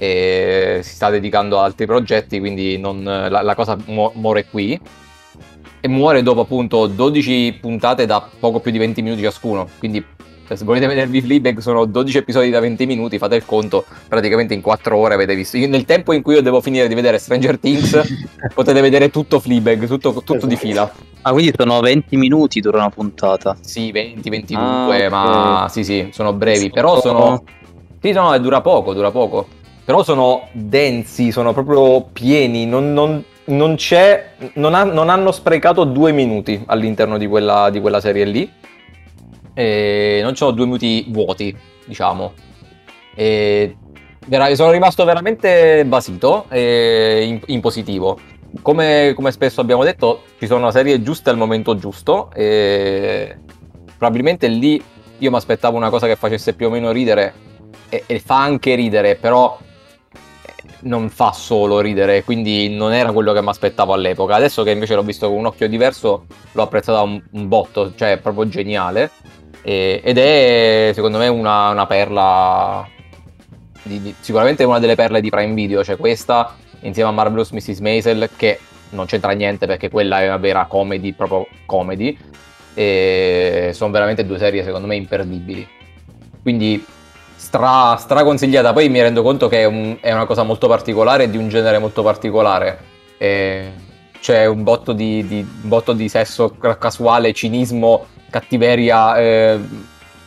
e 0.00 0.78
si 0.82 0.94
sta 0.94 1.10
dedicando 1.10 1.58
a 1.58 1.64
altri 1.64 1.84
progetti, 1.84 2.38
quindi 2.38 2.78
non, 2.78 3.02
la, 3.02 3.42
la, 3.42 3.54
cosa 3.56 3.76
mu- 3.86 4.12
muore 4.14 4.46
qui. 4.46 4.80
E 5.80 5.88
muore 5.88 6.22
dopo 6.22 6.42
appunto 6.42 6.86
12 6.86 7.58
puntate 7.60 8.06
da 8.06 8.28
poco 8.38 8.60
più 8.60 8.70
di 8.70 8.78
20 8.78 9.02
minuti 9.02 9.22
ciascuno. 9.22 9.68
Quindi 9.78 10.04
se 10.56 10.64
volete 10.64 10.86
vedervi 10.86 11.20
Fleabag 11.20 11.58
sono 11.58 11.84
12 11.84 12.18
episodi 12.18 12.50
da 12.50 12.60
20 12.60 12.86
minuti, 12.86 13.18
fate 13.18 13.36
il 13.36 13.44
conto, 13.44 13.84
praticamente 14.08 14.54
in 14.54 14.60
4 14.60 14.96
ore 14.96 15.14
avete 15.14 15.34
visto. 15.34 15.56
Nel 15.58 15.84
tempo 15.84 16.12
in 16.12 16.22
cui 16.22 16.34
io 16.34 16.42
devo 16.42 16.60
finire 16.60 16.88
di 16.88 16.94
vedere 16.94 17.18
Stranger 17.18 17.58
Things, 17.58 18.00
potete 18.54 18.80
vedere 18.80 19.10
tutto 19.10 19.40
Fleabag, 19.40 19.86
tutto, 19.86 20.12
tutto 20.12 20.32
esatto. 20.34 20.46
di 20.46 20.56
fila. 20.56 20.90
Ah, 21.22 21.32
quindi 21.32 21.52
sono 21.56 21.80
20 21.80 22.16
minuti 22.16 22.60
dura 22.60 22.78
una 22.78 22.90
puntata? 22.90 23.56
Sì, 23.60 23.90
20, 23.90 24.30
22, 24.30 24.62
ah, 24.62 24.86
okay. 24.86 25.08
ma 25.08 25.66
sì, 25.70 25.84
sì, 25.84 26.08
sono 26.12 26.32
brevi, 26.32 26.70
però 26.70 27.00
sono... 27.00 27.42
Sì, 28.00 28.12
no, 28.12 28.38
dura 28.38 28.60
poco, 28.60 28.94
dura 28.94 29.10
poco 29.10 29.56
però 29.88 30.02
sono 30.02 30.48
densi, 30.52 31.32
sono 31.32 31.54
proprio 31.54 32.10
pieni, 32.12 32.66
non, 32.66 32.92
non, 32.92 33.24
non 33.46 33.74
c'è, 33.76 34.32
non, 34.56 34.74
ha, 34.74 34.84
non, 34.84 35.08
hanno 35.08 35.32
sprecato 35.32 35.84
due 35.84 36.12
minuti 36.12 36.62
all'interno 36.66 37.16
di 37.16 37.26
quella, 37.26 37.70
di 37.70 37.80
quella 37.80 37.98
serie 37.98 38.26
lì, 38.26 38.52
e 39.58 40.20
non 40.22 40.36
sono 40.36 40.52
due 40.52 40.66
minuti 40.66 41.06
vuoti, 41.08 41.52
diciamo. 41.84 42.32
E 43.16 43.76
sono 44.54 44.70
rimasto 44.70 45.04
veramente 45.04 45.84
basito 45.84 46.44
e 46.48 47.24
in, 47.26 47.40
in 47.46 47.60
positivo. 47.60 48.20
Come, 48.62 49.14
come, 49.16 49.32
spesso 49.32 49.60
abbiamo 49.60 49.82
detto, 49.82 50.22
ci 50.38 50.46
sono 50.46 50.70
serie 50.70 51.02
giuste 51.02 51.30
al 51.30 51.36
momento 51.36 51.74
giusto 51.74 52.30
e 52.34 53.36
probabilmente 53.96 54.46
lì 54.46 54.80
io 55.18 55.30
mi 55.30 55.36
aspettavo 55.36 55.76
una 55.76 55.90
cosa 55.90 56.06
che 56.06 56.14
facesse 56.14 56.54
più 56.54 56.68
o 56.68 56.70
meno 56.70 56.92
ridere 56.92 57.34
e, 57.88 58.04
e 58.06 58.20
fa 58.20 58.40
anche 58.40 58.76
ridere, 58.76 59.16
però 59.16 59.58
non 60.82 61.08
fa 61.08 61.32
solo 61.32 61.80
ridere, 61.80 62.22
quindi 62.22 62.68
non 62.68 62.92
era 62.92 63.10
quello 63.10 63.32
che 63.32 63.42
mi 63.42 63.48
aspettavo 63.48 63.92
all'epoca. 63.92 64.36
Adesso 64.36 64.62
che 64.62 64.70
invece 64.70 64.94
l'ho 64.94 65.02
visto 65.02 65.28
con 65.28 65.38
un 65.38 65.46
occhio 65.46 65.68
diverso, 65.68 66.26
l'ho 66.52 66.62
apprezzato 66.62 67.02
un, 67.02 67.20
un 67.32 67.48
botto, 67.48 67.92
cioè 67.96 68.12
è 68.12 68.18
proprio 68.18 68.46
geniale. 68.46 69.10
E, 69.68 70.00
ed 70.02 70.16
è 70.16 70.92
secondo 70.94 71.18
me 71.18 71.28
una, 71.28 71.68
una 71.68 71.84
perla, 71.84 72.88
di, 73.82 74.00
di, 74.00 74.14
sicuramente 74.18 74.64
una 74.64 74.78
delle 74.78 74.94
perle 74.94 75.20
di 75.20 75.28
Prime 75.28 75.52
Video, 75.52 75.84
cioè 75.84 75.98
questa 75.98 76.56
insieme 76.80 77.10
a 77.10 77.12
Marvelous 77.12 77.50
Mrs. 77.50 77.80
Maisel, 77.80 78.30
che 78.34 78.60
non 78.90 79.04
c'entra 79.04 79.32
niente 79.32 79.66
perché 79.66 79.90
quella 79.90 80.22
è 80.22 80.26
una 80.26 80.38
vera 80.38 80.64
comedy, 80.64 81.12
proprio 81.12 81.46
comedy. 81.66 82.16
E 82.72 83.72
sono 83.74 83.92
veramente 83.92 84.24
due 84.24 84.38
serie 84.38 84.64
secondo 84.64 84.86
me 84.86 84.96
imperdibili. 84.96 85.68
Quindi 86.40 86.82
stra, 87.36 87.94
stra 87.98 88.24
consigliata. 88.24 88.72
Poi 88.72 88.88
mi 88.88 89.02
rendo 89.02 89.20
conto 89.20 89.48
che 89.48 89.60
è, 89.60 89.64
un, 89.66 89.98
è 90.00 90.10
una 90.10 90.24
cosa 90.24 90.44
molto 90.44 90.66
particolare 90.66 91.28
di 91.28 91.36
un 91.36 91.50
genere 91.50 91.76
molto 91.76 92.02
particolare. 92.02 92.78
E 93.18 93.70
c'è 94.20 94.46
un 94.46 94.62
botto 94.62 94.92
di, 94.92 95.26
di, 95.26 95.38
un 95.38 95.68
botto 95.68 95.92
di 95.92 96.08
sesso 96.08 96.56
casuale, 96.78 97.32
cinismo, 97.32 98.06
cattiveria, 98.30 99.16
eh, 99.18 99.60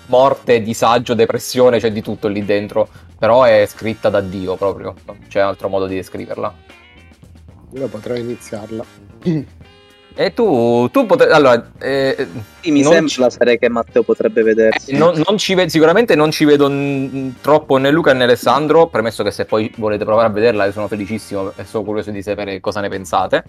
morte, 0.08 0.62
disagio, 0.62 1.14
depressione, 1.14 1.80
c'è 1.80 1.92
di 1.92 2.02
tutto 2.02 2.28
lì 2.28 2.44
dentro. 2.44 2.88
Però 3.18 3.44
è 3.44 3.66
scritta 3.68 4.10
da 4.10 4.22
Dio 4.22 4.56
proprio, 4.56 4.96
c'è 5.28 5.42
un 5.42 5.48
altro 5.48 5.70
modo 5.70 5.86
di 5.86 5.96
descriverla. 5.96 6.54
Io 7.74 7.88
potrei 7.88 8.22
iniziarla. 8.22 8.84
E 10.14 10.34
tu, 10.34 10.90
tu 10.92 11.06
potresti. 11.06 11.34
Allora, 11.34 11.72
eh, 11.80 12.28
sì, 12.60 12.72
mi 12.72 12.84
sembra 12.84 13.08
ci... 13.08 13.20
la 13.22 13.30
serie 13.30 13.58
che 13.58 13.70
Matteo 13.70 14.04
potrebbe 14.04 14.44
vedere. 14.44 14.78
Eh, 14.86 14.98
non, 14.98 15.22
non 15.26 15.38
ve- 15.56 15.70
sicuramente 15.70 16.16
non 16.16 16.32
ci 16.32 16.44
vedo 16.46 16.68
n- 16.68 17.36
troppo 17.42 17.78
né 17.78 17.92
Luca 17.92 18.14
né 18.14 18.24
Alessandro. 18.24 18.88
Premesso 18.88 19.24
che 19.24 19.32
se 19.32 19.46
poi 19.46 19.72
volete 19.78 20.04
provare 20.04 20.28
a 20.28 20.32
vederla, 20.32 20.66
io 20.66 20.72
sono 20.72 20.88
felicissimo 20.88 21.54
e 21.56 21.64
sono 21.64 21.84
curioso 21.84 22.12
di 22.12 22.22
sapere 22.22 22.60
cosa 22.60 22.82
ne 22.82 22.90
pensate. 22.90 23.44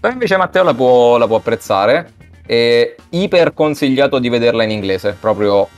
Però 0.00 0.12
invece 0.12 0.36
Matteo 0.36 0.64
la 0.64 0.74
può, 0.74 1.16
la 1.16 1.26
può 1.26 1.36
apprezzare. 1.36 2.12
È 2.44 2.94
iper 3.10 3.54
consigliato 3.54 4.18
di 4.18 4.28
vederla 4.28 4.64
in 4.64 4.70
inglese. 4.70 5.16
Proprio 5.18 5.68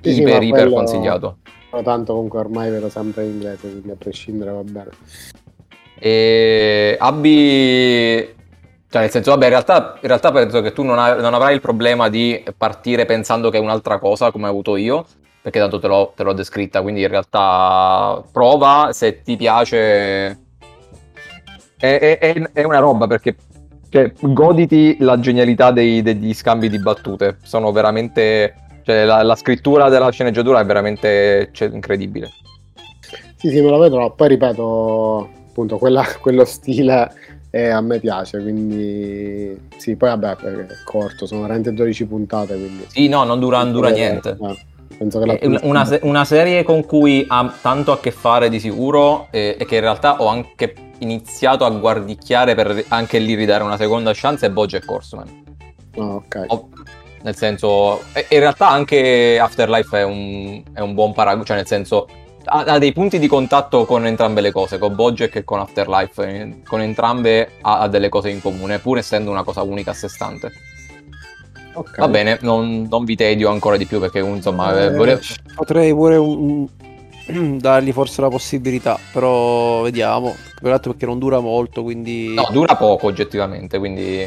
sì, 0.00 0.20
iper, 0.20 0.40
sì, 0.40 0.48
iper 0.48 0.72
consigliato. 0.72 1.36
Tanto 1.82 2.14
comunque 2.14 2.38
ormai 2.38 2.70
vedo 2.70 2.88
sempre 2.88 3.24
in 3.24 3.30
inglese, 3.32 3.68
quindi 3.68 3.90
a 3.90 3.96
prescindere 3.98 4.52
va 4.52 4.62
bene. 4.62 4.90
E 5.98 6.96
Abbi 6.98 8.34
cioè, 8.94 9.02
nel 9.02 9.10
senso, 9.10 9.32
vabbè, 9.32 9.46
in 9.46 9.50
realtà, 9.50 9.98
in 10.00 10.06
realtà 10.06 10.30
penso 10.30 10.60
che 10.60 10.72
tu 10.72 10.84
non, 10.84 11.00
hai, 11.00 11.20
non, 11.20 11.34
avrai 11.34 11.52
il 11.52 11.60
problema 11.60 12.08
di 12.08 12.40
partire 12.56 13.06
pensando 13.06 13.50
che 13.50 13.56
è 13.56 13.60
un'altra 13.60 13.98
cosa, 13.98 14.30
come 14.30 14.46
ho 14.46 14.50
avuto 14.50 14.76
io, 14.76 15.04
perché 15.42 15.58
tanto 15.58 15.80
te 15.80 15.88
l'ho, 15.88 16.12
te 16.14 16.22
l'ho 16.22 16.32
descritta, 16.32 16.80
quindi 16.80 17.00
in 17.00 17.08
realtà 17.08 18.22
prova, 18.30 18.90
se 18.92 19.22
ti 19.22 19.36
piace... 19.36 20.38
È, 21.76 22.18
è, 22.20 22.40
è 22.52 22.62
una 22.62 22.78
roba, 22.78 23.08
perché 23.08 23.34
cioè, 23.88 24.12
goditi 24.20 24.98
la 25.00 25.18
genialità 25.18 25.72
dei, 25.72 26.00
degli 26.00 26.32
scambi 26.32 26.68
di 26.68 26.78
battute. 26.78 27.38
Sono 27.42 27.72
veramente... 27.72 28.54
Cioè, 28.84 29.04
la, 29.04 29.24
la 29.24 29.34
scrittura 29.34 29.88
della 29.88 30.10
sceneggiatura 30.10 30.60
è 30.60 30.64
veramente 30.64 31.48
cioè, 31.50 31.68
incredibile. 31.68 32.30
Sì, 33.34 33.50
sì, 33.50 33.60
me 33.60 33.70
lo 33.70 33.78
vedrò. 33.78 34.12
Poi 34.12 34.28
ripeto, 34.28 35.30
appunto, 35.48 35.78
quella, 35.78 36.06
quello 36.22 36.44
stile 36.44 37.33
e 37.54 37.68
a 37.68 37.80
me 37.80 38.00
piace, 38.00 38.40
quindi 38.42 39.56
sì, 39.76 39.94
poi 39.94 40.08
vabbè, 40.08 40.36
è 40.38 40.66
corto, 40.84 41.24
sono 41.24 41.42
veramente 41.42 41.72
12 41.72 42.06
puntate, 42.06 42.56
quindi... 42.56 42.84
Sì, 42.88 43.06
no, 43.06 43.22
non 43.22 43.38
dura, 43.38 43.62
non 43.62 43.70
dura 43.70 43.90
niente. 43.90 44.36
Eh, 44.40 45.08
che 45.08 45.38
è 45.38 45.46
una, 45.62 45.88
una, 46.02 46.24
serie 46.24 46.64
con 46.64 46.84
cui 46.84 47.24
ha 47.28 47.54
tanto 47.60 47.92
a 47.92 48.00
che 48.00 48.10
fare 48.10 48.48
di 48.48 48.58
sicuro 48.58 49.28
e, 49.30 49.56
e 49.56 49.64
che 49.66 49.76
in 49.76 49.82
realtà 49.82 50.20
ho 50.20 50.26
anche 50.26 50.74
iniziato 50.98 51.64
a 51.64 51.70
guardicchiare 51.70 52.56
per 52.56 52.86
anche 52.88 53.20
lì 53.20 53.34
ridare 53.34 53.62
una 53.62 53.76
seconda 53.76 54.10
chance 54.12 54.46
è 54.46 54.50
Bojack 54.50 54.90
Horseman. 54.90 55.42
Oh, 55.94 56.24
ok. 56.24 56.44
Ho, 56.48 56.68
nel 57.22 57.36
senso, 57.36 58.02
in 58.30 58.40
realtà 58.40 58.68
anche 58.68 59.38
Afterlife 59.38 59.96
è 59.96 60.02
un, 60.02 60.60
è 60.72 60.80
un 60.80 60.92
buon 60.94 61.12
paragone, 61.12 61.44
cioè 61.44 61.56
nel 61.56 61.66
senso 61.66 62.08
ha, 62.44 62.64
ha, 62.64 62.78
dei 62.78 62.92
punti 62.92 63.18
di 63.18 63.26
contatto 63.26 63.84
con 63.84 64.06
entrambe 64.06 64.40
le 64.40 64.52
cose, 64.52 64.78
con 64.78 64.94
Bojack 64.94 65.36
e 65.36 65.44
con 65.44 65.60
Afterlife. 65.60 66.62
Con 66.64 66.80
entrambe 66.80 67.52
ha, 67.62 67.80
ha 67.80 67.88
delle 67.88 68.08
cose 68.08 68.30
in 68.30 68.40
comune, 68.40 68.78
pur 68.78 68.98
essendo 68.98 69.30
una 69.30 69.42
cosa 69.42 69.62
unica 69.62 69.92
a 69.92 69.94
sé 69.94 70.08
stante. 70.08 70.52
Okay. 71.72 71.94
Va 71.98 72.08
bene, 72.08 72.38
non, 72.42 72.86
non, 72.88 73.04
vi 73.04 73.16
tedio 73.16 73.50
ancora 73.50 73.76
di 73.76 73.84
più 73.84 73.98
perché 73.98 74.20
insomma 74.20 74.80
eh, 74.80 74.90
volevo... 74.92 75.20
potrei 75.56 75.92
pure 75.92 76.16
un, 76.16 76.68
un, 77.26 77.58
dargli 77.58 77.92
forse 77.92 78.20
la 78.20 78.28
possibilità, 78.28 78.98
però 79.12 79.82
vediamo. 79.82 80.36
Peraltro 80.60 80.92
perché 80.92 81.06
non 81.06 81.18
dura 81.18 81.40
molto, 81.40 81.82
quindi... 81.82 82.32
No, 82.32 82.48
dura 82.50 82.76
poco 82.76 83.08
oggettivamente, 83.08 83.78
quindi 83.78 84.26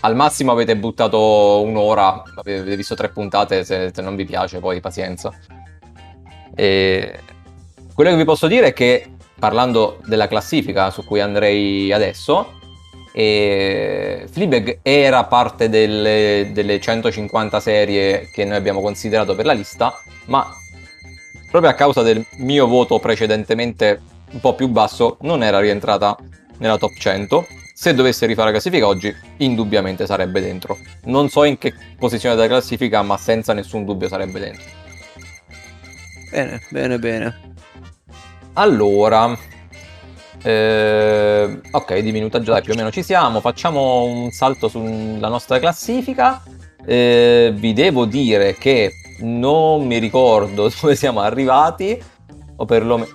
al 0.00 0.14
massimo 0.14 0.52
avete 0.52 0.76
buttato 0.76 1.62
un'ora, 1.62 2.22
avete 2.36 2.76
visto 2.76 2.94
tre 2.94 3.08
puntate, 3.08 3.64
se, 3.64 3.90
se 3.94 4.02
non 4.02 4.14
vi 4.14 4.24
piace 4.24 4.58
poi 4.58 4.80
pazienza. 4.80 5.32
E 6.54 7.18
quello 7.94 8.10
che 8.10 8.16
vi 8.16 8.24
posso 8.24 8.46
dire 8.46 8.68
è 8.68 8.72
che 8.72 9.06
parlando 9.38 9.98
della 10.06 10.28
classifica 10.28 10.90
su 10.90 11.04
cui 11.04 11.20
andrei 11.20 11.92
adesso, 11.92 12.60
e 13.12 14.26
Fleabag 14.30 14.78
era 14.82 15.24
parte 15.24 15.68
delle, 15.68 16.50
delle, 16.52 16.80
150 16.80 17.60
serie 17.60 18.30
che 18.32 18.44
noi 18.44 18.56
abbiamo 18.56 18.80
considerato 18.80 19.34
per 19.34 19.44
la 19.44 19.52
lista, 19.52 19.92
ma 20.26 20.46
proprio 21.50 21.70
a 21.70 21.74
causa 21.74 22.02
del 22.02 22.24
mio 22.38 22.66
voto 22.66 22.98
precedentemente 22.98 24.00
un 24.32 24.40
po' 24.40 24.54
più 24.54 24.68
basso 24.68 25.18
non 25.20 25.42
era 25.42 25.60
rientrata 25.60 26.16
nella 26.58 26.78
top 26.78 26.94
100. 26.94 27.46
Se 27.74 27.94
dovesse 27.94 28.26
rifare 28.26 28.46
la 28.46 28.52
classifica 28.52 28.86
oggi, 28.86 29.14
indubbiamente 29.38 30.06
sarebbe 30.06 30.40
dentro. 30.40 30.78
Non 31.04 31.28
so 31.28 31.44
in 31.44 31.58
che 31.58 31.74
posizione 31.98 32.34
della 32.34 32.46
classifica, 32.46 33.02
ma 33.02 33.16
senza 33.16 33.52
nessun 33.52 33.84
dubbio 33.84 34.08
sarebbe 34.08 34.38
dentro. 34.38 34.81
Bene, 36.32 36.62
bene, 36.70 36.98
bene. 36.98 37.40
Allora, 38.54 39.36
eh, 40.42 41.60
ok, 41.70 41.98
di 41.98 42.10
minutaggio 42.10 42.52
dai, 42.52 42.62
più 42.62 42.72
o 42.72 42.76
meno 42.76 42.90
ci 42.90 43.02
siamo. 43.02 43.40
Facciamo 43.40 44.04
un 44.04 44.30
salto 44.30 44.68
sulla 44.68 45.28
nostra 45.28 45.58
classifica. 45.58 46.42
Eh, 46.86 47.52
vi 47.54 47.74
devo 47.74 48.06
dire 48.06 48.54
che 48.54 48.92
non 49.18 49.86
mi 49.86 49.98
ricordo 49.98 50.72
dove 50.80 50.96
siamo 50.96 51.20
arrivati, 51.20 52.02
o 52.56 52.64
perlomeno... 52.64 53.10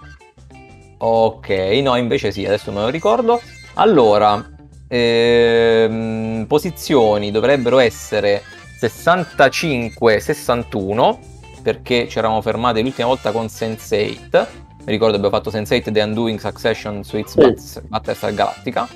Ok, 1.00 1.50
no, 1.82 1.96
invece 1.96 2.32
sì, 2.32 2.46
adesso 2.46 2.72
me 2.72 2.82
lo 2.82 2.90
ricordo. 2.90 3.42
Allora, 3.74 4.48
ehm, 4.88 6.46
posizioni 6.48 7.32
dovrebbero 7.32 7.80
essere 7.80 8.44
65-61 8.80 11.37
perché 11.68 12.08
ci 12.08 12.18
eravamo 12.18 12.42
fermati 12.42 12.82
l'ultima 12.82 13.10
volta 13.10 13.34
con 13.34 13.48
Sense8. 13.48 14.48
Mi 14.86 14.86
ricordo 14.86 15.18
abbiamo 15.18 15.36
fatto 15.36 15.50
Sense8 15.50 15.92
The 15.92 16.02
Undoing 16.02 16.40
Succession 16.40 17.04
su 17.04 17.18
Xbox 17.18 17.56
sì. 17.58 17.82
Battlestar 17.86 18.34
Galactica. 18.34 18.88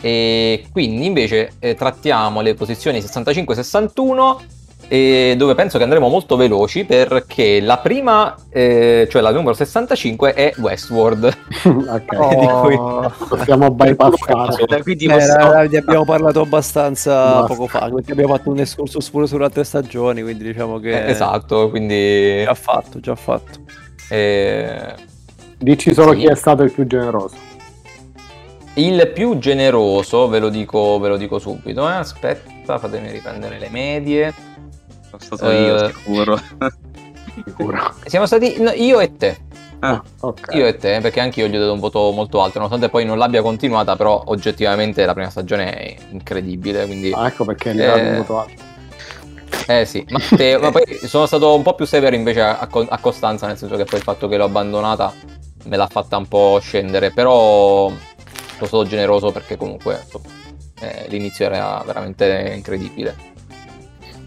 E 0.00 0.68
quindi 0.70 1.06
invece 1.06 1.54
eh, 1.58 1.74
trattiamo 1.74 2.40
le 2.40 2.54
posizioni 2.54 3.00
65-61 3.00 4.36
e 4.88 5.34
dove 5.36 5.54
penso 5.54 5.76
che 5.76 5.84
andremo 5.84 6.08
molto 6.08 6.36
veloci 6.36 6.86
perché 6.86 7.60
la 7.60 7.76
prima, 7.76 8.34
eh, 8.48 9.06
cioè 9.10 9.20
la 9.20 9.30
numero 9.30 9.52
65 9.52 10.32
è 10.32 10.54
Westworld. 10.56 11.24
ok, 11.62 12.78
oh, 12.78 13.12
possiamo 13.28 13.70
bypassare. 13.70 14.82
Quindi 14.82 15.04
eh. 15.04 15.16
Eh, 15.16 15.76
abbiamo 15.76 16.06
parlato 16.06 16.40
abbastanza 16.40 17.12
Basta. 17.12 17.46
poco 17.46 17.66
fa, 17.66 17.80
abbiamo 17.80 18.34
fatto 18.34 18.50
un 18.50 18.60
escursus 18.60 19.10
pure 19.10 19.26
sulle 19.26 19.44
altre 19.44 19.64
stagioni, 19.64 20.22
quindi 20.22 20.44
diciamo 20.44 20.78
che... 20.78 21.04
Eh, 21.04 21.10
esatto, 21.10 21.68
quindi... 21.68 22.42
Già 22.44 22.54
fatto, 22.54 22.98
già 22.98 23.14
fatto. 23.14 23.60
Eh... 24.08 24.94
Dici 25.58 25.92
solo 25.92 26.12
sì. 26.12 26.20
chi 26.20 26.26
è 26.28 26.34
stato 26.34 26.62
il 26.62 26.72
più 26.72 26.86
generoso. 26.86 27.36
Il 28.74 29.10
più 29.12 29.38
generoso, 29.38 30.28
ve 30.28 30.38
lo 30.38 30.48
dico, 30.48 30.98
ve 30.98 31.08
lo 31.08 31.16
dico 31.16 31.38
subito, 31.38 31.86
eh? 31.88 31.94
aspetta, 31.94 32.78
fatemi 32.78 33.10
riprendere 33.10 33.58
le 33.58 33.68
medie. 33.68 34.32
Sono 35.08 35.20
stato 35.20 35.50
io, 35.50 35.74
uh, 35.74 35.88
sicuro. 35.88 36.40
sicuro. 37.44 37.94
Siamo 38.04 38.26
stati 38.26 38.60
no, 38.60 38.70
io 38.70 39.00
e 39.00 39.16
te. 39.16 39.36
Ah, 39.80 40.02
okay. 40.20 40.58
Io 40.58 40.66
e 40.66 40.76
te, 40.76 40.98
perché 41.00 41.20
anche 41.20 41.40
io 41.40 41.46
gli 41.46 41.56
ho 41.56 41.60
dato 41.60 41.72
un 41.72 41.78
voto 41.78 42.10
molto 42.10 42.42
alto, 42.42 42.58
nonostante 42.58 42.88
poi 42.88 43.04
non 43.04 43.16
l'abbia 43.16 43.42
continuata, 43.42 43.94
però 43.96 44.22
oggettivamente 44.26 45.04
la 45.04 45.14
prima 45.14 45.30
stagione 45.30 45.72
è 45.72 45.96
incredibile. 46.10 46.84
Quindi, 46.86 47.12
ah, 47.12 47.26
ecco 47.26 47.44
perché 47.44 47.74
gli 47.74 47.80
ho 47.80 47.86
dato 47.86 48.00
un 48.00 48.16
voto 48.16 48.38
alto. 48.38 48.62
Eh 49.66 49.84
sì, 49.84 50.04
ma, 50.08 50.18
te, 50.36 50.56
ma, 50.60 50.70
poi 50.70 50.82
sono 51.04 51.26
stato 51.26 51.54
un 51.54 51.62
po' 51.62 51.74
più 51.74 51.84
severo 51.84 52.16
invece 52.16 52.40
a, 52.40 52.58
a, 52.58 52.98
Costanza, 52.98 53.46
nel 53.46 53.56
senso 53.56 53.76
che 53.76 53.84
poi 53.84 53.98
il 53.98 54.04
fatto 54.04 54.26
che 54.28 54.36
l'ho 54.36 54.44
abbandonata 54.44 55.12
me 55.64 55.76
l'ha 55.76 55.86
fatta 55.86 56.16
un 56.16 56.26
po' 56.26 56.58
scendere, 56.60 57.12
però 57.12 57.88
sono 57.88 58.66
stato 58.66 58.84
generoso 58.86 59.30
perché 59.30 59.56
comunque 59.56 60.04
eh, 60.80 61.06
l'inizio 61.08 61.46
era 61.46 61.82
veramente 61.84 62.52
incredibile. 62.56 63.36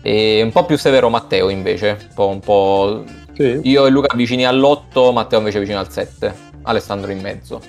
E 0.01 0.41
un 0.41 0.51
po' 0.51 0.65
più 0.65 0.77
severo 0.77 1.09
Matteo 1.09 1.49
invece, 1.49 1.97
un 2.01 2.13
po', 2.13 2.27
un 2.27 2.39
po', 2.39 3.03
Sì. 3.35 3.59
Io 3.63 3.85
e 3.85 3.89
Luca 3.89 4.15
vicini 4.15 4.45
all'8, 4.45 5.11
Matteo 5.13 5.39
invece 5.39 5.59
vicino 5.59 5.79
al 5.79 5.91
7, 5.91 6.33
Alessandro 6.63 7.11
in 7.11 7.19
mezzo. 7.19 7.61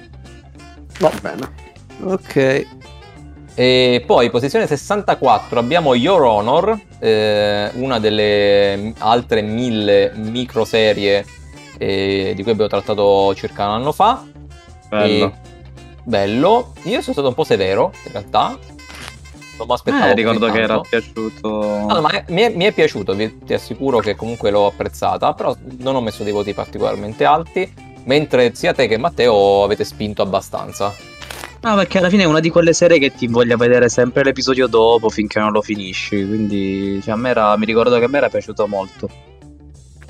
Va 0.98 1.12
bene. 1.20 1.70
Ok. 2.04 2.66
E 3.54 4.02
poi 4.06 4.30
posizione 4.30 4.66
64 4.66 5.58
abbiamo 5.58 5.94
Your 5.94 6.22
Honor, 6.22 6.78
eh, 6.98 7.70
una 7.74 7.98
delle 7.98 8.94
altre 8.98 9.42
mille 9.42 10.12
microserie 10.14 11.24
eh, 11.76 12.32
di 12.34 12.42
cui 12.42 12.52
abbiamo 12.52 12.70
trattato 12.70 13.34
circa 13.34 13.66
un 13.66 13.74
anno 13.74 13.92
fa. 13.92 14.24
Bello. 14.88 15.24
E, 15.26 15.32
bello. 16.04 16.72
Io 16.84 17.00
sono 17.02 17.12
stato 17.12 17.28
un 17.28 17.34
po' 17.34 17.44
severo 17.44 17.92
in 18.06 18.12
realtà. 18.12 18.56
Non 19.58 19.66
mi 19.66 19.72
aspettavo. 19.72 20.04
Eh, 20.04 20.14
ricordo 20.14 20.50
che 20.50 20.60
era 20.60 20.80
piaciuto. 20.80 21.48
No, 21.48 22.00
ma 22.00 22.24
mi 22.28 22.40
è, 22.42 22.48
mi 22.50 22.64
è 22.64 22.72
piaciuto, 22.72 23.14
vi, 23.14 23.38
ti 23.44 23.54
assicuro 23.54 23.98
che 23.98 24.16
comunque 24.16 24.50
l'ho 24.50 24.66
apprezzata, 24.66 25.32
però 25.34 25.54
non 25.78 25.94
ho 25.94 26.00
messo 26.00 26.22
dei 26.24 26.32
voti 26.32 26.54
particolarmente 26.54 27.24
alti, 27.24 27.72
mentre 28.04 28.54
sia 28.54 28.72
te 28.72 28.86
che 28.86 28.96
Matteo 28.96 29.64
avete 29.64 29.84
spinto 29.84 30.22
abbastanza. 30.22 30.94
No, 31.64 31.76
perché 31.76 31.98
alla 31.98 32.08
fine 32.08 32.24
è 32.24 32.26
una 32.26 32.40
di 32.40 32.50
quelle 32.50 32.72
serie 32.72 32.98
che 32.98 33.14
ti 33.14 33.28
voglia 33.28 33.56
vedere 33.56 33.88
sempre 33.88 34.24
l'episodio 34.24 34.66
dopo 34.66 35.08
finché 35.08 35.38
non 35.38 35.52
lo 35.52 35.62
finisci. 35.62 36.26
Quindi 36.26 37.00
cioè, 37.00 37.14
a 37.14 37.16
me 37.16 37.30
era, 37.30 37.56
mi 37.56 37.66
ricordo 37.66 37.98
che 37.98 38.04
a 38.04 38.08
me 38.08 38.18
era 38.18 38.28
piaciuto 38.28 38.66
molto. 38.66 39.08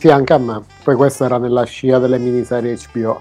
Sì, 0.02 0.10
anche 0.10 0.32
a 0.32 0.38
me. 0.38 0.60
Poi 0.82 0.96
questo 0.96 1.24
era 1.24 1.38
nella 1.38 1.62
scia 1.62 2.00
delle 2.00 2.18
miniserie 2.18 2.76
HBO. 2.92 3.20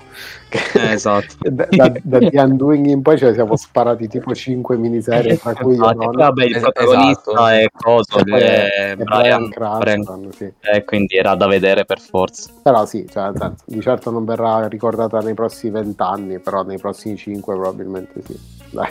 Eh, 0.50 0.92
esatto. 0.94 1.36
da, 1.48 1.68
da, 1.70 1.94
da 2.02 2.18
The 2.18 2.42
Undoing 2.42 2.88
in 2.88 3.04
poi 3.04 3.20
ce 3.20 3.36
siamo 3.36 3.56
sparati 3.56 4.08
tipo 4.08 4.34
5 4.34 4.78
miniserie, 4.78 5.38
tra 5.38 5.54
cui 5.54 5.76
io 5.76 5.92
non... 5.92 6.10
Vabbè, 6.10 6.44
il 6.44 6.60
protagonista 6.60 7.32
esatto. 7.34 7.48
è 7.50 7.68
Coso, 7.72 8.26
è, 8.26 8.94
è 8.94 8.96
Brian, 8.96 9.50
Brian 9.50 9.50
Cranston, 9.52 10.32
sì. 10.32 10.46
E 10.46 10.78
eh, 10.78 10.84
quindi 10.84 11.18
era 11.18 11.36
da 11.36 11.46
vedere 11.46 11.86
per 11.86 12.00
forza. 12.00 12.50
Però 12.64 12.84
sì, 12.88 13.08
cioè, 13.08 13.30
di 13.64 13.80
certo 13.80 14.10
non 14.10 14.26
verrà 14.26 14.68
ricordata 14.68 15.20
nei 15.20 15.36
prossimi 15.36 15.74
20 15.74 16.02
anni, 16.02 16.40
però 16.40 16.64
nei 16.64 16.80
prossimi 16.80 17.16
5 17.16 17.54
probabilmente 17.54 18.24
sì. 18.26 18.36
Dai, 18.72 18.90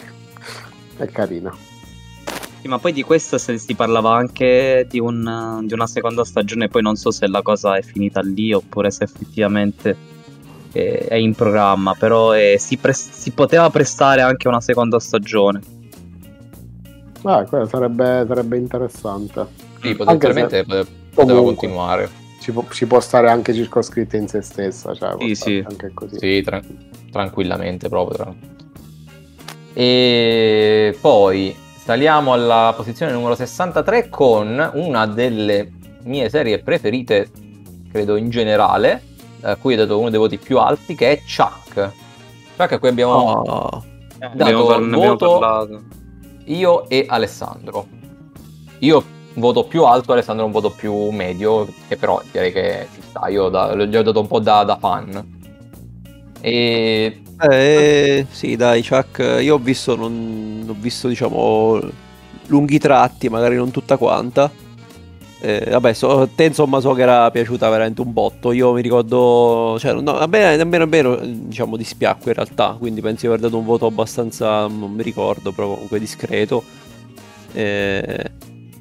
è 0.97 1.07
carina. 1.07 1.53
Sì, 2.61 2.69
ma 2.69 2.79
poi 2.79 2.93
di 2.93 3.03
questo 3.03 3.39
si 3.39 3.75
parlava 3.75 4.15
anche 4.15 4.87
di, 4.87 5.01
un, 5.01 5.63
di, 5.65 5.73
una 5.73 5.87
seconda 5.87 6.25
stagione, 6.25 6.69
poi 6.69 6.83
non 6.83 6.95
so 6.95 7.11
se 7.11 7.27
la 7.27 7.41
cosa 7.41 7.77
è 7.77 7.81
finita 7.81 8.21
lì 8.21 8.53
oppure 8.53 8.91
se 8.91 9.05
effettivamente 9.05 9.97
è, 10.71 11.07
è 11.09 11.15
in 11.15 11.35
programma, 11.35 11.95
però 11.95 12.33
è, 12.33 12.57
si, 12.59 12.77
pre- 12.77 12.93
si, 12.93 13.31
poteva 13.31 13.71
prestare 13.71 14.21
anche 14.21 14.47
una 14.47 14.61
seconda 14.61 14.99
stagione. 15.01 15.61
Ah, 17.23 17.47
sarebbe, 17.67 18.27
sarebbe 18.29 18.59
interessante. 18.59 19.47
Sì, 19.81 19.95
potenzialmente 19.95 20.63
poteva, 20.65 20.87
poteva 21.15 21.41
continuare. 21.41 22.11
Ci 22.43 22.53
può, 22.53 22.67
ci 22.71 22.87
può, 22.87 23.01
stare 23.01 23.31
anche 23.31 23.55
circoscritta 23.55 24.19
in 24.19 24.29
se 24.29 24.43
stessa, 24.43 24.93
cioè 24.95 25.17
sì, 25.19 25.35
sì. 25.35 25.65
anche 25.67 25.93
così. 25.95 26.19
Sì, 26.19 26.43
tra- 26.43 26.61
tranquillamente 27.11 27.89
proprio. 27.89 28.17
Tra... 28.17 28.35
E 29.73 30.99
poi 31.01 31.69
Saliamo 31.91 32.33
alla 32.33 32.73
posizione 32.77 33.11
numero 33.11 33.35
63 33.35 34.11
con 34.11 34.71
una 34.75 35.07
delle 35.07 35.73
mie 36.05 36.29
serie 36.31 36.61
preferite, 36.61 37.29
credo 37.91 38.15
in 38.15 38.31
generale, 38.31 39.03
a 39.41 39.57
cui 39.57 39.75
ho 39.75 39.77
dato 39.77 39.99
uno 39.99 40.09
dei 40.09 40.21
voti 40.21 40.39
più 40.39 40.59
alti, 40.59 40.95
che 40.95 41.11
è 41.11 41.21
Chuck. 41.23 41.93
Chuck 42.57 42.73
a 42.75 42.79
cui 42.79 42.89
abbiamo 42.91 43.13
oh, 43.13 43.85
dato 44.35 44.77
il 44.77 44.89
voto 44.89 45.69
io 46.45 46.89
e 46.89 47.07
Alessandro. 47.09 47.89
Io 48.79 49.03
voto 49.35 49.65
più 49.65 49.83
alto, 49.83 50.13
Alessandro 50.13 50.45
un 50.45 50.53
voto 50.53 50.71
più 50.71 51.11
medio, 51.11 51.67
che 51.89 51.97
però 51.97 52.23
direi 52.31 52.53
che 52.53 52.87
ci 52.95 53.03
sta, 53.03 53.27
io 53.27 53.49
da, 53.49 53.75
gli 53.75 53.97
ho 53.97 54.03
dato 54.03 54.21
un 54.21 54.29
po' 54.29 54.39
da, 54.39 54.63
da 54.63 54.77
fan. 54.77 55.40
E 56.41 57.23
eh, 57.49 58.27
sì, 58.31 58.55
dai, 58.57 58.87
Chuck, 58.87 59.39
io 59.41 59.55
ho 59.55 59.59
visto, 59.59 59.97
non, 59.97 60.67
ho 60.69 60.77
visto, 60.79 61.09
diciamo, 61.09 61.81
lunghi 62.49 62.79
tratti, 62.79 63.31
magari 63.31 63.57
non 63.57 63.71
tutta 63.71 63.97
quanta. 63.97 64.51
Eh, 65.43 65.71
vabbè, 65.71 65.95
so, 65.95 66.29
te 66.35 66.45
insomma 66.45 66.81
so 66.81 66.93
che 66.93 67.01
era 67.01 67.31
piaciuta 67.31 67.69
veramente 67.71 68.03
un 68.03 68.13
botto. 68.13 68.53
Io 68.53 68.75
mi 68.75 68.83
ricordo, 68.83 69.77
cioè, 69.79 69.95
no, 69.95 70.19
a 70.19 70.27
me 70.27 70.57
nemmeno 70.57 70.87
vero, 70.87 71.19
diciamo, 71.23 71.77
dispiacque 71.79 72.33
in 72.33 72.37
realtà. 72.37 72.77
Quindi 72.79 73.01
penso 73.01 73.21
di 73.23 73.27
aver 73.29 73.41
dato 73.41 73.57
un 73.57 73.65
voto 73.65 73.87
abbastanza, 73.87 74.67
non 74.67 74.93
mi 74.93 75.03
ricordo, 75.03 75.53
però 75.53 75.73
comunque 75.73 75.99
discreto. 75.99 76.63
Eh, 77.53 78.31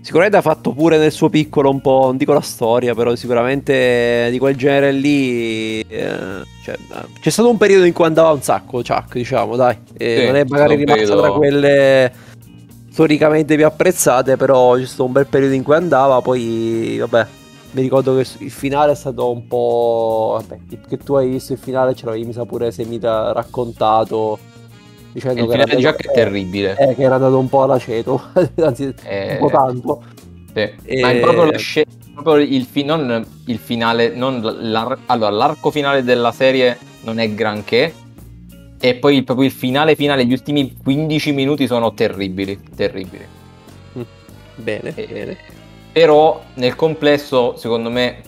Sicuramente 0.01 0.37
ha 0.37 0.41
fatto 0.41 0.71
pure 0.71 0.97
nel 0.97 1.11
suo 1.11 1.29
piccolo 1.29 1.69
un 1.69 1.81
po', 1.81 2.05
non 2.05 2.17
dico 2.17 2.33
la 2.33 2.41
storia, 2.41 2.95
però 2.95 3.15
sicuramente 3.15 4.29
di 4.31 4.39
quel 4.39 4.55
genere 4.55 4.91
lì. 4.91 5.81
Eh, 5.81 6.43
cioè, 6.63 6.77
c'è 7.19 7.29
stato 7.29 7.49
un 7.49 7.57
periodo 7.57 7.83
in 7.83 7.93
cui 7.93 8.05
andava 8.05 8.31
un 8.31 8.41
sacco 8.41 8.81
Chuck, 8.81 9.13
diciamo, 9.13 9.55
dai. 9.55 9.77
Sì, 9.97 10.25
non 10.25 10.35
è 10.35 10.45
magari 10.47 10.75
rimasta 10.75 11.15
tra 11.17 11.31
quelle 11.31 12.11
storicamente 12.89 13.55
più 13.55 13.65
apprezzate, 13.65 14.37
però 14.37 14.75
c'è 14.75 14.85
stato 14.85 15.05
un 15.05 15.11
bel 15.11 15.27
periodo 15.27 15.53
in 15.53 15.63
cui 15.63 15.75
andava, 15.75 16.21
poi 16.21 16.97
vabbè. 16.97 17.27
Mi 17.71 17.81
ricordo 17.81 18.15
che 18.15 18.25
il 18.39 18.49
finale 18.49 18.93
è 18.93 18.95
stato 18.95 19.29
un 19.29 19.47
po'. 19.47 20.39
Vabbè, 20.39 20.77
che 20.87 20.97
tu 20.97 21.13
hai 21.13 21.29
visto 21.29 21.53
il 21.53 21.59
finale, 21.59 21.93
ce 21.93 22.05
l'avevi 22.05 22.25
mi 22.25 22.33
sa 22.33 22.45
pure 22.45 22.71
semita 22.71 23.31
raccontato 23.31 24.39
dicendo 25.11 25.41
il 25.41 25.45
che 25.45 25.51
finale 25.51 25.75
di 25.75 25.81
Jack 25.81 26.07
è 26.07 26.11
terribile. 26.11 26.75
Eh, 26.77 26.95
che 26.95 27.03
era 27.03 27.15
andato 27.15 27.37
un 27.37 27.49
po' 27.49 27.63
all'aceto, 27.63 28.21
anzi 28.61 28.93
eh, 29.03 29.33
un 29.33 29.37
po' 29.39 29.49
tanto. 29.49 30.03
Sì. 30.53 30.69
E... 30.83 31.01
Ma 31.01 31.11
è 31.11 31.19
proprio, 31.19 31.45
la 31.45 31.57
sc- 31.57 31.85
proprio 32.13 32.43
il, 32.43 32.65
fi- 32.65 32.83
non 32.83 33.25
il 33.45 33.57
finale, 33.57 34.09
non 34.09 34.41
l'ar- 34.41 34.99
allora 35.07 35.29
l'arco 35.29 35.71
finale 35.71 36.03
della 36.03 36.31
serie 36.31 36.77
non 37.01 37.19
è 37.19 37.29
granché, 37.33 37.93
e 38.79 38.95
poi 38.95 39.23
proprio 39.23 39.45
il 39.45 39.51
finale 39.51 39.95
finale, 39.95 40.25
gli 40.25 40.31
ultimi 40.31 40.75
15 40.81 41.31
minuti 41.33 41.67
sono 41.67 41.93
terribili, 41.93 42.59
terribili. 42.75 43.25
Mm. 43.97 44.01
Bene, 44.55 44.93
e, 44.95 45.07
bene. 45.07 45.37
Però 45.91 46.41
nel 46.55 46.75
complesso, 46.75 47.57
secondo 47.57 47.89
me, 47.89 48.21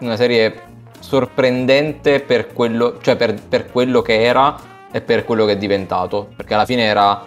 una 0.00 0.16
serie 0.16 0.66
sorprendente 1.00 2.20
per 2.20 2.52
quello, 2.52 2.98
cioè 3.00 3.16
per, 3.16 3.40
per 3.48 3.70
quello 3.70 4.02
che 4.02 4.22
era 4.22 4.56
e 4.90 5.00
per 5.00 5.24
quello 5.24 5.44
che 5.44 5.52
è 5.52 5.56
diventato. 5.56 6.28
Perché 6.36 6.54
alla 6.54 6.64
fine 6.64 6.82
era. 6.82 7.26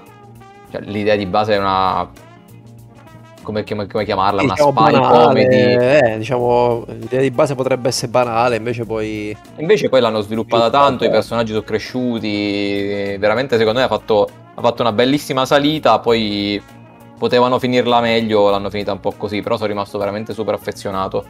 Cioè, 0.72 0.82
l'idea 0.82 1.16
di 1.16 1.26
base 1.26 1.54
è 1.54 1.58
una. 1.58 2.10
Come, 3.42 3.64
come, 3.64 3.88
come 3.88 4.06
chiamarla? 4.06 4.42
Diciamo 4.42 4.70
una 4.70 4.82
spy 4.82 4.92
banale, 4.92 5.26
comedy. 5.26 5.56
Eh, 5.56 6.18
diciamo, 6.18 6.86
l'idea 6.88 7.22
di 7.22 7.32
base 7.32 7.56
potrebbe 7.56 7.88
essere 7.90 8.12
banale, 8.12 8.56
invece 8.56 8.86
poi. 8.86 9.36
Invece 9.58 9.90
poi 9.90 10.00
l'hanno 10.00 10.22
sviluppata 10.22 10.70
tanto, 10.70 11.06
i 11.06 11.10
personaggi 11.10 11.52
sono 11.52 11.64
cresciuti. 11.64 13.16
Veramente, 13.18 13.58
secondo 13.58 13.80
me, 13.80 13.86
ha 13.86 13.90
fatto, 13.90 14.30
ha 14.54 14.62
fatto 14.62 14.82
una 14.82 14.92
bellissima 14.92 15.46
salita. 15.46 16.00
Poi 16.00 16.62
potevano 17.18 17.60
finirla 17.60 18.00
meglio, 18.00 18.50
l'hanno 18.50 18.70
finita 18.70 18.92
un 18.92 19.00
po' 19.00 19.14
così, 19.18 19.42
però 19.42 19.56
sono 19.56 19.68
rimasto 19.68 19.98
veramente 19.98 20.34
super 20.34 20.54
affezionato. 20.54 21.26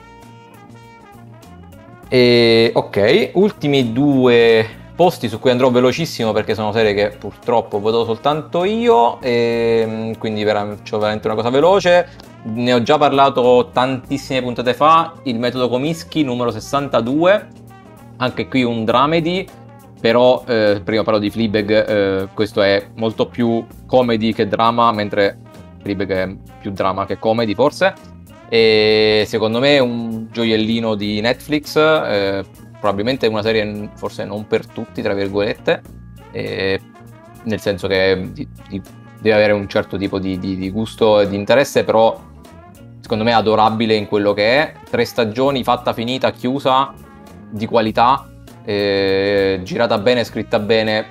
E 2.08 2.72
ok, 2.74 3.32
ultimi 3.34 3.94
due 3.94 4.68
posti 4.96 5.30
su 5.30 5.40
cui 5.40 5.52
andrò 5.52 5.70
velocissimo 5.70 6.32
perché 6.32 6.54
sono 6.54 6.72
serie 6.72 6.94
che 6.94 7.16
purtroppo 7.18 7.82
vedo 7.82 8.06
soltanto 8.06 8.64
io 8.64 9.20
e 9.22 9.84
mm, 9.88 10.12
quindi 10.20 10.44
faccio 10.44 10.98
veramente 10.98 11.28
una 11.28 11.36
cosa 11.36 11.50
veloce. 11.50 12.08
Ne 12.44 12.74
ho 12.74 12.82
già 12.82 12.98
parlato 12.98 13.70
tantissime 13.72 14.42
puntate 14.42 14.74
fa, 14.74 15.14
il 15.24 15.38
metodo 15.38 15.70
Comischi 15.70 16.24
numero 16.24 16.52
62, 16.52 17.48
anche 18.18 18.48
qui 18.48 18.64
un 18.64 18.84
dramedy, 18.84 19.48
però 20.00 20.44
eh, 20.48 20.82
prima 20.84 21.04
parlo 21.04 21.20
di 21.20 21.30
Fleabag, 21.30 21.70
eh, 21.70 22.28
questo 22.34 22.64
è 22.64 22.88
molto 22.96 23.28
più 23.28 23.64
comedy 23.86 24.34
che 24.34 24.48
drama, 24.48 24.92
mentre 24.92 25.38
Fleabag 25.82 26.12
è 26.12 26.36
più 26.60 26.72
drama 26.72 27.06
che 27.06 27.20
comedy 27.20 27.54
forse. 27.54 27.94
E 28.50 29.24
secondo 29.28 29.60
me 29.60 29.76
è 29.76 29.80
un 29.80 30.28
gioiellino 30.32 30.96
di 30.96 31.22
Netflix, 31.22 31.76
eh, 31.78 32.44
probabilmente 32.82 33.28
una 33.28 33.44
serie 33.44 33.90
forse 33.94 34.26
non 34.26 34.48
per 34.48 34.66
tutti, 34.66 35.04
tra 35.04 35.14
virgolette, 35.14 35.82
eh, 36.32 36.82
nel 37.44 37.60
senso 37.60 37.88
che 37.88 38.30
di, 38.34 38.48
di, 38.68 38.82
deve 39.20 39.36
avere 39.36 39.54
un 39.54 39.70
certo 39.70 39.98
tipo 39.98 40.18
di, 40.18 40.40
di, 40.40 40.70
gusto 40.72 41.20
e 41.20 41.30
di 41.30 41.36
interesse, 41.36 41.84
però 41.84 42.20
secondo 43.00 43.24
me 43.24 43.30
è 43.30 43.36
adorabile 43.36 43.94
in 43.94 44.08
quello 44.08 44.34
che 44.34 44.58
è. 44.58 44.74
Tre 44.90 45.06
stagioni, 45.06 45.64
fatta, 45.64 45.94
finita, 45.94 46.32
chiusa, 46.32 46.92
di 47.52 47.68
qualità, 47.68 48.28
eh, 48.66 49.60
girata 49.64 50.00
bene, 50.00 50.24
scritta 50.24 50.58
bene, 50.58 51.06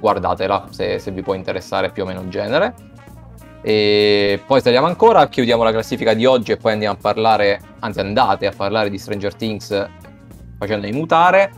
guardatela 0.00 0.66
se, 0.70 0.98
se 0.98 1.12
vi 1.12 1.22
può 1.22 1.34
interessare 1.34 1.90
più 1.90 2.02
o 2.02 2.06
meno 2.06 2.22
il 2.22 2.28
genere. 2.28 2.74
E 3.62 4.42
poi 4.44 4.60
saliamo 4.60 4.88
ancora, 4.88 5.28
chiudiamo 5.28 5.62
la 5.62 5.70
classifica 5.70 6.12
di 6.14 6.26
oggi 6.26 6.50
e 6.50 6.56
poi 6.56 6.72
andiamo 6.72 6.96
a 6.96 6.98
parlare, 7.00 7.60
anzi 7.78 8.00
andate 8.00 8.48
a 8.48 8.52
parlare 8.56 8.90
di 8.90 8.98
Stranger 8.98 9.36
Things 9.36 9.88
facendomi 10.62 10.92
mutare. 10.92 11.52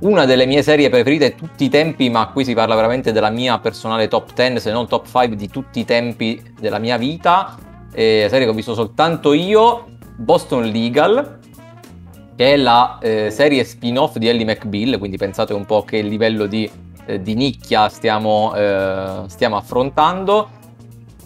Una 0.00 0.24
delle 0.24 0.46
mie 0.46 0.62
serie 0.62 0.88
preferite 0.88 1.30
di 1.30 1.34
tutti 1.36 1.64
i 1.64 1.68
tempi, 1.68 2.10
ma 2.10 2.28
qui 2.28 2.44
si 2.44 2.54
parla 2.54 2.74
veramente 2.74 3.12
della 3.12 3.30
mia 3.30 3.58
personale 3.58 4.08
top 4.08 4.32
10, 4.34 4.58
se 4.58 4.72
non 4.72 4.88
top 4.88 5.06
5 5.06 5.36
di 5.36 5.48
tutti 5.48 5.80
i 5.80 5.84
tempi 5.84 6.42
della 6.58 6.78
mia 6.78 6.96
vita. 6.96 7.56
E 7.92 8.26
serie 8.28 8.46
che 8.46 8.50
ho 8.50 8.54
visto 8.54 8.74
soltanto 8.74 9.32
io, 9.32 9.86
Boston 10.16 10.64
Legal, 10.64 11.38
che 12.34 12.54
è 12.54 12.56
la 12.56 12.98
eh, 13.00 13.30
serie 13.30 13.62
spin-off 13.62 14.16
di 14.16 14.28
Ellie 14.28 14.44
McBeal, 14.44 14.98
quindi 14.98 15.18
pensate 15.18 15.52
un 15.52 15.66
po' 15.66 15.84
che 15.84 16.00
livello 16.00 16.46
di, 16.46 16.68
eh, 17.06 17.22
di 17.22 17.34
nicchia 17.34 17.88
stiamo, 17.88 18.54
eh, 18.56 19.22
stiamo, 19.26 19.56
affrontando. 19.56 20.48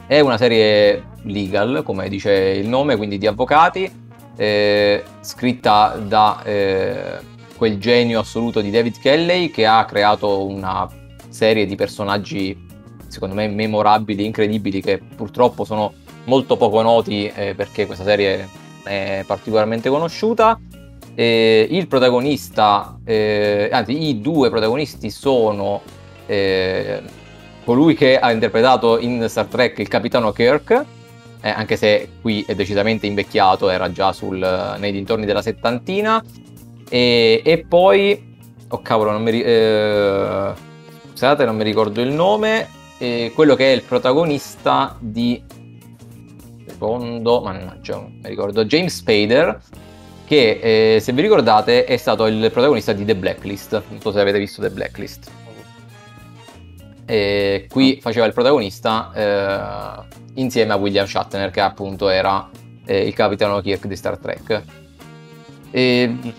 È 0.06 0.20
una 0.20 0.36
serie 0.36 1.14
legal, 1.22 1.82
come 1.82 2.10
dice 2.10 2.30
il 2.30 2.68
nome, 2.68 2.96
quindi 2.96 3.16
di 3.16 3.26
avvocati, 3.26 3.90
eh, 4.36 5.02
scritta 5.20 5.96
da 5.96 6.42
eh, 6.44 7.18
quel 7.56 7.78
genio 7.78 8.20
assoluto 8.20 8.60
di 8.60 8.70
David 8.70 8.98
Kelley 9.00 9.50
che 9.50 9.66
ha 9.66 9.84
creato 9.84 10.46
una 10.46 10.88
serie 11.28 11.66
di 11.66 11.74
personaggi 11.74 12.64
secondo 13.08 13.34
me 13.34 13.48
memorabili, 13.48 14.24
incredibili, 14.24 14.82
che 14.82 14.98
purtroppo 14.98 15.64
sono 15.64 15.92
molto 16.24 16.56
poco 16.56 16.82
noti 16.82 17.30
eh, 17.34 17.54
perché 17.54 17.86
questa 17.86 18.04
serie 18.04 18.48
è 18.82 19.24
particolarmente 19.26 19.88
conosciuta. 19.88 20.58
Eh, 21.14 21.66
il 21.70 21.86
protagonista, 21.88 22.98
eh, 23.04 23.70
anzi 23.72 24.08
i 24.08 24.20
due 24.20 24.50
protagonisti 24.50 25.08
sono 25.08 25.80
eh, 26.26 27.00
colui 27.64 27.94
che 27.94 28.18
ha 28.18 28.30
interpretato 28.32 28.98
in 28.98 29.24
Star 29.28 29.46
Trek 29.46 29.78
il 29.78 29.88
capitano 29.88 30.32
Kirk, 30.32 30.84
eh, 31.40 31.50
anche 31.50 31.76
se 31.76 32.08
qui 32.20 32.44
è 32.46 32.54
decisamente 32.54 33.06
invecchiato, 33.06 33.68
era 33.68 33.90
già 33.92 34.12
sul, 34.12 34.76
nei 34.78 34.92
dintorni 34.92 35.26
della 35.26 35.42
settantina, 35.42 36.22
e, 36.88 37.42
e 37.44 37.64
poi, 37.68 38.36
oh 38.68 38.82
cavolo, 38.82 39.10
non 39.10 39.22
mi, 39.22 39.40
eh, 39.42 40.52
scusate, 41.10 41.44
non 41.44 41.56
mi 41.56 41.64
ricordo 41.64 42.00
il 42.00 42.10
nome, 42.10 42.68
quello 43.34 43.54
che 43.54 43.72
è 43.72 43.74
il 43.74 43.82
protagonista 43.82 44.96
di 44.98 45.42
secondo, 46.66 47.40
mannaggia, 47.40 47.96
non 47.96 48.18
mi 48.22 48.28
ricordo, 48.28 48.64
James 48.64 48.94
Spader, 48.94 49.60
che 50.26 50.94
eh, 50.94 51.00
se 51.00 51.12
vi 51.12 51.22
ricordate 51.22 51.84
è 51.84 51.96
stato 51.96 52.26
il 52.26 52.50
protagonista 52.50 52.92
di 52.92 53.04
The 53.04 53.14
Blacklist, 53.14 53.82
non 53.88 54.00
so 54.00 54.12
se 54.12 54.20
avete 54.20 54.38
visto 54.38 54.60
The 54.60 54.70
Blacklist. 54.70 55.30
E 57.06 57.66
qui 57.70 57.98
faceva 58.02 58.26
il 58.26 58.32
protagonista 58.32 59.12
eh, 59.14 60.16
insieme 60.34 60.72
a 60.72 60.76
William 60.76 61.06
Shatner, 61.06 61.50
che 61.50 61.60
appunto 61.60 62.08
era 62.08 62.50
eh, 62.84 63.06
il 63.06 63.14
capitano 63.14 63.60
Kirk 63.60 63.86
di 63.86 63.96
Star 63.96 64.18
Trek. 64.18 64.62
E 65.70 66.34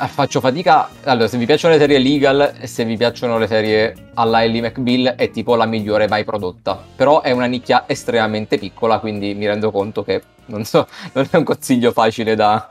Ah, 0.00 0.06
faccio 0.06 0.38
fatica. 0.38 0.88
Allora, 1.02 1.26
se 1.26 1.36
vi 1.38 1.44
piacciono 1.44 1.74
le 1.74 1.80
serie 1.80 1.98
legal 1.98 2.54
e 2.60 2.68
se 2.68 2.84
vi 2.84 2.96
piacciono 2.96 3.36
le 3.36 3.48
serie 3.48 4.10
alla 4.14 4.44
Ellie 4.44 4.60
McBeal, 4.60 5.16
è 5.16 5.28
tipo 5.32 5.56
la 5.56 5.66
migliore 5.66 6.06
mai 6.06 6.22
prodotta. 6.22 6.80
Però 6.94 7.20
è 7.20 7.32
una 7.32 7.46
nicchia 7.46 7.82
estremamente 7.88 8.58
piccola, 8.58 9.00
quindi 9.00 9.34
mi 9.34 9.48
rendo 9.48 9.72
conto 9.72 10.04
che 10.04 10.22
non, 10.46 10.64
so, 10.64 10.86
non 11.14 11.26
è 11.28 11.36
un 11.36 11.42
consiglio 11.42 11.90
facile 11.90 12.36
da, 12.36 12.68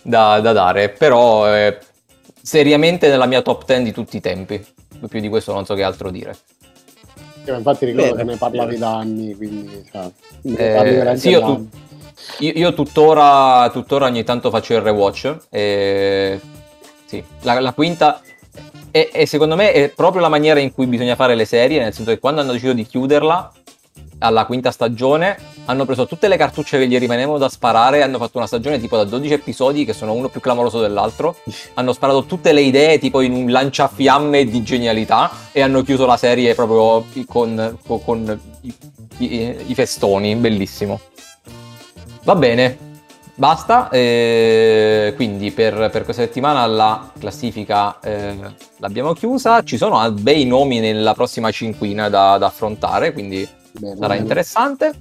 da, 0.00 0.40
da 0.40 0.52
dare. 0.52 0.88
Però 0.88 1.44
è 1.44 1.78
seriamente 2.40 3.08
nella 3.08 3.26
mia 3.26 3.42
top 3.42 3.66
10 3.66 3.82
di 3.82 3.92
tutti 3.92 4.16
i 4.16 4.20
tempi. 4.22 4.66
Più 5.08 5.20
di 5.20 5.28
questo 5.28 5.52
non 5.52 5.64
so 5.64 5.74
che 5.74 5.82
altro 5.82 6.10
dire. 6.10 6.36
infatti 7.46 7.86
ricordo 7.86 8.10
Bene. 8.10 8.24
che 8.24 8.30
ne 8.30 8.36
parlavi 8.36 8.78
da 8.78 8.96
anni, 8.96 9.34
quindi 9.34 9.84
cioè, 9.90 10.10
eh, 10.42 11.16
sì, 11.16 11.30
io, 11.30 11.40
tu, 11.40 11.68
io, 12.38 12.52
io 12.54 12.74
tuttora, 12.74 13.70
tuttora, 13.70 14.06
ogni 14.06 14.24
tanto 14.24 14.50
faccio 14.50 14.74
il 14.74 14.80
rewatch 14.80 15.36
e 15.48 16.40
sì, 17.06 17.22
la, 17.42 17.60
la 17.60 17.72
quinta 17.72 18.20
e, 18.92 19.10
e, 19.12 19.26
secondo 19.26 19.54
me 19.54 19.72
è 19.72 19.88
proprio 19.88 20.20
la 20.20 20.28
maniera 20.28 20.58
in 20.58 20.72
cui 20.72 20.86
bisogna 20.86 21.14
fare 21.14 21.34
le 21.34 21.44
serie, 21.44 21.80
nel 21.80 21.92
senso 21.92 22.10
che 22.10 22.18
quando 22.18 22.40
hanno 22.40 22.52
deciso 22.52 22.72
di 22.72 22.84
chiuderla 22.84 23.52
alla 24.20 24.44
quinta 24.44 24.70
stagione 24.70 25.36
hanno 25.66 25.84
preso 25.84 26.06
tutte 26.06 26.28
le 26.28 26.36
cartucce 26.36 26.78
che 26.78 26.86
gli 26.88 26.98
rimanevano 26.98 27.38
da 27.38 27.48
sparare 27.48 27.98
e 27.98 28.02
hanno 28.02 28.18
fatto 28.18 28.38
una 28.38 28.46
stagione 28.46 28.80
tipo 28.80 28.96
da 28.96 29.04
12 29.04 29.32
episodi 29.32 29.84
che 29.84 29.92
sono 29.92 30.12
uno 30.12 30.28
più 30.28 30.40
clamoroso 30.40 30.80
dell'altro. 30.80 31.36
hanno 31.74 31.92
sparato 31.92 32.24
tutte 32.24 32.52
le 32.52 32.62
idee 32.62 32.98
tipo 32.98 33.20
in 33.20 33.32
un 33.32 33.50
lanciafiamme 33.50 34.44
di 34.44 34.62
genialità 34.62 35.30
e 35.52 35.60
hanno 35.60 35.82
chiuso 35.82 36.06
la 36.06 36.16
serie 36.16 36.54
proprio 36.54 37.04
con, 37.26 37.78
con, 37.86 38.02
con 38.02 38.40
i, 38.62 38.74
i, 39.18 39.56
i 39.66 39.74
festoni, 39.74 40.34
bellissimo. 40.36 41.00
Va 42.24 42.34
bene, 42.34 42.88
Basta, 43.40 43.88
eh, 43.88 45.14
quindi 45.16 45.50
per, 45.50 45.88
per, 45.90 46.04
questa 46.04 46.24
settimana 46.24 46.66
la 46.66 47.10
classifica 47.18 47.98
eh, 48.00 48.36
l'abbiamo 48.76 49.14
chiusa, 49.14 49.62
ci 49.62 49.78
sono 49.78 50.12
bei 50.12 50.44
nomi 50.44 50.78
nella 50.78 51.14
prossima 51.14 51.50
cinquina 51.50 52.10
da, 52.10 52.36
da 52.36 52.48
affrontare, 52.48 53.14
quindi 53.14 53.48
bene, 53.80 53.96
sarà 53.96 54.08
bene. 54.08 54.20
interessante. 54.20 54.92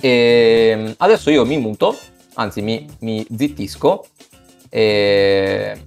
E 0.00 0.70
ehm, 0.72 0.94
adesso 0.98 1.30
io 1.30 1.44
mi 1.44 1.58
muto, 1.58 1.96
anzi 2.34 2.60
mi, 2.60 2.86
mi 3.00 3.26
zittisco 3.36 4.04
e, 4.68 5.80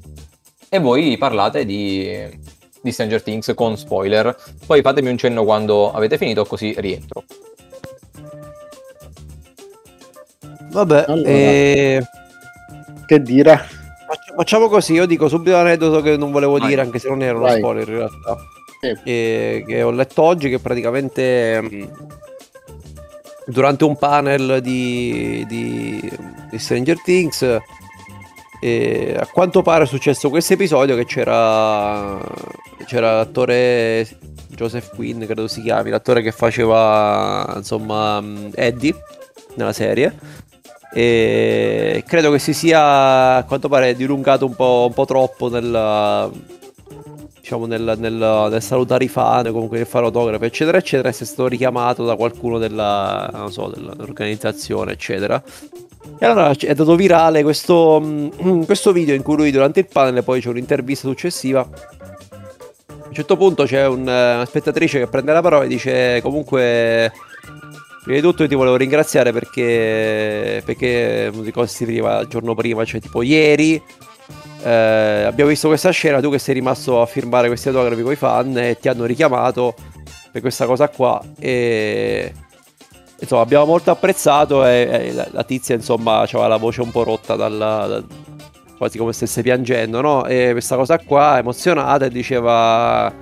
e, 0.69 0.79
voi 0.79 1.17
parlate 1.17 1.65
di, 1.65 2.09
di 2.81 2.91
Stranger 2.91 3.21
Things 3.21 3.51
con 3.55 3.77
spoiler, 3.77 4.35
poi 4.65 4.81
fatemi 4.81 5.09
un 5.09 5.17
cenno 5.17 5.43
quando 5.43 5.91
avete 5.91 6.17
finito 6.17 6.45
così 6.45 6.73
rientro. 6.77 7.23
Vabbè, 10.71 11.05
allora, 11.07 11.29
e... 11.29 12.03
che 13.05 13.21
dire? 13.21 13.59
Facciamo 14.35 14.67
così, 14.67 14.93
io 14.93 15.05
dico 15.05 15.29
subito 15.29 15.55
l'aneddoto 15.55 16.01
che 16.01 16.17
non 16.17 16.31
volevo 16.31 16.57
Vai. 16.57 16.67
dire, 16.69 16.81
anche 16.81 16.99
se 16.99 17.07
non 17.07 17.21
era 17.21 17.37
uno 17.37 17.47
Vai. 17.47 17.57
spoiler 17.57 17.87
in 17.87 17.95
realtà. 17.95 18.37
Sì. 18.93 19.63
Che 19.65 19.81
ho 19.81 19.91
letto 19.91 20.21
oggi 20.21 20.49
che 20.49 20.59
praticamente 20.59 21.61
mm, 21.61 21.83
durante 23.45 23.83
un 23.83 23.97
panel 23.97 24.61
di, 24.61 25.45
di, 25.47 26.11
di 26.49 26.59
Stranger 26.59 27.01
Things 27.01 27.59
e 28.61 29.15
a 29.17 29.27
quanto 29.27 29.61
pare 29.61 29.83
è 29.83 29.87
successo 29.87 30.29
questo 30.29 30.53
episodio 30.53 30.95
che 30.95 31.05
c'era 31.05 32.19
c'era 32.85 33.17
l'attore 33.17 34.07
Joseph 34.47 34.95
Quinn 34.95 35.23
credo 35.25 35.47
si 35.47 35.61
chiami 35.61 35.89
l'attore 35.89 36.21
che 36.21 36.31
faceva 36.31 37.53
insomma 37.57 38.21
mm, 38.21 38.51
Eddie 38.55 38.95
nella 39.55 39.73
serie 39.73 40.43
e 40.93 42.03
credo 42.07 42.31
che 42.31 42.39
si 42.39 42.53
sia 42.53 43.35
a 43.35 43.43
quanto 43.43 43.67
pare 43.67 43.95
dilungato 43.97 44.45
un 44.45 44.55
po', 44.55 44.85
un 44.87 44.93
po 44.93 45.03
troppo 45.03 45.49
nel, 45.49 46.31
diciamo 47.45 47.67
nel, 47.67 47.93
nel, 47.99 48.11
nel, 48.11 48.61
salutare 48.61 49.03
i 49.03 49.07
fan, 49.07 49.51
comunque 49.51 49.77
nel 49.77 49.85
fare 49.85 50.05
autografo, 50.05 50.45
eccetera, 50.45 50.79
eccetera, 50.79 51.09
essere 51.09 51.25
stato 51.25 51.47
richiamato 51.47 52.03
da 52.03 52.15
qualcuno 52.15 52.57
della, 52.57 53.45
so, 53.51 53.67
dell'organizzazione, 53.67 54.93
eccetera. 54.93 55.41
E 56.17 56.25
allora 56.25 56.49
è 56.49 56.69
andato 56.69 56.95
virale 56.95 57.43
questo, 57.43 58.01
questo, 58.65 58.91
video 58.91 59.13
in 59.13 59.21
cui 59.21 59.35
lui 59.35 59.51
durante 59.51 59.81
il 59.81 59.87
panel, 59.87 60.23
poi 60.23 60.41
c'è 60.41 60.49
un'intervista 60.49 61.07
successiva. 61.07 61.59
A 61.59 63.07
un 63.07 63.13
certo 63.13 63.37
punto 63.37 63.65
c'è 63.65 63.85
un, 63.85 64.01
una 64.01 64.45
spettatrice 64.45 64.97
che 64.97 65.07
prende 65.07 65.31
la 65.31 65.41
parola 65.41 65.65
e 65.65 65.67
dice 65.67 66.21
comunque 66.23 67.11
Prima 68.03 68.19
di 68.19 68.23
tutto 68.23 68.43
io 68.43 68.49
ti 68.49 68.55
volevo 68.55 68.75
ringraziare 68.75 69.31
perché, 69.31 70.61
perché 70.63 71.31
cosa 71.51 71.65
si 71.65 71.85
prima, 71.85 72.19
il 72.19 72.27
giorno 72.27 72.53
prima, 72.53 72.85
cioè 72.85 73.01
tipo 73.01 73.23
ieri, 73.23 73.81
eh, 74.65 75.25
abbiamo 75.27 75.51
visto 75.51 75.67
questa 75.67 75.91
scena, 75.91 76.19
tu 76.19 76.31
che 76.31 76.39
sei 76.39 76.55
rimasto 76.55 76.99
a 76.99 77.05
firmare 77.05 77.47
questi 77.47 77.67
autografi 77.67 78.01
con 78.01 78.11
i 78.11 78.15
fan 78.15 78.57
e 78.57 78.79
ti 78.79 78.87
hanno 78.87 79.05
richiamato 79.05 79.75
per 80.31 80.41
questa 80.41 80.65
cosa 80.65 80.89
qua 80.89 81.21
e 81.39 82.33
insomma 83.19 83.43
abbiamo 83.43 83.65
molto 83.65 83.91
apprezzato 83.91 84.65
e, 84.65 84.89
e 84.91 85.13
la, 85.13 85.27
la, 85.29 85.43
tizia 85.43 85.75
insomma 85.75 86.21
aveva 86.21 86.47
la 86.47 86.57
voce 86.57 86.81
un 86.81 86.89
po' 86.89 87.03
rotta 87.03 87.35
dalla, 87.35 87.85
da, 87.85 88.03
quasi 88.75 88.97
come 88.97 89.13
stesse 89.13 89.43
piangendo 89.43 90.01
no? 90.01 90.25
e 90.25 90.49
questa 90.51 90.75
cosa 90.75 90.97
qua 90.97 91.37
emozionata 91.37 92.05
e 92.05 92.09
diceva 92.09 93.13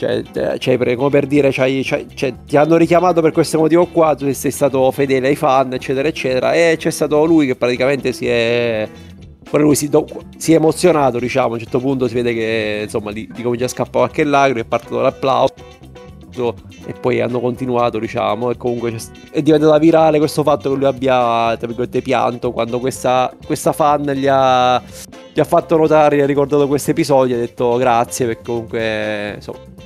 cioè, 0.00 0.22
cioè, 0.56 0.96
come 0.96 1.10
per 1.10 1.26
dire, 1.26 1.50
c'hai, 1.52 1.84
cioè, 1.84 2.34
ti 2.46 2.56
hanno 2.56 2.76
richiamato 2.76 3.20
per 3.20 3.32
questo 3.32 3.58
motivo 3.58 3.84
qua, 3.84 4.14
tu 4.14 4.32
sei 4.32 4.50
stato 4.50 4.90
fedele 4.92 5.28
ai 5.28 5.36
fan, 5.36 5.74
eccetera, 5.74 6.08
eccetera. 6.08 6.54
E 6.54 6.76
c'è 6.78 6.88
stato 6.88 7.22
lui 7.26 7.44
che 7.44 7.54
praticamente 7.54 8.14
si 8.14 8.26
è. 8.26 8.88
Poi 9.50 9.60
lui 9.60 9.74
si, 9.74 9.88
do, 9.88 10.06
si, 10.36 10.52
è 10.52 10.56
emozionato, 10.56 11.18
diciamo. 11.18 11.48
A 11.48 11.52
un 11.54 11.58
certo 11.58 11.80
punto 11.80 12.06
si 12.06 12.14
vede 12.14 12.32
che 12.32 12.80
insomma 12.84 13.10
gli, 13.10 13.28
gli 13.34 13.42
comincia 13.42 13.64
a 13.64 13.68
scappare 13.68 14.06
qualche 14.06 14.24
lacrima, 14.24 14.60
è 14.60 14.64
partito 14.64 15.00
l'applauso. 15.00 15.54
E 16.86 16.92
poi 16.92 17.20
hanno 17.20 17.40
continuato, 17.40 17.98
diciamo. 17.98 18.50
E 18.50 18.56
comunque 18.56 18.94
è 19.32 19.42
diventato 19.42 19.76
virale 19.78 20.18
questo 20.18 20.44
fatto 20.44 20.70
che 20.70 20.76
lui 20.76 20.86
abbia, 20.86 21.56
tra 21.56 21.66
virgolette, 21.66 22.00
pianto 22.00 22.52
quando 22.52 22.78
questa, 22.78 23.34
questa 23.44 23.72
fan 23.72 24.02
gli 24.12 24.28
ha, 24.28 24.80
gli 25.32 25.40
ha 25.40 25.44
fatto 25.44 25.76
notare, 25.76 26.16
gli 26.16 26.20
ha 26.20 26.26
ricordato 26.26 26.68
questo 26.68 26.92
episodio. 26.92 27.34
Ha 27.34 27.40
detto 27.40 27.76
grazie 27.76 28.26
perché 28.26 28.42
comunque 28.44 29.32
insomma 29.34 29.79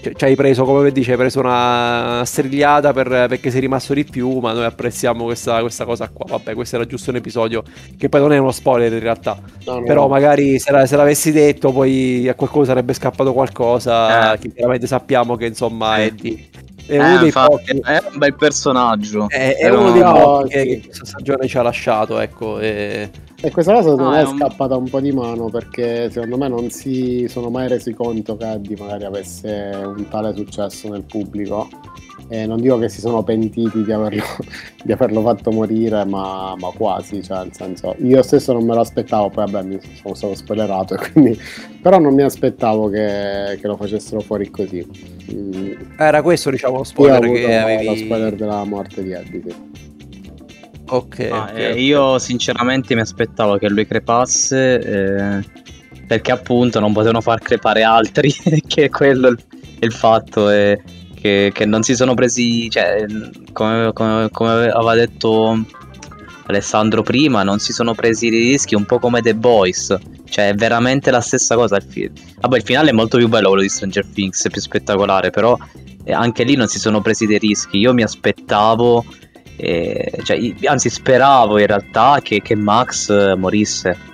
ci 0.00 0.24
hai 0.24 0.34
preso, 0.34 0.64
come 0.64 0.90
dice, 0.92 1.12
hai 1.12 1.16
preso 1.16 1.40
una 1.40 2.22
strigliata 2.24 2.92
per, 2.92 3.26
perché 3.28 3.50
sei 3.50 3.60
rimasto 3.60 3.92
di 3.92 4.04
più, 4.04 4.38
ma 4.38 4.52
noi 4.52 4.64
apprezziamo 4.64 5.24
questa, 5.24 5.60
questa, 5.60 5.84
cosa 5.84 6.08
qua. 6.08 6.24
Vabbè, 6.28 6.54
questo 6.54 6.76
era 6.76 6.86
giusto 6.86 7.10
un 7.10 7.16
episodio 7.16 7.62
che 7.98 8.08
poi 8.08 8.20
non 8.20 8.32
è 8.32 8.38
uno 8.38 8.52
spoiler 8.52 8.92
in 8.92 9.00
realtà. 9.00 9.38
No, 9.66 9.80
no, 9.80 9.84
Però 9.84 10.08
magari 10.08 10.58
se, 10.58 10.72
la, 10.72 10.86
se, 10.86 10.96
l'avessi 10.96 11.32
detto 11.32 11.72
poi 11.72 12.28
a 12.28 12.34
qualcuno 12.34 12.64
sarebbe 12.64 12.94
scappato 12.94 13.32
qualcosa, 13.32 14.32
eh. 14.32 14.38
che 14.38 14.52
chiaramente 14.52 14.86
sappiamo 14.86 15.36
che 15.36 15.46
insomma 15.46 15.98
è 15.98 16.10
di... 16.10 16.48
È, 16.86 16.98
uno 16.98 17.18
dei 17.18 17.30
pochi... 17.30 17.80
è 17.84 18.02
un 18.10 18.18
bel 18.18 18.34
personaggio. 18.34 19.28
È, 19.28 19.56
è 19.56 19.68
uno 19.68 19.92
dei 19.92 20.02
pochi 20.02 20.48
che, 20.48 20.64
che 20.64 20.82
questa 20.86 21.04
stagione 21.04 21.46
ci 21.46 21.58
ha 21.58 21.62
lasciato, 21.62 22.18
ecco. 22.18 22.58
E 22.58 23.10
E 23.42 23.50
questa 23.50 23.72
cosa 23.72 23.88
secondo 23.88 24.04
no, 24.04 24.10
me 24.10 24.20
è, 24.20 24.26
un... 24.26 24.36
scappata 24.36 24.76
un 24.76 24.88
po' 24.88 25.00
di 25.00 25.12
mano 25.12 25.48
perché 25.48 26.10
secondo 26.10 26.36
me 26.36 26.48
non 26.48 26.68
si 26.68 27.26
sono 27.26 27.48
mai 27.48 27.68
resi 27.68 27.94
conto 27.94 28.36
che 28.36 28.52
Eddie 28.52 28.76
magari 28.76 29.04
avesse 29.04 29.70
un 29.82 30.06
tale 30.10 30.34
successo 30.34 30.90
nel 30.90 31.04
pubblico. 31.04 31.68
E 32.28 32.46
non 32.46 32.60
dico 32.60 32.78
che 32.78 32.88
si 32.88 33.00
sono 33.00 33.24
pentiti 33.24 33.82
di 33.82 33.90
averlo, 33.90 34.22
di 34.84 34.92
averlo 34.92 35.22
fatto 35.22 35.50
morire, 35.50 36.04
ma, 36.04 36.54
ma, 36.56 36.68
quasi, 36.76 37.22
cioè 37.22 37.38
nel 37.38 37.52
senso, 37.54 37.96
io 37.98 38.22
stesso 38.22 38.52
non 38.52 38.64
me 38.64 38.74
lo 38.74 38.80
aspettavo, 38.80 39.30
poi 39.30 39.50
vabbè 39.50 39.66
mi 39.66 39.80
sono 40.00 40.14
stato 40.14 40.34
spoilerato, 40.34 40.96
quindi, 41.10 41.36
però 41.80 41.98
non 41.98 42.14
mi 42.14 42.22
aspettavo 42.22 42.88
che, 42.88 43.58
che 43.58 43.66
lo 43.66 43.76
facessero 43.76 44.20
fuori 44.20 44.48
così. 44.50 44.86
Era 45.98 46.22
questo 46.22 46.50
diciamo 46.50 46.76
lo 46.76 46.84
spoiler 46.84 47.20
che 47.20 47.58
avevi... 47.58 47.86
Lo 47.86 47.96
spoiler 47.96 48.34
della 48.34 48.64
morte 48.64 49.02
di 49.02 49.12
Eddie, 49.12 49.42
sì. 49.44 49.89
Ok. 50.92 51.28
Ah, 51.30 51.42
okay, 51.44 51.62
eh, 51.62 51.80
Io 51.80 52.18
sinceramente 52.18 52.94
mi 52.94 53.00
aspettavo 53.00 53.58
che 53.58 53.68
lui 53.68 53.86
crepasse 53.86 54.80
eh, 54.80 55.44
perché 56.06 56.32
appunto 56.32 56.80
non 56.80 56.92
potevano 56.92 57.20
far 57.20 57.40
crepare 57.40 57.84
altri, 57.84 58.32
che 58.66 58.88
quello 58.90 59.28
è 59.28 59.30
il, 59.30 59.38
il 59.80 59.92
fatto. 59.92 60.50
Eh, 60.50 60.82
che, 61.14 61.50
che, 61.52 61.66
non 61.66 61.82
si 61.82 61.94
sono 61.94 62.14
presi, 62.14 62.68
cioè, 62.70 63.04
come, 63.52 63.92
come, 63.92 64.28
come, 64.32 64.50
aveva 64.70 64.94
detto 64.94 65.64
Alessandro 66.46 67.02
prima, 67.02 67.42
non 67.42 67.58
si 67.58 67.72
sono 67.72 67.94
presi 67.94 68.26
i 68.26 68.30
rischi, 68.30 68.74
un 68.74 68.86
po' 68.86 68.98
come 68.98 69.20
The 69.20 69.34
Boys. 69.34 69.94
Cioè, 70.24 70.48
è 70.48 70.54
veramente 70.54 71.10
la 71.10 71.20
stessa 71.20 71.54
cosa 71.54 71.76
il 71.76 71.84
film. 71.86 72.12
Vabbè, 72.40 72.56
il 72.56 72.62
finale 72.62 72.90
è 72.90 72.92
molto 72.92 73.18
più 73.18 73.28
bello 73.28 73.48
quello 73.48 73.62
di 73.62 73.68
Stranger 73.68 74.06
Things, 74.06 74.44
è 74.46 74.50
più 74.50 74.60
spettacolare, 74.60 75.30
però 75.30 75.56
eh, 76.04 76.12
anche 76.12 76.42
lì 76.42 76.56
non 76.56 76.68
si 76.68 76.78
sono 76.78 77.00
presi 77.00 77.26
dei 77.26 77.38
rischi. 77.38 77.78
Io 77.78 77.92
mi 77.92 78.02
aspettavo 78.02 79.04
e, 79.60 80.20
cioè, 80.22 80.38
anzi, 80.64 80.90
speravo 80.90 81.58
in 81.58 81.66
realtà 81.66 82.20
che, 82.22 82.40
che 82.40 82.54
Max 82.54 83.34
morisse. 83.36 84.08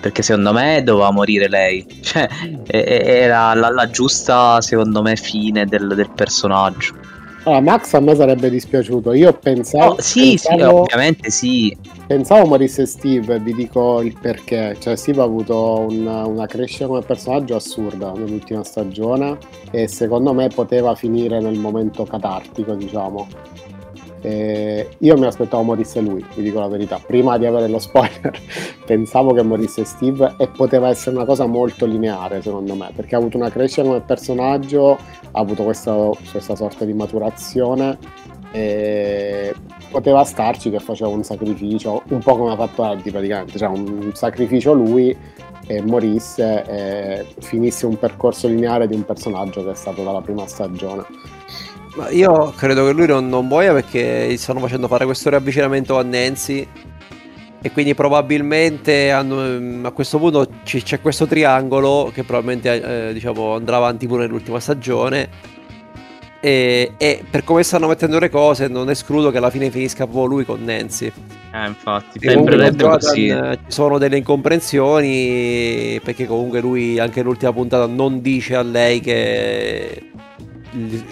Perché 0.00 0.20
secondo 0.20 0.52
me 0.52 0.82
doveva 0.82 1.10
morire 1.10 1.48
lei. 1.48 1.86
Cioè, 2.02 2.28
era 2.66 3.54
la, 3.54 3.70
la 3.70 3.88
giusta, 3.88 4.60
secondo 4.60 5.00
me, 5.00 5.16
fine 5.16 5.64
del, 5.64 5.94
del 5.94 6.10
personaggio. 6.14 6.94
Allora, 7.44 7.60
Max 7.60 7.92
a 7.92 8.00
me 8.00 8.14
sarebbe 8.14 8.48
dispiaciuto. 8.48 9.12
Io 9.12 9.32
pensavo. 9.34 9.94
Oh, 9.94 10.00
sì, 10.00 10.38
pensavo, 10.40 10.56
sì, 10.56 10.64
ovviamente 10.64 11.30
sì. 11.30 11.76
Pensavo 12.06 12.46
morisse 12.46 12.86
Steve, 12.86 13.38
vi 13.38 13.52
dico 13.52 14.00
il 14.00 14.16
perché. 14.18 14.76
Cioè, 14.78 14.96
Steve 14.96 15.20
ha 15.20 15.24
avuto 15.24 15.86
una, 15.90 16.26
una 16.26 16.46
crescita 16.46 16.86
come 16.86 17.02
personaggio 17.02 17.54
assurda 17.56 18.12
nell'ultima 18.12 18.64
stagione. 18.64 19.36
E 19.70 19.88
secondo 19.88 20.32
me 20.32 20.48
poteva 20.48 20.94
finire 20.94 21.38
nel 21.40 21.58
momento 21.58 22.04
catartico, 22.04 22.74
diciamo. 22.74 23.28
Eh, 24.24 24.88
io 25.00 25.18
mi 25.18 25.26
aspettavo 25.26 25.62
morisse 25.62 26.00
lui, 26.00 26.24
vi 26.34 26.42
dico 26.42 26.58
la 26.58 26.66
verità. 26.66 26.98
Prima 26.98 27.36
di 27.36 27.44
avere 27.44 27.68
lo 27.68 27.78
spoiler, 27.78 28.32
pensavo 28.86 29.34
che 29.34 29.42
morisse 29.42 29.84
Steve 29.84 30.36
e 30.38 30.48
poteva 30.48 30.88
essere 30.88 31.14
una 31.14 31.26
cosa 31.26 31.44
molto 31.44 31.84
lineare, 31.84 32.40
secondo 32.40 32.74
me, 32.74 32.90
perché 32.96 33.16
ha 33.16 33.18
avuto 33.18 33.36
una 33.36 33.50
crescita 33.50 33.82
come 33.82 34.00
personaggio, 34.00 34.92
ha 34.92 35.38
avuto 35.38 35.64
questa, 35.64 35.94
questa 36.30 36.56
sorta 36.56 36.86
di 36.86 36.94
maturazione. 36.94 37.98
E 38.50 39.52
poteva 39.90 40.24
starci 40.24 40.70
che 40.70 40.78
faceva 40.78 41.10
un 41.10 41.22
sacrificio, 41.22 42.02
un 42.08 42.20
po' 42.20 42.36
come 42.36 42.52
ha 42.52 42.56
fatto 42.56 42.90
Eddie 42.92 43.12
praticamente, 43.12 43.58
cioè 43.58 43.68
un 43.68 44.10
sacrificio 44.14 44.72
lui 44.72 45.14
e 45.66 45.82
morisse 45.82 46.64
e 46.66 47.26
finisse 47.40 47.84
un 47.84 47.98
percorso 47.98 48.48
lineare 48.48 48.86
di 48.86 48.94
un 48.94 49.04
personaggio 49.04 49.62
che 49.64 49.72
è 49.72 49.74
stato 49.74 50.02
dalla 50.02 50.22
prima 50.22 50.46
stagione. 50.46 51.04
Ma 51.94 52.10
io 52.10 52.52
credo 52.56 52.84
che 52.86 52.92
lui 52.92 53.06
non, 53.06 53.28
non 53.28 53.46
muoia 53.46 53.72
perché 53.72 54.26
gli 54.28 54.36
stanno 54.36 54.58
facendo 54.58 54.88
fare 54.88 55.04
questo 55.04 55.30
riavvicinamento 55.30 55.96
a 55.96 56.02
Nancy 56.02 56.66
e 57.62 57.70
quindi 57.70 57.94
probabilmente 57.94 59.10
hanno, 59.10 59.86
a 59.86 59.90
questo 59.92 60.18
punto 60.18 60.46
c- 60.64 60.82
c'è 60.82 61.00
questo 61.00 61.26
triangolo 61.26 62.10
che 62.12 62.24
probabilmente 62.24 63.08
eh, 63.08 63.12
diciamo, 63.14 63.54
andrà 63.54 63.76
avanti 63.76 64.06
pure 64.06 64.26
nell'ultima 64.26 64.60
stagione. 64.60 65.52
E, 66.40 66.92
e, 66.98 67.24
per 67.30 67.42
come 67.42 67.62
stanno 67.62 67.86
mettendo 67.86 68.18
le 68.18 68.28
cose 68.28 68.68
non 68.68 68.90
escludo 68.90 69.30
che 69.30 69.38
alla 69.38 69.48
fine 69.48 69.70
finisca 69.70 70.04
proprio 70.04 70.26
lui 70.26 70.44
con 70.44 70.62
Nancy. 70.62 71.10
Eh 71.54 71.66
infatti 71.66 72.18
sembrerebbe 72.20 72.84
così. 72.84 73.28
ci 73.28 73.58
sono 73.68 73.96
delle 73.96 74.18
incomprensioni 74.18 76.00
perché 76.04 76.26
comunque 76.26 76.60
lui 76.60 76.98
anche 76.98 77.22
nell'ultima 77.22 77.52
puntata 77.52 77.86
non 77.86 78.20
dice 78.20 78.56
a 78.56 78.62
lei 78.62 79.00
che 79.00 80.10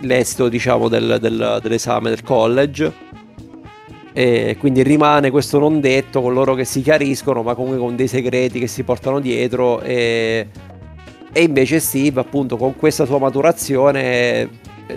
l'esito 0.00 0.48
diciamo 0.48 0.88
del, 0.88 1.18
del, 1.20 1.58
dell'esame 1.62 2.10
del 2.10 2.22
college. 2.22 3.10
E 4.14 4.56
quindi 4.58 4.82
rimane 4.82 5.30
questo 5.30 5.58
non 5.58 5.80
detto 5.80 6.20
con 6.20 6.34
loro 6.34 6.54
che 6.54 6.66
si 6.66 6.82
chiariscono 6.82 7.42
ma 7.42 7.54
comunque 7.54 7.78
con 7.78 7.96
dei 7.96 8.08
segreti 8.08 8.58
che 8.58 8.66
si 8.66 8.82
portano 8.82 9.20
dietro. 9.20 9.80
E, 9.80 10.48
e 11.32 11.42
invece 11.42 11.80
Steve 11.80 12.20
appunto 12.20 12.56
con 12.56 12.76
questa 12.76 13.06
sua 13.06 13.18
maturazione 13.18 14.48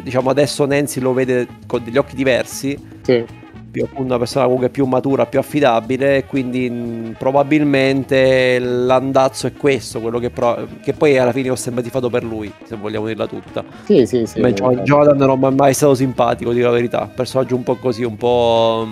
diciamo 0.02 0.30
adesso 0.30 0.66
Nancy 0.66 1.00
lo 1.00 1.14
vede 1.14 1.48
con 1.66 1.84
degli 1.84 1.98
occhi 1.98 2.16
diversi. 2.16 2.78
Sì 3.02 3.44
più, 3.76 3.88
una 3.96 4.18
persona 4.18 4.46
comunque 4.46 4.70
più 4.70 4.86
matura, 4.86 5.26
più 5.26 5.40
affidabile, 5.40 6.24
quindi 6.26 6.70
mh, 6.70 7.16
probabilmente 7.18 8.58
l'andazzo 8.60 9.48
è 9.48 9.54
questo, 9.54 10.00
quello 10.00 10.18
che, 10.18 10.30
pro- 10.30 10.66
che, 10.82 10.94
poi 10.94 11.18
alla 11.18 11.34
fine 11.34 11.50
ho 11.50 11.56
sempre 11.56 11.84
tifato 11.84 12.10
per 12.10 12.24
lui, 12.24 12.50
se 12.64 12.78
vogliamo 12.78 13.08
dirla 13.08 13.28
tutta. 13.28 13.66
Sì, 13.84 14.06
sì, 14.06 14.26
sì. 14.26 14.40
Beh, 14.40 14.54
Jonathan 14.54 15.18
non 15.18 15.40
mi 15.40 15.48
è 15.48 15.52
mai 15.52 15.74
stato 15.74 15.94
simpatico, 15.94 16.54
dico 16.54 16.68
la 16.68 16.72
verità, 16.72 17.10
personaggio 17.14 17.56
un 17.56 17.64
po' 17.64 17.76
così, 17.76 18.06
un 18.06 18.16
po' 18.16 18.88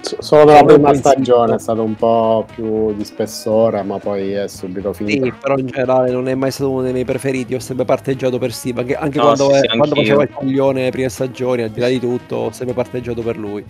Solo 0.00 0.44
nella 0.46 0.64
prima 0.64 0.94
stagione 0.94 1.56
è 1.56 1.58
stato 1.58 1.82
un 1.82 1.94
po' 1.94 2.46
più 2.54 2.94
di 2.94 3.04
spessore, 3.04 3.82
ma 3.82 3.98
poi 3.98 4.32
è 4.32 4.48
subito 4.48 4.92
finito. 4.92 5.24
Sì, 5.24 5.32
però 5.38 5.56
in 5.56 5.66
generale 5.66 6.10
non 6.10 6.28
è 6.28 6.34
mai 6.34 6.50
stato 6.50 6.70
uno 6.70 6.82
dei 6.82 6.92
miei 6.92 7.04
preferiti. 7.04 7.54
Ho 7.54 7.60
sempre 7.60 7.84
parteggiato 7.84 8.38
per 8.38 8.52
Steve. 8.52 8.80
Anche, 8.80 8.96
anche 8.96 9.18
no, 9.18 9.24
quando, 9.24 9.52
sì, 9.52 9.66
è, 9.66 9.76
quando 9.76 9.94
faceva 9.94 10.22
il 10.22 10.30
coglione 10.30 10.84
le 10.84 10.90
prime 10.90 11.08
stagioni, 11.08 11.62
al 11.62 11.70
di 11.70 11.80
là 11.80 11.88
di 11.88 12.00
tutto, 12.00 12.36
ho 12.36 12.52
sempre 12.52 12.74
parteggiato 12.74 13.22
per 13.22 13.36
lui. 13.36 13.64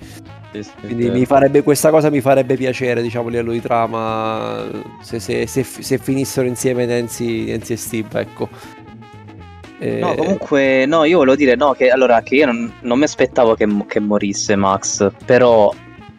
Sì, 0.53 0.65
Quindi 0.81 1.11
mi 1.11 1.25
farebbe, 1.25 1.63
questa 1.63 1.91
cosa 1.91 2.11
mi 2.11 2.21
farebbe 2.21 2.57
piacere, 2.57 3.03
diciamo, 3.03 3.27
a 3.29 3.31
livello 3.31 3.53
di 3.53 3.61
trama, 3.61 4.65
se, 5.03 5.19
se, 5.19 5.47
se, 5.47 5.65
se 5.65 5.99
finissero 5.99 6.47
insieme 6.47 6.87
Nancy, 6.87 7.51
Nancy 7.51 7.73
e 7.73 7.77
Steve, 7.77 8.21
ecco. 8.21 8.49
No, 9.79 10.15
comunque, 10.15 10.87
no, 10.87 11.03
io 11.03 11.19
volevo 11.19 11.35
dire 11.35 11.57
no, 11.57 11.73
che 11.73 11.89
allora 11.89 12.23
che 12.23 12.37
io 12.37 12.47
non, 12.47 12.73
non 12.83 12.99
mi 12.99 13.05
aspettavo 13.05 13.57
che, 13.57 13.67
che 13.89 13.99
morisse 13.99 14.55
Max, 14.55 15.11
però 15.25 15.75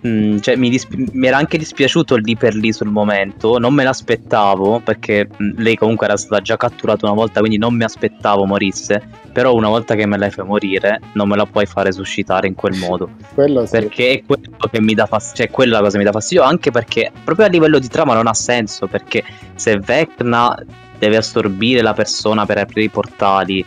Mm, 0.05 0.39
cioè, 0.39 0.57
mi, 0.57 0.69
dispi- 0.69 1.09
mi, 1.13 1.27
era 1.27 1.37
anche 1.37 1.57
dispiaciuto 1.57 2.17
lì 2.17 2.35
per 2.35 2.55
lì 2.55 2.73
sul 2.73 2.89
momento, 2.89 3.57
non 3.57 3.73
me 3.73 3.83
l'aspettavo 3.83 4.81
perché 4.83 5.29
mh, 5.29 5.43
mm, 5.45 5.51
lei 5.57 5.75
comunque 5.75 6.07
era 6.07 6.17
stata 6.17 6.41
già 6.41 6.57
catturata 6.57 7.05
una 7.05 7.15
volta, 7.15 7.39
quindi 7.39 7.57
non 7.57 7.73
mi 7.73 7.83
aspettavo 7.83 8.45
morisse, 8.45 9.01
però 9.31 9.53
una 9.53 9.69
volta 9.69 9.95
che 9.95 10.05
me 10.05 10.17
la 10.17 10.29
fai 10.29 10.45
morire 10.45 10.99
non 11.13 11.29
me 11.29 11.37
la 11.37 11.45
puoi 11.45 11.65
fare 11.65 11.93
suscitare 11.93 12.47
in 12.47 12.55
quel 12.55 12.75
modo. 12.77 13.11
quello 13.33 13.65
sì. 13.65 13.71
Perché 13.71 14.11
è 14.11 14.23
quello 14.25 14.57
che 14.69 14.81
mi 14.81 14.93
dà 14.93 15.05
fastidio, 15.05 15.45
cioè 15.45 15.53
quella 15.53 15.79
cosa 15.79 15.97
mi 15.97 16.03
dà 16.03 16.11
fastidio, 16.11 16.43
anche 16.43 16.69
perché 16.71 17.09
proprio 17.23 17.45
a 17.45 17.49
livello 17.49 17.79
di 17.79 17.87
trama 17.87 18.13
non 18.13 18.27
ha 18.27 18.33
senso, 18.33 18.87
perché 18.87 19.23
se 19.55 19.77
Vecna 19.77 20.53
deve 20.99 21.15
assorbire 21.17 21.81
la 21.81 21.93
persona 21.93 22.45
per 22.45 22.57
aprire 22.57 22.85
i 22.85 22.89
portali 22.89 23.65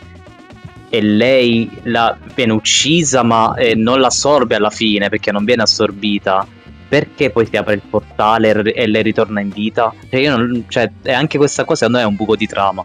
e 0.89 1.01
lei 1.01 1.69
la, 1.85 2.17
viene 2.35 2.53
uccisa 2.53 3.23
ma 3.23 3.55
eh, 3.55 3.75
non 3.75 4.01
l'assorbe 4.01 4.55
alla 4.55 4.71
fine 4.71 5.09
perché 5.09 5.33
non 5.33 5.45
viene 5.45 5.63
assorbita. 5.63 6.47
Perché 6.89 7.31
poi 7.31 7.47
si 7.47 7.57
apre 7.57 7.75
il 7.75 7.83
portale 7.89 8.63
e 8.63 8.87
lei 8.87 9.03
ritorna 9.03 9.41
in 9.41 9.49
vita? 9.49 9.93
Cioè, 10.09 10.29
non, 10.29 10.67
cioè, 10.69 10.89
anche 11.07 11.37
questa 11.37 11.65
cosa 11.65 11.89
non 11.89 12.01
è 12.01 12.05
un 12.05 12.15
buco 12.15 12.37
di 12.37 12.47
trama. 12.47 12.85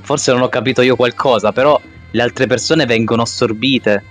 Forse 0.00 0.30
non 0.30 0.42
ho 0.42 0.48
capito 0.48 0.80
io 0.80 0.94
qualcosa 0.94 1.50
però 1.50 1.78
le 2.12 2.22
altre 2.22 2.46
persone 2.46 2.86
vengono 2.86 3.22
assorbite. 3.22 4.04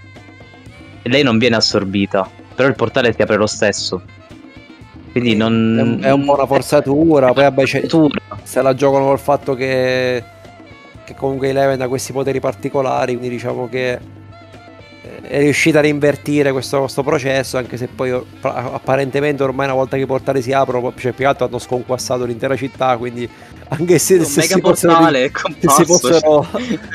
E 1.02 1.10
lei 1.10 1.24
non 1.24 1.38
viene 1.38 1.56
assorbita 1.56 2.40
però 2.62 2.68
il 2.68 2.76
portale 2.76 3.14
si 3.14 3.22
apre 3.22 3.38
lo 3.38 3.48
stesso. 3.48 4.02
Quindi 5.12 5.36
non 5.36 6.00
è 6.02 6.12
un, 6.12 6.24
po' 6.24 6.36
una 6.36 6.46
forzatura 6.46 7.34
poi 7.34 7.44
vabbè 7.44 7.66
se 8.44 8.62
la 8.62 8.74
giocano 8.74 9.08
col 9.08 9.20
fatto 9.20 9.56
che 9.56 10.24
che 11.04 11.16
comunque 11.16 11.50
Eleven 11.50 11.82
ha 11.82 11.88
questi 11.88 12.12
poteri 12.12 12.40
particolari, 12.40 13.18
quindi 13.18 13.36
diciamo 13.36 13.68
che 13.68 13.92
eh, 15.04 15.22
è 15.22 15.40
riuscita 15.40 15.80
a 15.80 15.88
invertire 15.88 16.52
questo, 16.52 16.80
questo, 16.80 17.04
processo, 17.04 17.58
anche 17.58 17.78
se 17.78 17.88
poi 17.88 18.12
apparentemente 18.42 19.44
ormai 19.44 19.66
una 19.66 19.76
volta 19.76 19.98
che 19.98 20.04
i 20.04 20.06
portali 20.06 20.42
si 20.42 20.52
aprono, 20.52 20.94
cioè 20.96 21.12
più 21.12 21.24
che 21.24 21.26
altro 21.26 21.46
hanno 21.46 21.60
sconquassato 21.60 22.26
l'intera 22.26 22.56
città, 22.56 22.98
quindi 22.98 23.28
anche 23.70 23.98
se, 23.98 24.24
se, 24.24 24.42
si, 24.42 24.60
possono, 24.60 25.10
se, 25.10 25.32
si, 25.70 25.86
possono, 25.86 26.46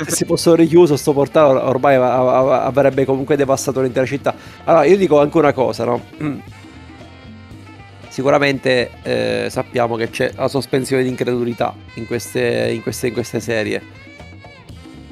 se 0.05 0.11
si 0.11 0.25
possono 0.25 0.57
richiuso 0.57 0.93
questo 0.93 1.13
portale 1.13 1.59
ormai 1.59 1.97
avrebbe 1.97 3.05
comunque 3.05 3.37
devastato 3.37 3.81
l'intera 3.81 4.07
città. 4.07 4.35
Allora 4.65 4.85
io 4.85 4.97
dico 4.97 5.21
anche 5.21 5.39
una 5.39 5.53
cosa, 5.53 5.85
no? 5.85 6.01
Sicuramente 8.17 8.89
eh, 9.03 9.49
sappiamo 9.51 9.95
che 9.97 10.09
c'è 10.09 10.31
la 10.37 10.49
sospensione 10.49 11.03
di 11.03 11.11
incredulità 11.11 11.75
in 11.97 12.07
queste, 12.07 12.71
in 12.73 12.81
queste, 12.81 13.09
in 13.09 13.13
queste 13.13 13.41
serie 13.41 13.83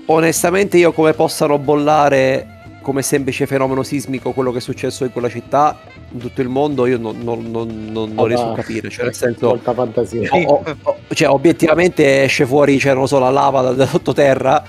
onestamente 0.07 0.79
io 0.79 0.91
come 0.93 1.13
possano 1.13 1.59
bollare 1.59 2.79
come 2.81 3.03
semplice 3.03 3.45
fenomeno 3.45 3.83
sismico 3.83 4.33
quello 4.33 4.53
che 4.53 4.57
è 4.59 4.61
successo 4.63 5.05
in 5.05 5.13
quella 5.13 5.29
città 5.29 5.81
in 6.13 6.19
tutto 6.19 6.41
il 6.41 6.49
mondo 6.49 6.87
io 6.87 6.97
non, 6.97 7.19
non, 7.23 7.51
non, 7.51 7.91
non, 7.93 8.15
non 8.15 8.25
riesco 8.27 8.53
a 8.53 8.55
capire. 8.55 8.89
Cioè, 8.89 9.05
nel 9.05 9.15
senso, 9.15 9.49
molta 9.49 9.75
fantasia. 9.75 10.27
o- 10.33 10.63
o- 10.83 10.97
cioè, 11.13 11.29
obiettivamente 11.29 12.23
esce 12.23 12.47
fuori, 12.47 12.79
c'è 12.79 12.95
non 12.95 13.07
so, 13.07 13.19
la 13.19 13.29
lava 13.31 13.61
da, 13.61 13.73
da 13.73 13.87
sottoterra. 13.87 14.65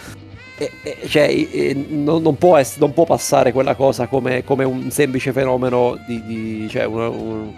E, 0.57 0.71
e- 0.83 1.07
cioè, 1.07 1.29
e- 1.29 1.85
non, 1.89 2.21
non 2.21 2.37
può 2.37 2.57
ess- 2.57 2.79
non 2.79 2.91
può 2.93 3.05
passare 3.05 3.53
quella 3.53 3.75
cosa 3.75 4.07
come, 4.07 4.43
come 4.43 4.65
un 4.65 4.91
semplice 4.91 5.31
fenomeno 5.31 5.97
di, 6.05 6.21
di- 6.25 6.67
cioè, 6.69 6.83
un, 6.85 6.99
un- 7.01 7.53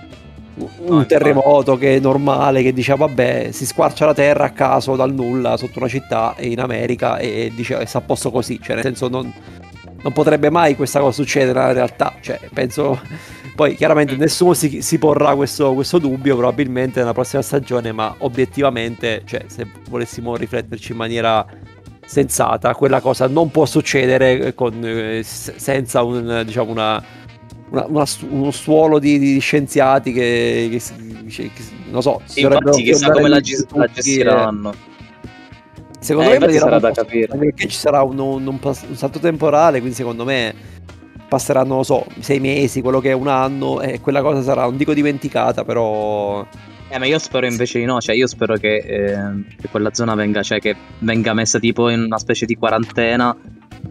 un 0.57 0.69
infatti. 0.79 1.07
terremoto 1.07 1.77
che 1.77 1.95
è 1.95 1.99
normale, 1.99 2.61
che 2.63 2.73
dice 2.73 2.95
vabbè, 2.95 3.51
si 3.51 3.65
squarcia 3.65 4.05
la 4.05 4.13
terra 4.13 4.45
a 4.45 4.51
caso 4.51 4.95
dal 4.95 5.13
nulla 5.13 5.57
sotto 5.57 5.79
una 5.79 5.87
città 5.87 6.35
in 6.39 6.59
America 6.59 7.17
e 7.17 7.51
dice 7.55 7.85
sta 7.85 7.99
a 7.99 8.01
posto 8.01 8.31
così, 8.31 8.59
cioè 8.61 8.75
nel 8.75 8.83
senso 8.83 9.07
non, 9.07 9.31
non 10.01 10.13
potrebbe 10.13 10.49
mai 10.49 10.75
questa 10.75 10.99
cosa 10.99 11.13
succedere 11.13 11.59
nella 11.59 11.73
realtà, 11.73 12.13
cioè 12.21 12.39
penso 12.53 12.99
poi 13.57 13.75
chiaramente 13.75 14.15
Mm. 14.15 14.19
nessuno 14.19 14.53
si, 14.53 14.83
si 14.83 14.99
porrà 14.99 15.33
questo, 15.33 15.73
questo 15.73 15.97
dubbio 15.97 16.35
probabilmente 16.35 16.99
nella 16.99 17.13
prossima 17.13 17.41
stagione, 17.41 17.91
ma 17.91 18.13
obiettivamente, 18.19 19.23
cioè, 19.25 19.45
se 19.47 19.65
volessimo 19.89 20.35
rifletterci 20.35 20.91
in 20.91 20.97
maniera 20.97 21.43
sensata, 22.05 22.75
quella 22.75 23.01
cosa 23.01 23.27
non 23.27 23.49
può 23.49 23.65
succedere 23.65 24.53
con, 24.53 24.79
eh, 24.83 25.21
senza 25.23 26.03
un, 26.03 26.43
diciamo 26.45 26.69
una, 26.69 27.03
una- 27.69 27.85
una 27.87 28.05
uno 28.29 28.51
stuolo 28.51 28.99
di, 28.99 29.19
di 29.19 29.39
scienziati 29.39 30.11
che, 30.13 30.67
che 30.71 30.81
che- 31.27 31.51
che- 31.53 31.63
non 31.89 32.01
so, 32.01 32.21
si 32.25 32.41
infatti 32.41 32.83
chissà 32.83 33.11
come 33.11 33.29
la, 33.29 33.39
gis- 33.39 33.65
la 33.71 33.87
gestiranno. 33.87 34.73
Secondo 35.99 36.31
Eh, 36.31 36.39
me 36.39 36.51
sarà 36.53 36.79
da 36.79 36.91
capire. 36.91 37.35
perché 37.35 37.67
ci 37.67 37.77
sarà 37.77 38.03
un, 38.03 38.17
un- 38.19 38.45
un 38.47 38.59
un 38.61 38.95
salto 38.95 39.19
temporale, 39.19 39.79
quindi 39.79 39.95
secondo 39.95 40.23
me 40.23 40.53
passeranno, 41.27 41.67
non 41.69 41.77
lo 41.77 41.83
so, 41.83 42.05
sei 42.19 42.39
mesi, 42.39 42.81
quello 42.81 42.99
che 43.01 43.09
è 43.09 43.13
un 43.13 43.27
anno, 43.27 43.81
e 43.81 43.99
quella 43.99 44.21
cosa 44.21 44.41
sarà, 44.41 44.61
non 44.63 44.77
dico 44.77 44.93
dimenticata, 44.93 45.65
però... 45.65 46.45
Eh, 46.89 46.99
ma 46.99 47.05
io 47.05 47.19
spero 47.19 47.45
invece 47.45 47.79
di 47.79 47.85
no, 47.85 47.99
cioè 47.99 48.15
io 48.15 48.27
spero 48.27 48.55
che, 48.55 48.75
eh, 48.77 49.17
che 49.59 49.67
quella 49.69 49.93
zona 49.93 50.15
venga, 50.15 50.41
cioè 50.41 50.59
che 50.61 50.73
venga 50.99 51.33
messa 51.33 51.59
tipo 51.59 51.89
in 51.89 51.99
una 52.03 52.17
specie 52.17 52.45
di 52.45 52.55
quarantena 52.55 53.35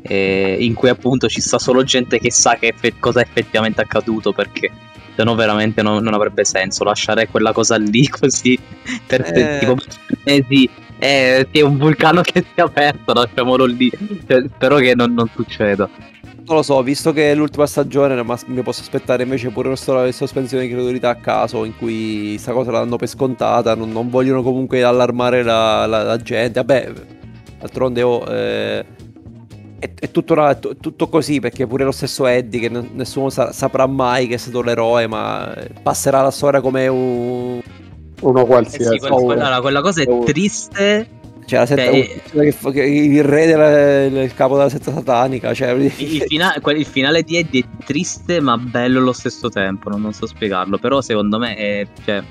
eh, 0.08 0.56
in 0.60 0.74
cui 0.74 0.88
appunto 0.88 1.28
ci 1.28 1.40
sta 1.40 1.58
solo 1.58 1.82
gente 1.82 2.18
che 2.18 2.30
sa 2.30 2.56
che 2.56 2.68
effe- 2.68 2.94
cosa 2.98 3.20
è 3.20 3.22
effettivamente 3.22 3.80
accaduto 3.80 4.32
perché 4.32 4.70
se 5.14 5.24
no 5.24 5.34
veramente 5.34 5.82
non, 5.82 6.02
non 6.02 6.14
avrebbe 6.14 6.44
senso 6.44 6.84
lasciare 6.84 7.28
quella 7.28 7.52
cosa 7.52 7.76
lì 7.76 8.06
così 8.10 8.58
per 9.06 9.22
Eh. 9.34 9.58
tipo 9.60 9.76
mesi 10.24 10.68
eh, 10.98 11.46
sì, 11.52 11.58
è 11.58 11.62
un 11.62 11.76
vulcano 11.76 12.22
che 12.22 12.40
si 12.40 12.52
è 12.54 12.62
aperto, 12.62 13.12
lasciamolo 13.12 13.66
lì. 13.66 13.90
Cioè, 14.26 14.44
spero 14.48 14.76
che 14.76 14.94
non, 14.94 15.12
non 15.12 15.28
succeda. 15.34 15.86
Non 16.46 16.56
lo 16.56 16.62
so, 16.62 16.80
visto 16.82 17.12
che 17.12 17.32
è 17.32 17.34
l'ultima 17.34 17.66
stagione, 17.66 18.22
ma 18.22 18.38
mi 18.46 18.62
posso 18.62 18.80
aspettare 18.80 19.24
invece 19.24 19.50
pure 19.50 19.66
una 19.66 19.76
storia 19.76 20.04
di 20.06 20.12
sospensione 20.12 20.64
di 20.66 20.72
credulità 20.72 21.10
a 21.10 21.16
caso, 21.16 21.64
in 21.64 21.76
cui 21.76 22.38
sta 22.38 22.52
cosa 22.52 22.70
la 22.70 22.78
danno 22.78 22.96
per 22.96 23.08
scontata, 23.08 23.74
non, 23.74 23.90
non 23.92 24.08
vogliono 24.08 24.42
comunque 24.42 24.82
allarmare 24.82 25.42
la, 25.42 25.84
la- 25.84 26.02
la 26.02 26.16
gente. 26.16 26.60
Vabbè, 26.60 26.92
d'altronde 27.58 28.02
oh, 28.02 28.24
eh, 28.32 28.84
è, 29.78 29.90
è 29.98 30.10
tutto, 30.10 30.32
una- 30.34 30.50
è 30.50 30.58
tu- 30.58 30.76
tutto 30.78 31.08
così, 31.08 31.40
perché 31.40 31.66
pure 31.66 31.84
lo 31.84 31.92
stesso 31.92 32.26
Eddie, 32.26 32.60
che 32.60 32.68
n- 32.70 32.90
nessuno 32.94 33.30
sa- 33.30 33.52
saprà 33.52 33.86
mai 33.86 34.26
che 34.26 34.34
è 34.34 34.38
stato 34.38 34.62
l'eroe, 34.62 35.06
ma 35.06 35.54
eh, 35.54 35.70
passerà 35.82 36.22
la 36.22 36.30
storia 36.30 36.60
come 36.60 36.86
un... 36.88 37.60
Uno 38.20 38.42
Eh 38.42 38.46
qualsiasi. 38.46 38.84
sì, 38.92 38.98
quella, 38.98 39.14
quella- 39.16 39.44
allora, 39.46 39.60
quella 39.60 39.80
cosa 39.82 40.02
è 40.02 40.06
triste. 40.24 41.08
Cioè, 41.46 41.60
la 41.60 41.66
setta, 41.66 41.82
Eh, 41.82 42.22
che 42.32 42.52
fa- 42.52 42.70
che 42.72 42.82
il 42.82 43.22
re 43.22 43.46
della- 43.46 44.22
il 44.24 44.34
capo 44.34 44.56
della 44.56 44.68
setta 44.68 44.92
satanica, 44.92 45.54
cioè... 45.54 45.70
Il, 45.72 45.84
il 45.98 46.22
fina- 46.26 46.54
que- 46.60 46.74
il 46.74 46.86
finale 46.86 47.22
di 47.22 47.36
Eddie 47.36 47.60
è 47.62 47.84
triste, 47.84 48.40
ma 48.40 48.56
bello 48.58 48.98
allo 48.98 49.12
stesso 49.12 49.48
tempo. 49.48 49.88
Non, 49.90 50.00
non 50.00 50.12
so 50.12 50.26
spiegarlo. 50.26 50.78
Però, 50.78 51.00
secondo 51.00 51.38
me, 51.38 51.54
è, 51.54 51.86
cioè, 52.04 52.22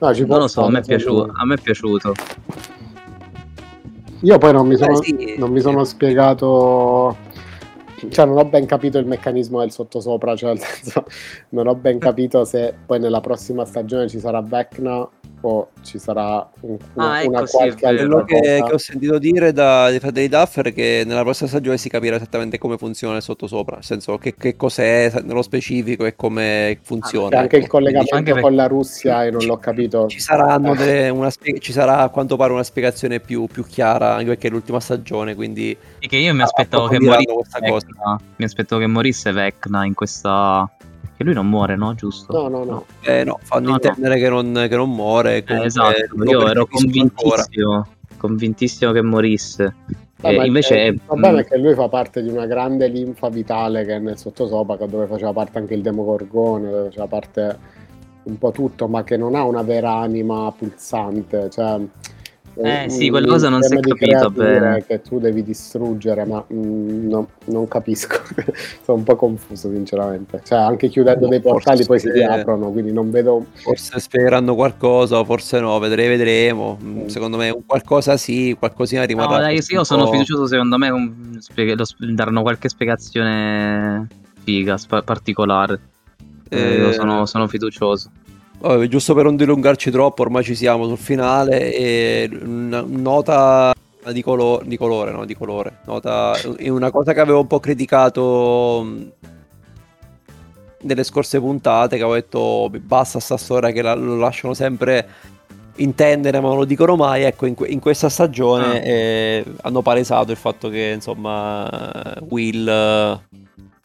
No, 0.00 0.12
non 0.12 0.38
lo 0.38 0.46
so. 0.48 0.64
A 0.64 0.70
me 0.70 0.78
è 0.78 0.82
piaciuto. 0.82 1.32
A 1.34 1.44
me 1.44 1.54
è 1.56 1.58
piaciuto. 1.60 2.14
Io 4.22 4.38
poi 4.38 4.52
non 4.52 4.66
mi 4.66 4.76
sono, 4.76 5.00
Eh, 5.00 5.04
sì. 5.04 5.34
non 5.38 5.50
mi 5.50 5.60
sono 5.60 5.84
spiegato, 5.84 7.16
cioè 8.08 8.26
non 8.26 8.36
ho 8.38 8.44
ben 8.44 8.66
capito 8.66 8.98
il 8.98 9.06
meccanismo 9.06 9.60
del 9.60 9.70
sottosopra, 9.70 10.34
cioè 10.34 10.50
nel 10.54 10.60
senso 10.60 11.04
non 11.50 11.68
ho 11.68 11.74
ben 11.74 11.98
capito 11.98 12.44
se 12.44 12.74
poi 12.84 12.98
nella 12.98 13.20
prossima 13.20 13.64
stagione 13.64 14.08
ci 14.08 14.18
sarà 14.18 14.40
Vecna 14.42 15.08
o 15.40 15.68
ci 15.82 15.98
sarà 15.98 16.48
un- 16.60 16.76
una, 16.94 17.10
Ah, 17.12 17.20
ecco, 17.22 17.30
una 17.30 17.46
sì, 17.46 17.56
è 17.56 17.58
qualche 17.58 17.86
altra 17.86 18.06
Quello 18.06 18.24
che, 18.24 18.62
che 18.66 18.72
ho 18.72 18.78
sentito 18.78 19.18
dire 19.18 19.52
da- 19.52 19.88
dai 19.88 20.00
fratelli 20.00 20.28
Duffer 20.28 20.66
è 20.66 20.72
che 20.72 21.02
nella 21.06 21.22
prossima 21.22 21.48
stagione 21.48 21.78
si 21.78 21.88
capirà 21.88 22.16
esattamente 22.16 22.58
come 22.58 22.76
funziona 22.76 23.16
il 23.16 23.22
sottosopra, 23.22 23.76
nel 23.76 23.84
senso 23.84 24.18
che, 24.18 24.34
che 24.34 24.56
cos'è 24.56 25.12
nello 25.22 25.42
specifico 25.42 26.04
e 26.06 26.16
come 26.16 26.78
funziona. 26.82 27.28
C'è 27.30 27.36
anche 27.36 27.56
il 27.56 27.62
ecco. 27.62 27.70
collegamento 27.72 28.14
Anche 28.14 28.32
perché- 28.32 28.40
con 28.46 28.54
la 28.56 28.66
Russia 28.66 29.24
e 29.24 29.30
non 29.30 29.44
l'ho 29.44 29.56
capito. 29.58 30.06
Ci, 30.08 30.20
saranno 30.20 30.74
delle- 30.74 31.08
una 31.08 31.30
spie- 31.30 31.58
ci 31.60 31.72
sarà 31.72 31.98
a 31.98 32.08
quanto 32.08 32.36
pare 32.36 32.52
una 32.52 32.64
spiegazione 32.64 33.20
più, 33.20 33.46
più 33.46 33.64
chiara 33.64 34.14
anche 34.14 34.26
perché 34.26 34.48
è 34.48 34.50
l'ultima 34.50 34.80
stagione, 34.80 35.34
quindi 35.34 35.76
E 36.00 36.06
che 36.08 36.16
io 36.16 36.34
mi 36.34 36.40
Ah, 36.40 36.44
aspettavo 36.44 36.88
che 36.88 36.98
morisse 37.00 37.32
questa 37.32 37.58
cosa. 37.60 37.86
Vecna. 37.86 38.20
Mi 38.36 38.44
aspettavo 38.44 38.80
che 38.80 38.86
morisse 38.88 39.32
Vecna 39.32 39.84
in 39.84 39.94
questa. 39.94 40.68
Che 41.18 41.24
lui 41.24 41.34
non 41.34 41.48
muore, 41.48 41.74
no? 41.74 41.94
Giusto? 41.94 42.32
No, 42.32 42.46
no, 42.48 42.62
no. 42.64 42.84
eh, 43.02 43.24
no, 43.24 43.40
fanno 43.42 43.64
No, 43.64 43.68
no. 43.70 43.74
intendere 43.74 44.18
Che, 44.20 44.28
non, 44.28 44.66
che 44.68 44.76
non 44.76 44.90
muore. 44.94 45.42
Eh, 45.44 45.64
esatto. 45.64 45.96
Io 46.24 46.46
ero 46.48 46.64
percepiscono 46.64 47.02
ancora. 47.02 47.42
convintissimo. 47.42 47.86
Convintissimo 48.16 48.92
che 48.92 49.02
morisse. 49.02 49.74
Eh, 50.22 50.36
Eh, 50.36 50.46
invece. 50.46 50.78
il 50.78 50.92
mm, 50.94 51.06
problema 51.06 51.40
è 51.40 51.44
che 51.44 51.58
lui 51.58 51.74
fa 51.74 51.88
parte 51.88 52.22
di 52.22 52.28
una 52.28 52.46
grande 52.46 52.86
linfa 52.86 53.28
vitale 53.30 53.84
che 53.84 53.96
è 53.96 53.98
nel 53.98 54.16
sottosopra, 54.16 54.76
dove 54.86 55.06
faceva 55.06 55.32
parte 55.32 55.58
anche 55.58 55.74
il 55.74 55.82
Demogorgone, 55.82 56.70
dove 56.70 56.84
faceva 56.86 57.06
parte 57.08 57.58
un 58.22 58.38
po' 58.38 58.50
tutto, 58.52 58.86
ma 58.86 59.02
che 59.02 59.16
non 59.16 59.34
ha 59.34 59.42
una 59.44 59.62
vera 59.62 59.94
anima 59.94 60.52
pulsante. 60.56 61.50
Cioè, 61.50 61.80
Eh, 62.60 62.82
un- 62.84 62.90
sì, 62.90 63.08
quella 63.08 63.26
cosa 63.28 63.48
non 63.48 63.62
si 63.62 63.74
è 63.76 63.80
capito 63.80 64.30
bene. 64.30 64.84
Che 64.84 65.00
tu 65.02 65.18
devi 65.20 65.42
distruggere, 65.44 66.24
ma 66.24 66.44
mm, 66.52 67.08
no, 67.08 67.28
non 67.46 67.68
capisco. 67.68 68.20
Sono 68.82 68.98
un 68.98 69.04
po' 69.04 69.14
confuso, 69.16 69.70
sinceramente. 69.70 70.40
Cioè, 70.44 70.58
anche 70.58 70.88
chiudendo 70.88 71.28
dei 71.28 71.40
portali 71.40 71.84
poi 71.84 72.00
si 72.00 72.10
riaprono, 72.10 72.70
quindi 72.70 72.92
non 72.92 73.10
vedo. 73.10 73.46
Forse 73.52 74.00
spiegheranno 74.00 74.54
qualcosa, 74.56 75.22
forse 75.24 75.60
no, 75.60 75.78
vedremo, 75.78 76.08
vedremo. 76.16 76.78
Mm, 76.82 76.98
Mm. 77.02 77.06
Secondo 77.06 77.36
me 77.36 77.50
un 77.50 77.62
qualcosa 77.64 78.16
sì, 78.16 78.56
qualcosina 78.58 79.02
No, 79.02 79.06
rimarrà. 79.06 79.38
dai, 79.38 79.54
questo 79.54 79.74
io 79.74 79.84
sono 79.84 80.06
fiducioso. 80.10 80.46
Secondo 80.48 80.78
me 80.78 80.88
un- 80.90 81.36
spiega- 81.38 81.74
lo 81.76 81.84
sp- 81.84 82.04
daranno 82.06 82.42
qualche 82.42 82.68
spiegazione 82.68 84.06
figa, 84.42 84.76
spa- 84.76 85.02
particolare. 85.02 85.78
Eh, 86.48 86.74
io 86.76 86.88
Eh, 86.88 86.92
sono, 86.94 87.26
sono 87.26 87.46
fiducioso. 87.46 88.10
Vabbè, 88.58 88.86
giusto 88.88 89.14
per 89.14 89.24
non 89.24 89.36
dilungarci 89.36 89.90
troppo, 89.90 90.22
ormai 90.22 90.44
ci 90.44 90.54
siamo 90.54 90.86
sul 90.86 90.98
finale. 90.98 91.74
E 91.74 92.30
una 92.42 92.84
nota 92.86 93.72
di, 94.12 94.22
colo- 94.22 94.62
di 94.64 94.76
colore, 94.76 95.10
no? 95.12 95.24
Di 95.24 95.34
colore. 95.36 95.78
Nota, 95.86 96.34
è 96.56 96.68
una 96.68 96.90
cosa 96.90 97.12
che 97.12 97.20
avevo 97.20 97.40
un 97.40 97.46
po' 97.46 97.60
criticato 97.60 98.82
mh, 98.84 99.12
nelle 100.82 101.04
scorse 101.04 101.40
puntate, 101.40 101.96
che 101.96 102.02
avevo 102.02 102.14
detto 102.16 102.70
basta 102.80 103.18
sta 103.20 103.36
storia 103.36 103.70
che 103.70 103.82
la- 103.82 103.94
lo 103.94 104.16
lasciano 104.16 104.54
sempre 104.54 105.06
intendere 105.80 106.40
ma 106.40 106.48
non 106.48 106.56
lo 106.56 106.64
dicono 106.64 106.96
mai 106.96 107.22
ecco 107.22 107.46
in, 107.46 107.54
que- 107.54 107.68
in 107.68 107.78
questa 107.78 108.08
stagione 108.08 108.80
Ah. 108.82 108.84
eh, 108.84 109.44
hanno 109.62 109.80
palesato 109.80 110.32
il 110.32 110.36
fatto 110.36 110.68
che 110.68 110.90
insomma 110.94 112.16
Will 112.28 113.20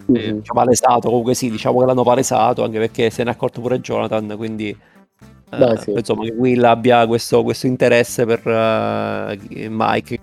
eh, 0.07 0.11
Mhm. 0.11 0.37
diciamo, 0.39 0.59
palesato, 0.59 1.07
comunque 1.09 1.33
sì, 1.33 1.49
diciamo 1.49 1.79
che 1.79 1.85
l'hanno 1.85 2.03
palesato, 2.03 2.63
anche 2.63 2.79
perché 2.79 3.09
se 3.09 3.23
ne 3.23 3.29
è 3.31 3.33
accorto 3.33 3.61
pure 3.61 3.79
Jonathan, 3.79 4.33
quindi 4.37 4.69
eh, 4.69 5.57
Beh, 5.57 5.77
sì. 5.77 5.91
insomma 5.91 6.23
che 6.23 6.31
Will 6.31 6.63
abbia 6.63 7.05
questo, 7.07 7.43
questo 7.43 7.67
interesse 7.67 8.25
per 8.25 8.41
eh, 8.47 9.67
Mike. 9.69 10.19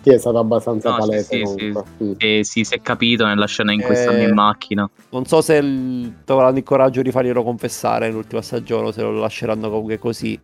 Sì, 0.00 0.10
è 0.10 0.18
stato 0.18 0.38
abbastanza 0.38 0.90
No, 0.90 0.94
sì, 0.94 1.00
palese 1.00 1.24
sì, 1.24 1.42
comunque. 1.42 1.82
Mm. 2.02 2.12
E 2.18 2.40
sì, 2.44 2.64
si 2.64 2.74
è 2.74 2.80
capito 2.80 3.26
nella 3.26 3.46
scena 3.46 3.72
in 3.72 3.82
cui 3.82 3.96
stanno 3.96 4.22
in 4.22 4.32
macchina. 4.32 4.88
Non 5.10 5.26
so 5.26 5.40
se 5.42 5.56
il- 5.56 6.14
avranno 6.26 6.56
il 6.58 6.62
coraggio 6.62 7.02
di 7.02 7.10
farglielo 7.10 7.42
confessare 7.42 8.06
nell'ultima 8.06 8.40
stagione 8.40 8.86
o 8.88 8.92
se 8.92 9.02
lo 9.02 9.12
lasceranno 9.12 9.68
comunque 9.68 9.98
così, 9.98 10.40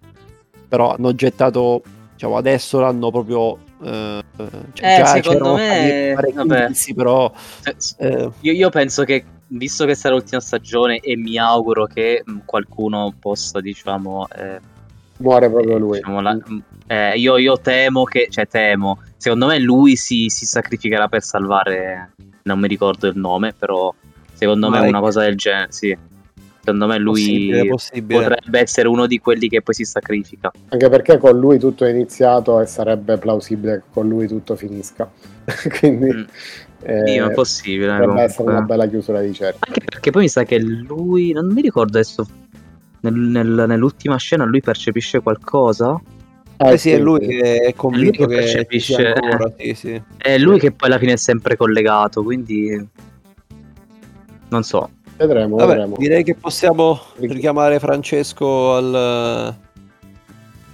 però 0.69 0.95
hanno 0.95 1.15
gettato, 1.15 1.83
diciamo 2.13 2.37
adesso 2.37 2.81
l'hanno 2.81 3.11
proprio... 3.11 3.57
eh, 3.85 4.23
cioè, 4.73 5.01
Eh, 5.01 5.07
secondo 5.07 5.55
me- 5.55 6.15
vabbè. 6.35 6.71
però... 6.95 7.33
Eh, 7.99 8.31
Io, 8.41 8.53
io 8.53 8.71
penso 8.71 9.05
che, 9.05 9.25
visto 9.49 9.85
che 9.85 9.95
sarà 9.95 10.15
l'ultima 10.15 10.41
stagione, 10.41 10.99
e 11.01 11.17
mi 11.17 11.39
auguro 11.39 11.87
che 11.87 12.23
mh, 12.25 12.39
qualcuno 12.45 13.15
possa, 13.19 13.61
diciamo, 13.61 14.27
eh, 14.37 14.61
Muore 15.19 15.49
proprio 15.49 15.79
lui. 15.79 15.99
diciamo, 15.99 16.21
la- 16.21 16.35
mh, 16.35 16.63
eh, 16.89 17.17
io, 17.17 17.37
io 17.37 17.59
temo 17.61 18.05
che, 18.05 18.27
cioè 18.31 18.47
temo, 18.49 19.01
secondo 19.17 19.47
me 19.47 19.59
lui 19.59 19.97
si, 19.97 20.29
si 20.29 20.45
sacrificherà 20.45 21.09
per 21.09 21.23
salvare, 21.23 22.11
non 22.43 22.59
mi 22.59 22.69
ricordo 22.69 23.07
il 23.07 23.17
nome, 23.17 23.55
però 23.57 23.95
secondo 24.33 24.69
me 24.69 24.79
Mike. 24.79 24.89
una 24.91 25.01
cosa 25.01 25.21
del 25.21 25.37
genere, 25.37 25.67
sì. 25.71 25.97
Secondo 26.65 26.87
me 26.87 26.97
lui 26.99 27.21
possibile, 27.21 27.67
possibile. 27.67 28.23
potrebbe 28.23 28.61
essere 28.61 28.89
uno 28.89 29.07
di 29.07 29.19
quelli 29.19 29.49
che 29.49 29.61
poi 29.61 29.75
si 29.75 29.85
sacrifica. 29.85 30.51
Anche 30.71 30.89
perché 30.89 31.19
con 31.19 31.39
lui 31.39 31.59
tutto 31.59 31.85
è 31.85 31.91
iniziato 31.91 32.59
e 32.59 32.65
sarebbe 32.65 33.19
plausibile 33.19 33.77
che 33.77 33.83
con 33.93 34.09
lui 34.09 34.27
tutto 34.27 34.57
finisca. 34.57 35.11
Quindi 35.79 36.11
mm. 36.11 36.25
eh, 36.85 37.03
sì, 37.07 37.17
è 37.17 37.31
possibile. 37.33 37.89
Potrebbe 37.89 38.07
comunque. 38.07 38.25
essere 38.25 38.51
una 38.51 38.61
bella 38.63 38.87
chiusura 38.87 39.21
di 39.21 39.35
certo. 39.35 39.59
Anche 39.61 39.81
perché 39.85 40.11
poi 40.11 40.23
mi 40.23 40.29
sa 40.31 40.45
che 40.45 40.59
lui, 40.59 41.33
non 41.33 41.53
mi 41.53 41.61
ricordo 41.61 41.99
adesso, 41.99 42.27
nel, 43.01 43.13
nel, 43.13 43.65
nell'ultima 43.69 44.17
scena 44.17 44.47
lui 44.47 44.63
percepisce 44.63 45.21
qualcosa. 45.21 46.01
Eh, 46.57 46.73
eh 46.73 46.79
sì, 46.79 46.93
è 46.93 46.99
lui 46.99 47.27
che 47.27 47.59
è 47.59 47.75
convinto 47.75 48.25
che, 48.25 48.37
che 48.37 48.41
percepisce. 48.41 49.13
Ancora, 49.13 49.53
sì, 49.59 49.75
sì. 49.75 50.03
È 50.17 50.39
lui 50.39 50.59
che 50.59 50.73
poi 50.73 50.89
alla 50.89 50.99
fine 50.99 51.13
è 51.13 51.17
sempre 51.19 51.59
collegato, 51.59 52.23
quindi 52.23 52.89
non 54.49 54.63
so. 54.63 54.89
Vedremo, 55.17 55.57
Vabbè, 55.57 55.69
vedremo. 55.69 55.97
Direi 55.97 56.25
che 56.25 56.35
possiamo 56.35 57.01
richiamare 57.17 57.79
Francesco 57.79 58.75
al... 58.75 59.55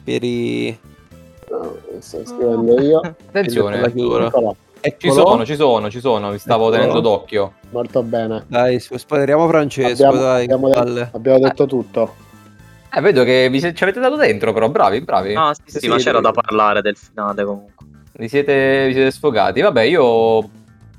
per 0.05 0.23
i... 0.25 0.79
No, 1.51 1.77
sto 1.99 2.25
scrivendo 2.25 2.81
io. 2.81 3.01
Attenzione. 3.01 3.81
La 3.81 3.91
chiusura. 3.91 4.31
Ci 4.97 5.11
sono, 5.11 5.45
ci 5.45 5.57
sono, 5.57 5.91
ci 5.91 6.01
sono, 6.01 6.31
vi 6.31 6.39
stavo 6.39 6.69
Eccolo. 6.69 6.77
tenendo 6.77 7.01
d'occhio. 7.01 7.53
Molto 7.71 8.03
bene. 8.03 8.45
Dai, 8.47 8.81
spoileriamo 8.81 9.47
Francesco, 9.47 10.07
abbiamo, 10.07 10.23
dai. 10.23 10.45
Abbiamo, 10.45 10.71
de- 10.71 11.09
abbiamo 11.13 11.39
detto 11.39 11.67
tutto. 11.67 12.15
Eh, 12.93 13.01
vedo 13.03 13.23
che 13.25 13.49
vi 13.51 13.61
ci 13.61 13.83
avete 13.83 14.01
dato 14.01 14.17
dentro, 14.17 14.53
però 14.55 14.71
bravi, 14.71 15.03
bravi. 15.03 15.35
Ah, 15.35 15.55
sì, 15.55 15.63
sì, 15.67 15.79
sì 15.81 15.89
ma 15.89 15.97
c'era 15.97 16.21
da 16.21 16.33
parlare 16.33 16.81
del 16.81 16.97
finale 16.97 17.45
comunque. 17.45 17.87
Vi 18.13 18.29
siete, 18.29 18.87
vi 18.87 18.95
siete 18.95 19.11
sfogati. 19.11 19.61
Vabbè, 19.61 19.83
io 19.83 20.49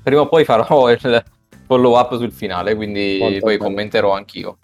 prima 0.02 0.20
o 0.20 0.28
poi 0.28 0.44
farò 0.44 0.90
il, 0.90 1.24
follow 1.72 1.98
up 1.98 2.16
sul 2.16 2.32
finale, 2.32 2.74
quindi 2.74 3.16
Molto 3.18 3.38
poi 3.40 3.56
bene. 3.56 3.70
commenterò 3.70 4.12
anch'io. 4.12 4.58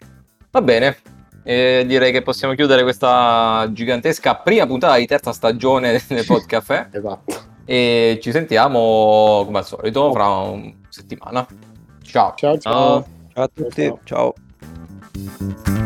Va 0.51 0.61
bene, 0.63 0.97
e 1.43 1.85
direi 1.87 2.13
che 2.13 2.21
possiamo 2.21 2.55
chiudere 2.55 2.83
questa 2.83 3.67
gigantesca 3.73 4.35
prima 4.37 4.67
puntata 4.67 4.97
di 4.97 5.07
terza 5.07 5.33
stagione 5.33 5.99
del 6.09 6.27
podcast. 6.27 6.89
esatto. 6.93 7.47
E 7.65 8.19
ci 8.23 8.31
sentiamo 8.33 9.43
come 9.45 9.59
al 9.59 9.67
solito 9.67 10.13
fra 10.13 10.27
una 10.27 10.73
settimana. 10.89 11.47
Ciao. 12.03 12.35
Ciao 12.37 12.59
ciao. 12.59 13.07
Ciao 13.33 13.45
a 13.45 13.49
tutti. 13.53 13.95
ciao. 14.05 14.35
ciao. 15.15 15.78